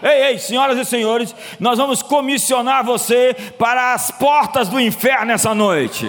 Ei, 0.00 0.26
ei, 0.26 0.38
senhoras 0.38 0.78
e 0.78 0.84
senhores, 0.84 1.34
nós 1.58 1.78
vamos 1.78 2.00
comissionar 2.00 2.84
você 2.84 3.34
para 3.58 3.92
as 3.92 4.12
portas 4.12 4.68
do 4.68 4.78
inferno 4.78 5.32
essa 5.32 5.52
noite. 5.52 6.08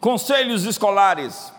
Conselhos 0.00 0.64
escolares, 0.64 1.52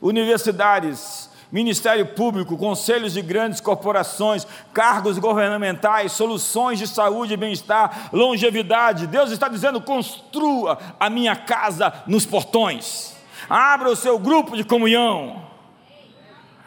universidades, 0.00 1.30
Ministério 1.54 2.06
Público, 2.06 2.56
conselhos 2.56 3.12
de 3.12 3.22
grandes 3.22 3.60
corporações, 3.60 4.44
cargos 4.72 5.18
governamentais, 5.18 6.10
soluções 6.10 6.80
de 6.80 6.86
saúde 6.88 7.34
e 7.34 7.36
bem-estar, 7.36 8.08
longevidade. 8.12 9.06
Deus 9.06 9.30
está 9.30 9.46
dizendo: 9.46 9.80
construa 9.80 10.78
a 10.98 11.08
minha 11.08 11.36
casa 11.36 11.92
nos 12.08 12.26
portões, 12.26 13.14
abra 13.48 13.88
o 13.88 13.94
seu 13.94 14.18
grupo 14.18 14.56
de 14.56 14.64
comunhão. 14.64 15.44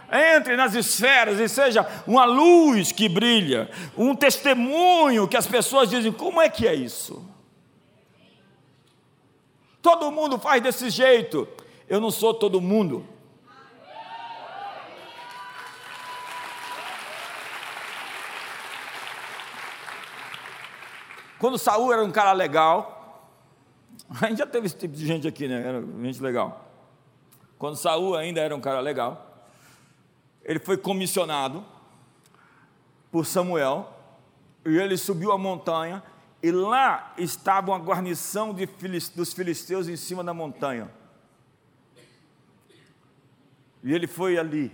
Entre 0.10 0.56
nas 0.56 0.74
esferas 0.74 1.38
e 1.38 1.50
seja 1.50 1.86
uma 2.08 2.24
luz 2.24 2.94
que 2.94 3.10
brilha, 3.10 3.70
um 3.98 4.16
testemunho 4.16 5.28
que 5.28 5.36
as 5.36 5.46
pessoas 5.46 5.90
dizem: 5.90 6.14
como 6.14 6.42
é 6.42 6.48
que 6.48 6.66
é 6.66 6.74
isso? 6.74 7.37
Todo 9.88 10.12
mundo 10.12 10.38
faz 10.38 10.62
desse 10.62 10.90
jeito. 10.90 11.48
Eu 11.88 12.02
não 12.02 12.12
sou 12.12 12.34
todo 12.34 12.60
mundo. 12.60 13.08
Quando 21.40 21.58
Saul 21.58 21.94
era 21.94 22.04
um 22.04 22.12
cara 22.12 22.34
legal, 22.34 23.32
a 24.22 24.28
gente 24.28 24.40
já 24.40 24.46
teve 24.46 24.66
esse 24.66 24.76
tipo 24.76 24.94
de 24.94 25.08
gente 25.08 25.26
aqui, 25.26 25.48
né? 25.48 25.66
Era 25.66 25.82
gente 26.04 26.22
legal. 26.22 26.70
Quando 27.58 27.78
Saul 27.78 28.18
ainda 28.18 28.42
era 28.42 28.54
um 28.54 28.60
cara 28.60 28.82
legal, 28.82 29.48
ele 30.44 30.60
foi 30.60 30.76
comissionado 30.76 31.64
por 33.10 33.26
Samuel 33.26 33.90
e 34.66 34.78
ele 34.78 34.98
subiu 34.98 35.32
a 35.32 35.38
montanha 35.38 36.04
e 36.42 36.52
lá 36.52 37.14
estava 37.18 37.72
uma 37.72 37.80
guarnição 37.80 38.54
dos 38.54 39.34
filisteus 39.34 39.88
em 39.88 39.96
cima 39.96 40.24
da 40.24 40.34
montanha. 40.34 40.92
E 43.84 43.94
ele 43.94 44.08
foi 44.08 44.38
ali 44.38 44.72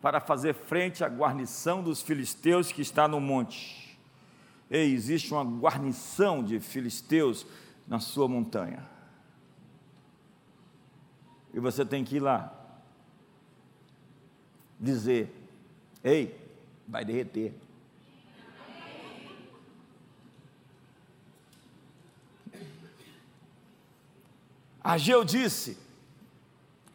para 0.00 0.20
fazer 0.20 0.54
frente 0.54 1.02
à 1.02 1.08
guarnição 1.08 1.82
dos 1.82 2.02
filisteus 2.02 2.70
que 2.70 2.82
está 2.82 3.08
no 3.08 3.20
monte. 3.20 3.98
Ei, 4.70 4.92
existe 4.92 5.32
uma 5.32 5.44
guarnição 5.44 6.42
de 6.42 6.60
filisteus 6.60 7.46
na 7.86 8.00
sua 8.00 8.28
montanha. 8.28 8.86
E 11.52 11.60
você 11.60 11.84
tem 11.84 12.04
que 12.04 12.16
ir 12.16 12.20
lá 12.20 12.52
dizer: 14.80 15.32
Ei, 16.02 16.36
vai 16.86 17.04
derreter. 17.04 17.54
Ageu 24.84 25.24
disse, 25.24 25.78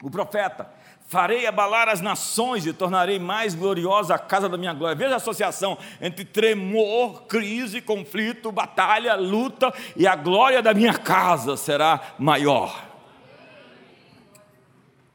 o 0.04 0.12
profeta: 0.12 0.70
Farei 1.08 1.48
abalar 1.48 1.90
as 1.90 2.02
nações 2.02 2.68
e 2.68 2.72
tornarei 2.72 3.18
mais 3.18 3.56
gloriosa 3.56 4.14
a 4.14 4.20
casa 4.20 4.48
da 4.48 4.60
minha 4.60 4.76
glória. 4.76 4.96
Veja 4.96 5.16
a 5.16 5.18
associação 5.18 5.76
entre 6.00 6.24
tremor, 6.24 7.24
crise, 7.24 7.82
conflito, 7.82 8.52
batalha, 8.52 9.16
luta 9.16 9.74
e 9.96 10.06
a 10.06 10.16
glória 10.16 10.62
da 10.62 10.72
minha 10.72 10.94
casa 10.94 11.58
será 11.58 12.00
maior. 12.20 12.86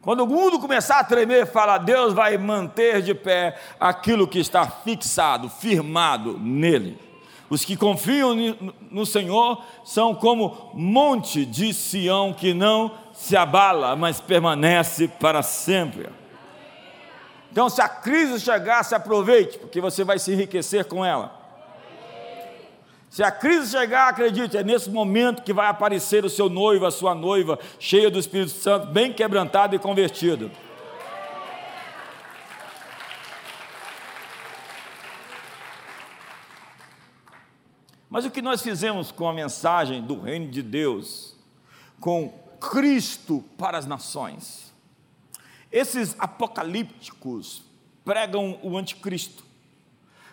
Quando 0.00 0.24
o 0.24 0.26
mundo 0.26 0.58
começar 0.58 0.98
a 0.98 1.04
tremer, 1.04 1.46
fala: 1.46 1.78
Deus 1.78 2.12
vai 2.12 2.36
manter 2.36 3.00
de 3.00 3.14
pé 3.14 3.56
aquilo 3.78 4.26
que 4.26 4.40
está 4.40 4.66
fixado, 4.68 5.48
firmado 5.48 6.36
nele. 6.40 7.03
Os 7.54 7.64
que 7.64 7.76
confiam 7.76 8.34
no 8.90 9.06
Senhor 9.06 9.62
são 9.84 10.12
como 10.12 10.72
monte 10.74 11.46
de 11.46 11.72
Sião 11.72 12.32
que 12.32 12.52
não 12.52 12.90
se 13.12 13.36
abala, 13.36 13.94
mas 13.94 14.20
permanece 14.20 15.06
para 15.06 15.40
sempre. 15.40 16.08
Então, 17.52 17.70
se 17.70 17.80
a 17.80 17.88
crise 17.88 18.40
chegar, 18.40 18.82
se 18.82 18.96
aproveite, 18.96 19.56
porque 19.56 19.80
você 19.80 20.02
vai 20.02 20.18
se 20.18 20.32
enriquecer 20.32 20.86
com 20.86 21.04
ela. 21.04 21.32
Se 23.08 23.22
a 23.22 23.30
crise 23.30 23.70
chegar, 23.70 24.08
acredite, 24.08 24.56
é 24.56 24.64
nesse 24.64 24.90
momento 24.90 25.44
que 25.44 25.52
vai 25.52 25.68
aparecer 25.68 26.24
o 26.24 26.28
seu 26.28 26.48
noivo, 26.48 26.86
a 26.86 26.90
sua 26.90 27.14
noiva, 27.14 27.56
cheia 27.78 28.10
do 28.10 28.18
Espírito 28.18 28.50
Santo, 28.50 28.88
bem 28.88 29.12
quebrantado 29.12 29.76
e 29.76 29.78
convertido. 29.78 30.50
Mas 38.14 38.24
o 38.24 38.30
que 38.30 38.40
nós 38.40 38.62
fizemos 38.62 39.10
com 39.10 39.28
a 39.28 39.32
mensagem 39.32 40.00
do 40.00 40.20
reino 40.20 40.48
de 40.48 40.62
Deus, 40.62 41.34
com 41.98 42.28
Cristo 42.60 43.42
para 43.58 43.76
as 43.76 43.86
nações? 43.86 44.72
Esses 45.72 46.14
apocalípticos 46.16 47.64
pregam 48.04 48.56
o 48.62 48.78
anticristo. 48.78 49.42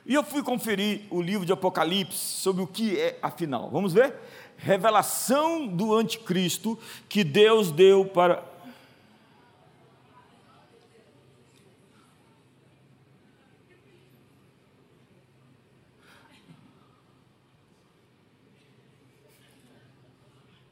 E 0.06 0.14
eu 0.14 0.24
fui 0.24 0.44
conferir 0.44 1.08
o 1.10 1.20
livro 1.24 1.44
de 1.44 1.52
Apocalipse 1.52 2.20
sobre 2.20 2.62
o 2.62 2.68
que 2.68 3.00
é 3.00 3.18
afinal. 3.20 3.72
Vamos 3.72 3.94
ver? 3.94 4.14
Revelação 4.58 5.66
do 5.66 5.96
anticristo 5.96 6.78
que 7.10 7.24
Deus 7.24 7.72
deu 7.72 8.06
para. 8.06 8.44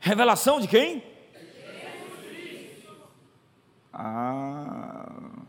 Revelação 0.10 0.60
de 0.60 0.68
quem? 0.68 1.04
Ah. 3.94 5.44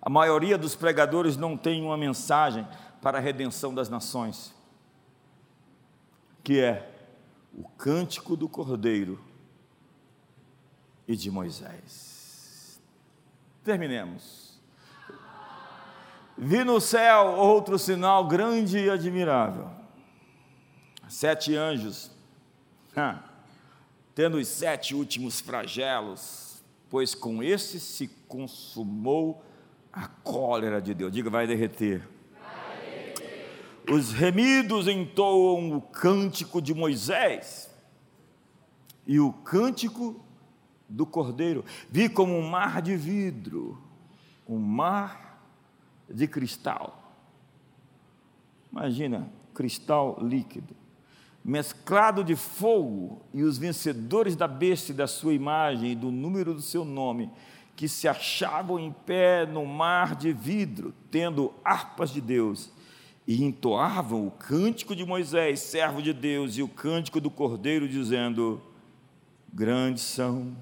A 0.00 0.08
maioria 0.08 0.56
dos 0.56 0.74
pregadores 0.74 1.36
não 1.36 1.58
tem 1.58 1.82
uma 1.82 1.98
mensagem 1.98 2.66
para 3.02 3.18
a 3.18 3.20
redenção 3.20 3.74
das 3.74 3.90
nações, 3.90 4.54
que 6.42 6.58
é 6.58 6.90
o 7.52 7.68
cântico 7.68 8.34
do 8.34 8.48
Cordeiro 8.48 9.22
e 11.06 11.14
de 11.14 11.30
Moisés. 11.30 12.80
Terminemos. 13.62 14.58
Vi 16.38 16.64
no 16.64 16.80
céu 16.80 17.26
outro 17.36 17.78
sinal 17.78 18.26
grande 18.26 18.78
e 18.78 18.88
admirável. 18.88 19.79
Sete 21.10 21.56
anjos, 21.56 22.08
tendo 24.14 24.36
os 24.36 24.46
sete 24.46 24.94
últimos 24.94 25.40
flagelos, 25.40 26.62
pois 26.88 27.16
com 27.16 27.42
esses 27.42 27.82
se 27.82 28.06
consumou 28.28 29.44
a 29.92 30.06
cólera 30.06 30.80
de 30.80 30.94
Deus. 30.94 31.10
Diga, 31.10 31.28
vai 31.28 31.48
derreter. 31.48 32.08
Os 33.90 34.12
remidos 34.12 34.86
entoam 34.86 35.76
o 35.76 35.82
cântico 35.82 36.62
de 36.62 36.72
Moisés 36.72 37.68
e 39.04 39.18
o 39.18 39.32
cântico 39.32 40.24
do 40.88 41.04
cordeiro. 41.04 41.64
Vi 41.90 42.08
como 42.08 42.36
um 42.36 42.48
mar 42.48 42.80
de 42.80 42.94
vidro, 42.94 43.82
um 44.48 44.60
mar 44.60 45.44
de 46.08 46.28
cristal. 46.28 47.12
Imagina, 48.70 49.28
cristal 49.52 50.16
líquido, 50.22 50.79
mesclado 51.44 52.22
de 52.22 52.36
fogo, 52.36 53.22
e 53.32 53.42
os 53.42 53.58
vencedores 53.58 54.36
da 54.36 54.46
besta 54.46 54.92
e 54.92 54.94
da 54.94 55.06
sua 55.06 55.32
imagem 55.32 55.92
e 55.92 55.94
do 55.94 56.10
número 56.10 56.54
do 56.54 56.62
seu 56.62 56.84
nome 56.84 57.30
que 57.80 57.88
se 57.88 58.06
achavam 58.06 58.78
em 58.78 58.92
pé 58.92 59.44
no 59.46 59.64
mar 59.64 60.14
de 60.14 60.34
vidro, 60.34 60.92
tendo 61.10 61.50
harpas 61.64 62.10
de 62.10 62.20
Deus, 62.20 62.70
e 63.26 63.42
entoavam 63.42 64.26
o 64.26 64.30
cântico 64.30 64.94
de 64.94 65.02
Moisés, 65.02 65.60
servo 65.60 66.02
de 66.02 66.12
Deus, 66.12 66.58
e 66.58 66.62
o 66.62 66.68
cântico 66.68 67.22
do 67.22 67.30
Cordeiro, 67.30 67.88
dizendo: 67.88 68.60
Grandes 69.50 70.02
são 70.02 70.54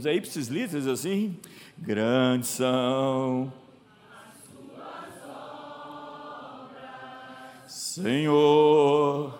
É 0.06 0.14
ipsis 0.14 0.50
litteris 0.50 0.88
assim? 0.88 1.38
Grandes 1.78 2.50
são. 2.50 3.54
Senhor, 7.66 9.40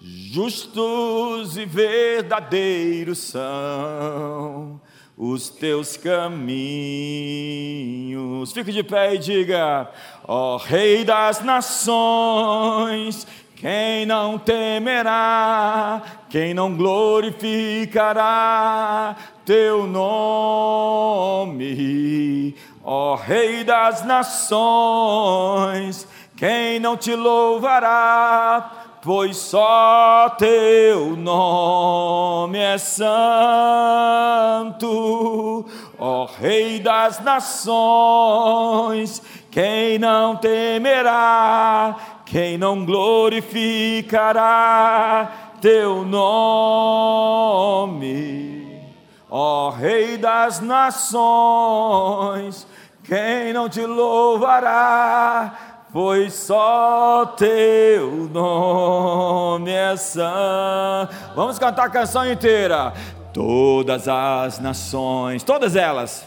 justos 0.00 1.58
e 1.58 1.66
verdadeiros 1.66 3.18
são 3.18 4.80
os 5.16 5.48
teus 5.48 5.96
caminhos. 5.96 6.52
Fique 8.52 8.72
de 8.72 8.82
pé 8.82 9.14
e 9.14 9.18
diga: 9.18 9.88
Ó 10.26 10.54
oh, 10.54 10.56
Rei 10.58 11.04
das 11.04 11.40
Nações, 11.42 13.24
quem 13.56 14.04
não 14.04 14.36
temerá, 14.38 16.02
quem 16.28 16.52
não 16.52 16.76
glorificará 16.76 19.16
teu 19.44 19.86
nome? 19.86 21.62
Ó 22.82 23.14
Rei 23.14 23.62
das 23.64 24.04
Nações, 24.04 26.08
quem 26.36 26.80
não 26.80 26.96
te 26.96 27.14
louvará? 27.14 28.83
Pois 29.04 29.36
só 29.36 30.34
teu 30.38 31.14
nome 31.14 32.58
é 32.58 32.78
santo, 32.78 32.96
ó 35.98 36.24
Rei 36.24 36.80
das 36.80 37.20
nações. 37.20 39.20
Quem 39.50 39.98
não 39.98 40.36
temerá, 40.36 41.96
quem 42.24 42.56
não 42.56 42.82
glorificará 42.82 45.30
teu 45.60 46.02
nome, 46.02 47.60
ó 49.30 49.68
Rei 49.68 50.16
das 50.16 50.60
nações. 50.60 52.66
Quem 53.04 53.52
não 53.52 53.68
te 53.68 53.84
louvará, 53.84 55.73
pois 55.94 56.34
só 56.34 57.24
teu 57.36 58.28
nome 58.32 59.70
é 59.70 59.96
santo. 59.96 61.14
Vamos 61.36 61.56
cantar 61.56 61.86
a 61.86 61.88
canção 61.90 62.28
inteira. 62.28 62.92
Todas 63.32 64.08
as 64.08 64.58
nações, 64.58 65.44
todas 65.44 65.76
elas. 65.76 66.26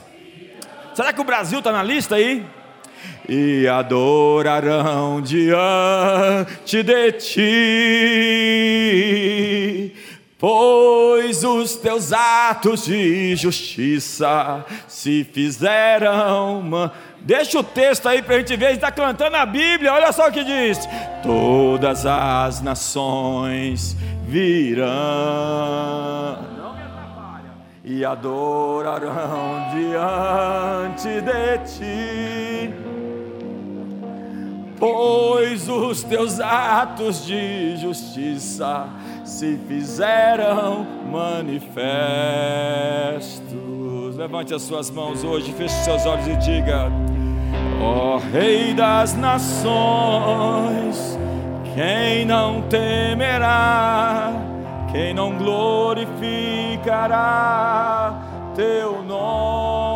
Será 0.93 1.11
que 1.11 1.19
o 1.19 1.25
Brasil 1.25 1.59
está 1.59 1.73
na 1.73 1.83
lista 1.83 2.15
aí? 2.15 2.45
e 3.29 3.67
adorarão 3.67 5.19
diante 5.21 6.81
de 6.81 7.11
ti. 7.11 7.43
Pois 10.39 11.43
os 11.43 11.75
teus 11.77 12.13
atos 12.13 12.85
de 12.85 13.35
justiça 13.35 14.63
se 14.87 15.23
fizeram. 15.23 16.91
Deixa 17.21 17.59
o 17.59 17.63
texto 17.63 18.07
aí 18.07 18.21
para 18.21 18.35
a 18.35 18.37
gente 18.37 18.55
ver, 18.55 18.73
está 18.73 18.91
cantando 18.91 19.35
a 19.35 19.47
Bíblia, 19.47 19.91
olha 19.91 20.11
só 20.11 20.27
o 20.27 20.31
que 20.31 20.43
diz: 20.43 20.87
Todas 21.23 22.05
as 22.05 22.61
nações 22.61 23.97
virão 24.27 24.87
e 27.83 28.05
adorarão 28.05 29.69
diante 29.73 31.19
de 31.19 31.57
ti, 31.65 32.73
pois 34.77 35.67
os 35.67 36.03
teus 36.03 36.39
atos 36.39 37.25
de 37.25 37.75
justiça 37.77 38.87
se 39.27 39.57
fizeram 39.67 40.85
manifestos. 41.11 41.77
Levante 44.15 44.53
as 44.53 44.61
suas 44.63 44.89
mãos 44.89 45.23
hoje, 45.23 45.53
feche 45.53 45.75
seus 45.83 46.05
olhos 46.05 46.27
e 46.27 46.35
diga: 46.37 46.91
Ó 47.81 48.15
oh, 48.15 48.17
Rei 48.17 48.73
das 48.73 49.15
Nações, 49.15 49.57
quem 51.75 52.25
não 52.25 52.61
temerá? 52.63 54.47
quem 54.91 55.13
não 55.13 55.37
glorificará 55.37 56.11
teu 58.55 59.03
nome. 59.03 59.86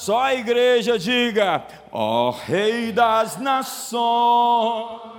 Só 0.00 0.18
a 0.18 0.34
igreja 0.34 0.98
diga, 0.98 1.62
ó 1.92 2.28
oh, 2.28 2.30
Rei 2.30 2.90
das 2.90 3.36
Nações. 3.36 5.09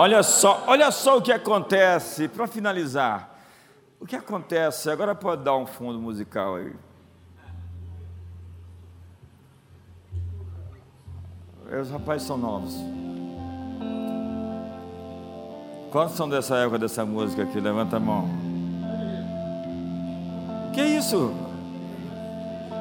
Olha 0.00 0.22
só, 0.22 0.64
olha 0.66 0.90
só 0.90 1.18
o 1.18 1.20
que 1.20 1.30
acontece, 1.30 2.26
para 2.26 2.46
finalizar. 2.46 3.36
O 4.00 4.06
que 4.06 4.16
acontece? 4.16 4.88
Agora 4.88 5.14
pode 5.14 5.44
dar 5.44 5.54
um 5.54 5.66
fundo 5.66 6.00
musical 6.00 6.56
aí. 6.56 6.72
Os 11.78 11.90
rapazes 11.90 12.26
são 12.26 12.38
novos. 12.38 12.74
Quantos 15.92 16.16
são 16.16 16.30
dessa 16.30 16.56
época 16.56 16.78
dessa 16.78 17.04
música 17.04 17.42
aqui? 17.42 17.60
Levanta 17.60 17.98
a 17.98 18.00
mão. 18.00 18.26
Que 20.72 20.80
isso? 20.80 21.30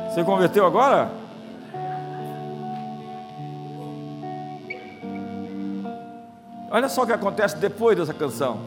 Você 0.08 0.24
converteu 0.24 0.66
agora? 0.66 1.12
Olha 6.72 6.88
só 6.88 7.04
o 7.04 7.08
que 7.08 7.14
acontece 7.14 7.58
depois 7.58 7.98
dessa 7.98 8.14
canção. 8.14 8.60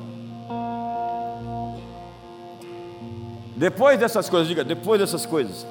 Depois 3.55 3.99
dessas 3.99 4.29
coisas, 4.29 4.49
diga, 4.49 4.65
depois 4.65 5.01
dessas 5.01 5.25
coisas. 5.25 5.65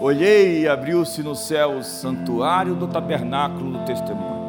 Olhei 0.00 0.62
e 0.62 0.68
abriu-se 0.68 1.22
no 1.22 1.34
céu 1.36 1.72
o 1.72 1.84
santuário 1.84 2.74
do 2.74 2.88
tabernáculo 2.88 3.78
do 3.78 3.84
testemunho. 3.84 4.40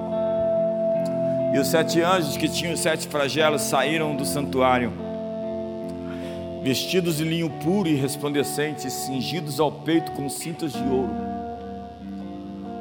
E 1.53 1.59
os 1.59 1.67
sete 1.67 2.01
anjos 2.01 2.37
que 2.37 2.47
tinham 2.47 2.77
sete 2.77 3.05
flagelos 3.09 3.63
saíram 3.63 4.15
do 4.15 4.23
santuário, 4.23 4.93
vestidos 6.63 7.17
de 7.17 7.25
linho 7.25 7.49
puro 7.61 7.89
e 7.89 7.95
resplandecente, 7.95 8.89
cingidos 8.89 9.59
ao 9.59 9.69
peito 9.69 10.13
com 10.13 10.29
cintas 10.29 10.71
de 10.71 10.83
ouro 10.83 11.30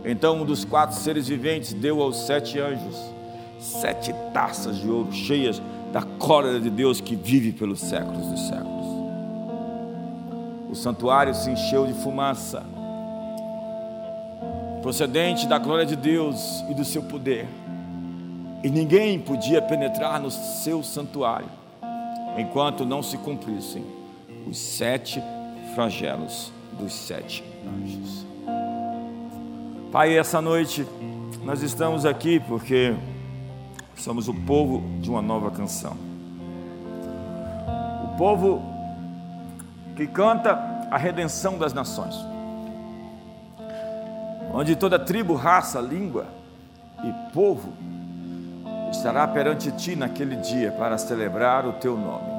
então 0.05 0.41
um 0.41 0.45
dos 0.45 0.65
quatro 0.65 0.97
seres 0.97 1.29
viventes 1.29 1.73
deu 1.73 2.01
aos 2.01 2.27
sete 2.27 2.59
anjos 2.59 2.97
sete 3.61 4.13
taças 4.33 4.79
de 4.79 4.89
ouro 4.89 5.13
cheias 5.13 5.61
da 5.93 6.03
cólera 6.03 6.59
de 6.59 6.71
Deus 6.71 7.01
que 7.01 7.15
vive 7.15 7.53
pelos 7.53 7.81
séculos 7.81 8.27
dos 8.27 8.41
séculos. 8.49 8.87
O 10.71 10.75
santuário 10.75 11.35
se 11.35 11.51
encheu 11.51 11.87
de 11.87 11.93
fumaça, 11.95 12.65
procedente 14.83 15.47
da 15.47 15.59
glória 15.59 15.85
de 15.85 15.97
Deus 15.97 16.65
e 16.71 16.75
do 16.75 16.85
seu 16.85 17.03
poder, 17.03 17.47
e 18.63 18.71
ninguém 18.71 19.19
podia 19.19 19.61
penetrar 19.61 20.21
no 20.21 20.31
seu 20.31 20.83
santuário 20.83 21.49
enquanto 22.39 22.87
não 22.87 23.03
se 23.03 23.19
cumprissem 23.19 23.85
os 24.47 24.57
sete 24.57 25.23
flagelos 25.75 26.53
dos 26.79 26.93
sete 26.93 27.45
anjos. 27.67 28.30
Pai, 29.93 30.16
essa 30.16 30.41
noite 30.41 30.86
nós 31.43 31.62
estamos 31.62 32.07
aqui 32.07 32.38
porque 32.38 32.95
somos 33.97 34.28
o 34.28 34.34
povo 34.34 35.01
de 35.01 35.11
uma 35.11 35.20
nova 35.20 35.51
canção. 35.51 35.97
O 38.05 38.16
povo 38.16 38.62
que 39.97 40.07
canta 40.07 40.53
a 40.93 40.97
redenção 40.97 41.59
das 41.59 41.72
nações. 41.72 42.14
Onde 44.55 44.76
toda 44.76 44.97
tribo, 44.97 45.34
raça, 45.34 45.80
língua 45.80 46.26
e 47.03 47.32
povo 47.32 47.72
estará 48.93 49.26
perante 49.26 49.72
ti 49.72 49.97
naquele 49.97 50.36
dia 50.36 50.70
para 50.70 50.97
celebrar 50.99 51.66
o 51.66 51.72
teu 51.72 51.97
nome. 51.97 52.30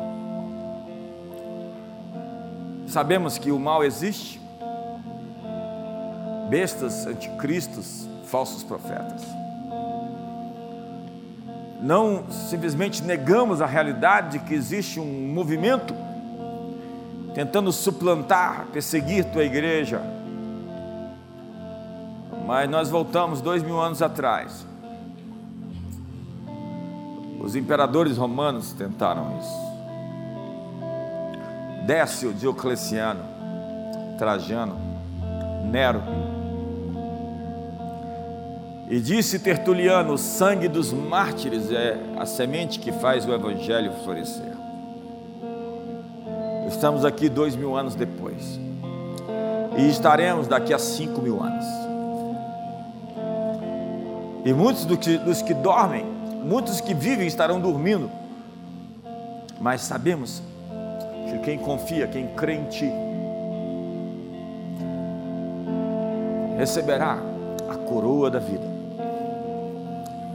Sabemos 2.88 3.38
que 3.38 3.52
o 3.52 3.60
mal 3.60 3.84
existe, 3.84 4.41
bestas, 6.52 7.08
anticristos, 7.08 8.06
falsos 8.26 8.62
profetas. 8.62 9.24
Não 11.82 12.30
simplesmente 12.30 13.02
negamos 13.02 13.62
a 13.62 13.66
realidade 13.66 14.38
de 14.38 14.46
que 14.46 14.54
existe 14.54 15.00
um 15.00 15.34
movimento 15.34 15.96
tentando 17.34 17.72
suplantar, 17.72 18.68
perseguir 18.74 19.24
tua 19.32 19.46
igreja. 19.46 20.02
Mas 22.46 22.70
nós 22.70 22.90
voltamos 22.90 23.40
dois 23.40 23.64
mil 23.64 23.80
anos 23.80 24.02
atrás. 24.02 24.68
Os 27.40 27.56
imperadores 27.56 28.18
romanos 28.18 28.74
tentaram 28.74 29.40
isso. 29.40 29.72
Décio 31.88 32.34
Diocleciano, 32.34 33.24
Trajano, 34.18 34.92
Nero, 35.72 36.02
e 38.92 39.00
disse 39.00 39.40
Tertuliano: 39.40 40.16
o 40.16 40.18
sangue 40.18 40.68
dos 40.68 40.92
mártires 40.92 41.72
é 41.72 41.98
a 42.20 42.26
semente 42.26 42.78
que 42.78 42.92
faz 42.92 43.26
o 43.26 43.34
evangelho 43.34 43.94
florescer. 44.04 44.52
Estamos 46.68 47.06
aqui 47.06 47.30
dois 47.30 47.56
mil 47.56 47.78
anos 47.78 47.96
depois, 47.96 48.60
e 49.78 49.88
estaremos 49.90 50.46
daqui 50.46 50.74
a 50.74 50.78
cinco 50.78 51.22
mil 51.22 51.42
anos. 51.42 51.66
E 54.44 54.52
muitos 54.52 54.84
dos 54.84 54.98
que, 54.98 55.18
dos 55.20 55.42
que 55.42 55.54
dormem, 55.54 56.04
muitos 56.44 56.82
que 56.82 56.94
vivem 56.94 57.28
estarão 57.28 57.62
dormindo, 57.62 58.12
mas 59.62 59.82
sabemos 59.82 60.44
que 61.30 61.40
quem 61.40 61.58
confia, 61.58 62.08
quem 62.08 62.28
crê 62.36 62.56
em 62.56 62.66
Ti, 62.66 62.92
receberá 66.58 67.20
a 67.70 67.76
coroa 67.76 68.30
da 68.30 68.40
vida 68.40 68.81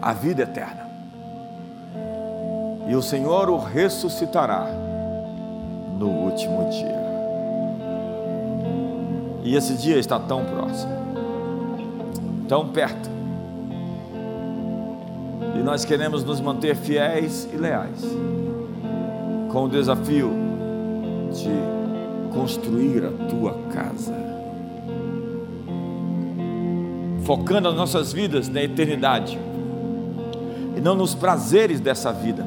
a 0.06 0.12
vida 0.12 0.44
eterna. 0.44 0.86
E 2.86 2.94
o 2.94 3.02
Senhor 3.02 3.50
o 3.50 3.58
ressuscitará 3.58 4.64
no 5.98 6.08
último 6.08 6.70
dia. 6.70 6.94
E 9.42 9.56
esse 9.56 9.74
dia 9.74 9.98
está 9.98 10.16
tão 10.20 10.44
próximo, 10.44 10.92
tão 12.48 12.68
perto. 12.68 13.10
E 15.56 15.58
nós 15.64 15.84
queremos 15.84 16.22
nos 16.22 16.40
manter 16.40 16.76
fiéis 16.76 17.48
e 17.52 17.56
leais, 17.56 18.04
com 19.50 19.64
o 19.64 19.68
desafio 19.68 20.30
de 21.32 22.32
construir 22.32 23.04
a 23.06 23.10
tua 23.28 23.54
casa, 23.72 24.14
focando 27.24 27.66
as 27.66 27.74
nossas 27.74 28.12
vidas 28.12 28.48
na 28.48 28.62
eternidade 28.62 29.36
e 30.76 30.80
não 30.80 30.94
nos 30.94 31.14
prazeres 31.14 31.80
dessa 31.80 32.12
vida, 32.12 32.44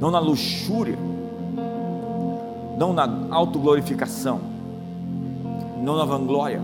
não 0.00 0.10
na 0.10 0.20
luxúria, 0.20 0.96
não 2.78 2.92
na 2.92 3.08
autoglorificação, 3.30 4.40
não 5.82 5.96
na 5.96 6.04
vanglória. 6.04 6.62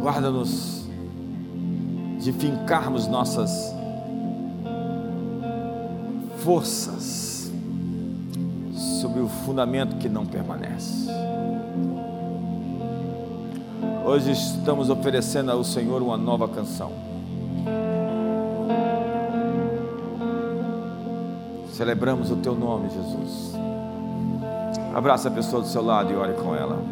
Guarda-nos 0.00 0.88
de 2.20 2.32
fincarmos 2.32 3.08
nossas 3.08 3.74
forças 6.38 7.50
sobre 9.00 9.20
o 9.20 9.28
fundamento 9.28 9.96
que 9.96 10.08
não 10.08 10.24
permanece. 10.24 11.08
Hoje 14.08 14.32
estamos 14.32 14.88
oferecendo 14.88 15.52
ao 15.52 15.62
Senhor 15.62 16.00
uma 16.00 16.16
nova 16.16 16.48
canção. 16.48 16.90
Celebramos 21.70 22.30
o 22.30 22.36
teu 22.36 22.54
nome, 22.54 22.88
Jesus. 22.88 23.52
Abraça 24.94 25.28
a 25.28 25.30
pessoa 25.30 25.60
do 25.60 25.68
seu 25.68 25.82
lado 25.82 26.10
e 26.10 26.16
ore 26.16 26.32
com 26.32 26.56
ela. 26.56 26.82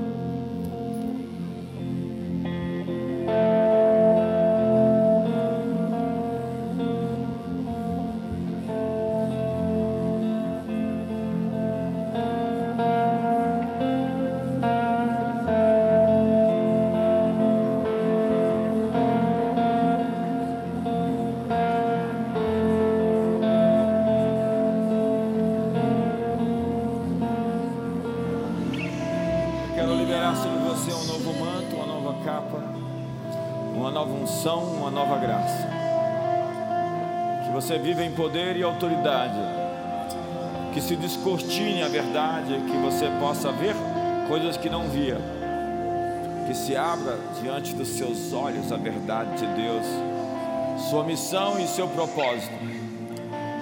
Poder 38.17 38.57
e 38.57 38.63
autoridade, 38.63 39.39
que 40.73 40.81
se 40.81 40.97
descortine 40.97 41.83
a 41.83 41.89
verdade, 41.89 42.59
que 42.67 42.77
você 42.79 43.09
possa 43.21 43.53
ver 43.53 43.77
coisas 44.27 44.57
que 44.57 44.71
não 44.71 44.89
via, 44.89 45.19
que 46.47 46.55
se 46.55 46.75
abra 46.75 47.19
diante 47.41 47.75
dos 47.75 47.89
seus 47.89 48.33
olhos 48.33 48.73
a 48.73 48.77
verdade 48.77 49.37
de 49.37 49.47
Deus, 49.47 49.85
sua 50.89 51.05
missão 51.05 51.61
e 51.61 51.67
seu 51.67 51.87
propósito. 51.89 52.55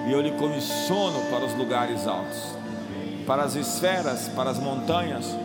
E 0.07 0.11
eu 0.11 0.21
lhe 0.21 0.31
comissiono 0.31 1.19
para 1.29 1.45
os 1.45 1.53
lugares 1.55 2.07
altos, 2.07 2.55
para 3.27 3.43
as 3.43 3.55
esferas, 3.55 4.29
para 4.29 4.51
as 4.51 4.59
montanhas, 4.59 5.35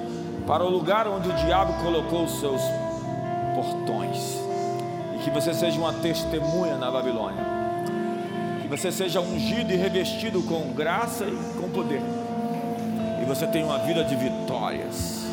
para 0.46 0.64
o 0.64 0.70
lugar 0.70 1.08
onde 1.08 1.28
o 1.28 1.32
diabo 1.32 1.72
colocou 1.82 2.24
os 2.24 2.38
seus 2.38 2.61
portões, 3.54 4.38
e 5.16 5.24
que 5.24 5.30
você 5.30 5.52
seja 5.52 5.78
uma 5.78 5.94
testemunha 5.94 6.76
na 6.76 6.90
Babilônia 6.90 7.49
você 8.71 8.93
seja 8.93 9.21
ungido 9.21 9.73
e 9.73 9.77
revestido 9.77 10.41
com 10.43 10.73
graça 10.73 11.25
e 11.25 11.61
com 11.61 11.68
poder, 11.68 12.01
e 13.21 13.25
você 13.25 13.45
tenha 13.49 13.66
uma 13.66 13.81
vida 13.81 14.05
de 14.05 14.14
vitórias, 14.14 15.27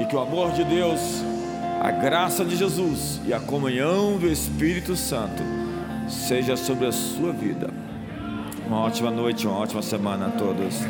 e 0.00 0.06
que 0.06 0.16
o 0.16 0.20
amor 0.20 0.52
de 0.52 0.64
Deus, 0.64 1.22
a 1.82 1.90
graça 1.90 2.42
de 2.42 2.56
Jesus 2.56 3.20
e 3.26 3.34
a 3.34 3.40
comunhão 3.40 4.16
do 4.16 4.26
Espírito 4.26 4.96
Santo 4.96 5.42
seja 6.08 6.56
sobre 6.56 6.86
a 6.86 6.92
sua 6.92 7.30
vida. 7.30 7.68
Uma 8.66 8.80
ótima 8.80 9.10
noite, 9.10 9.46
uma 9.46 9.58
ótima 9.58 9.82
semana 9.82 10.28
a 10.28 10.30
todos. 10.30 10.80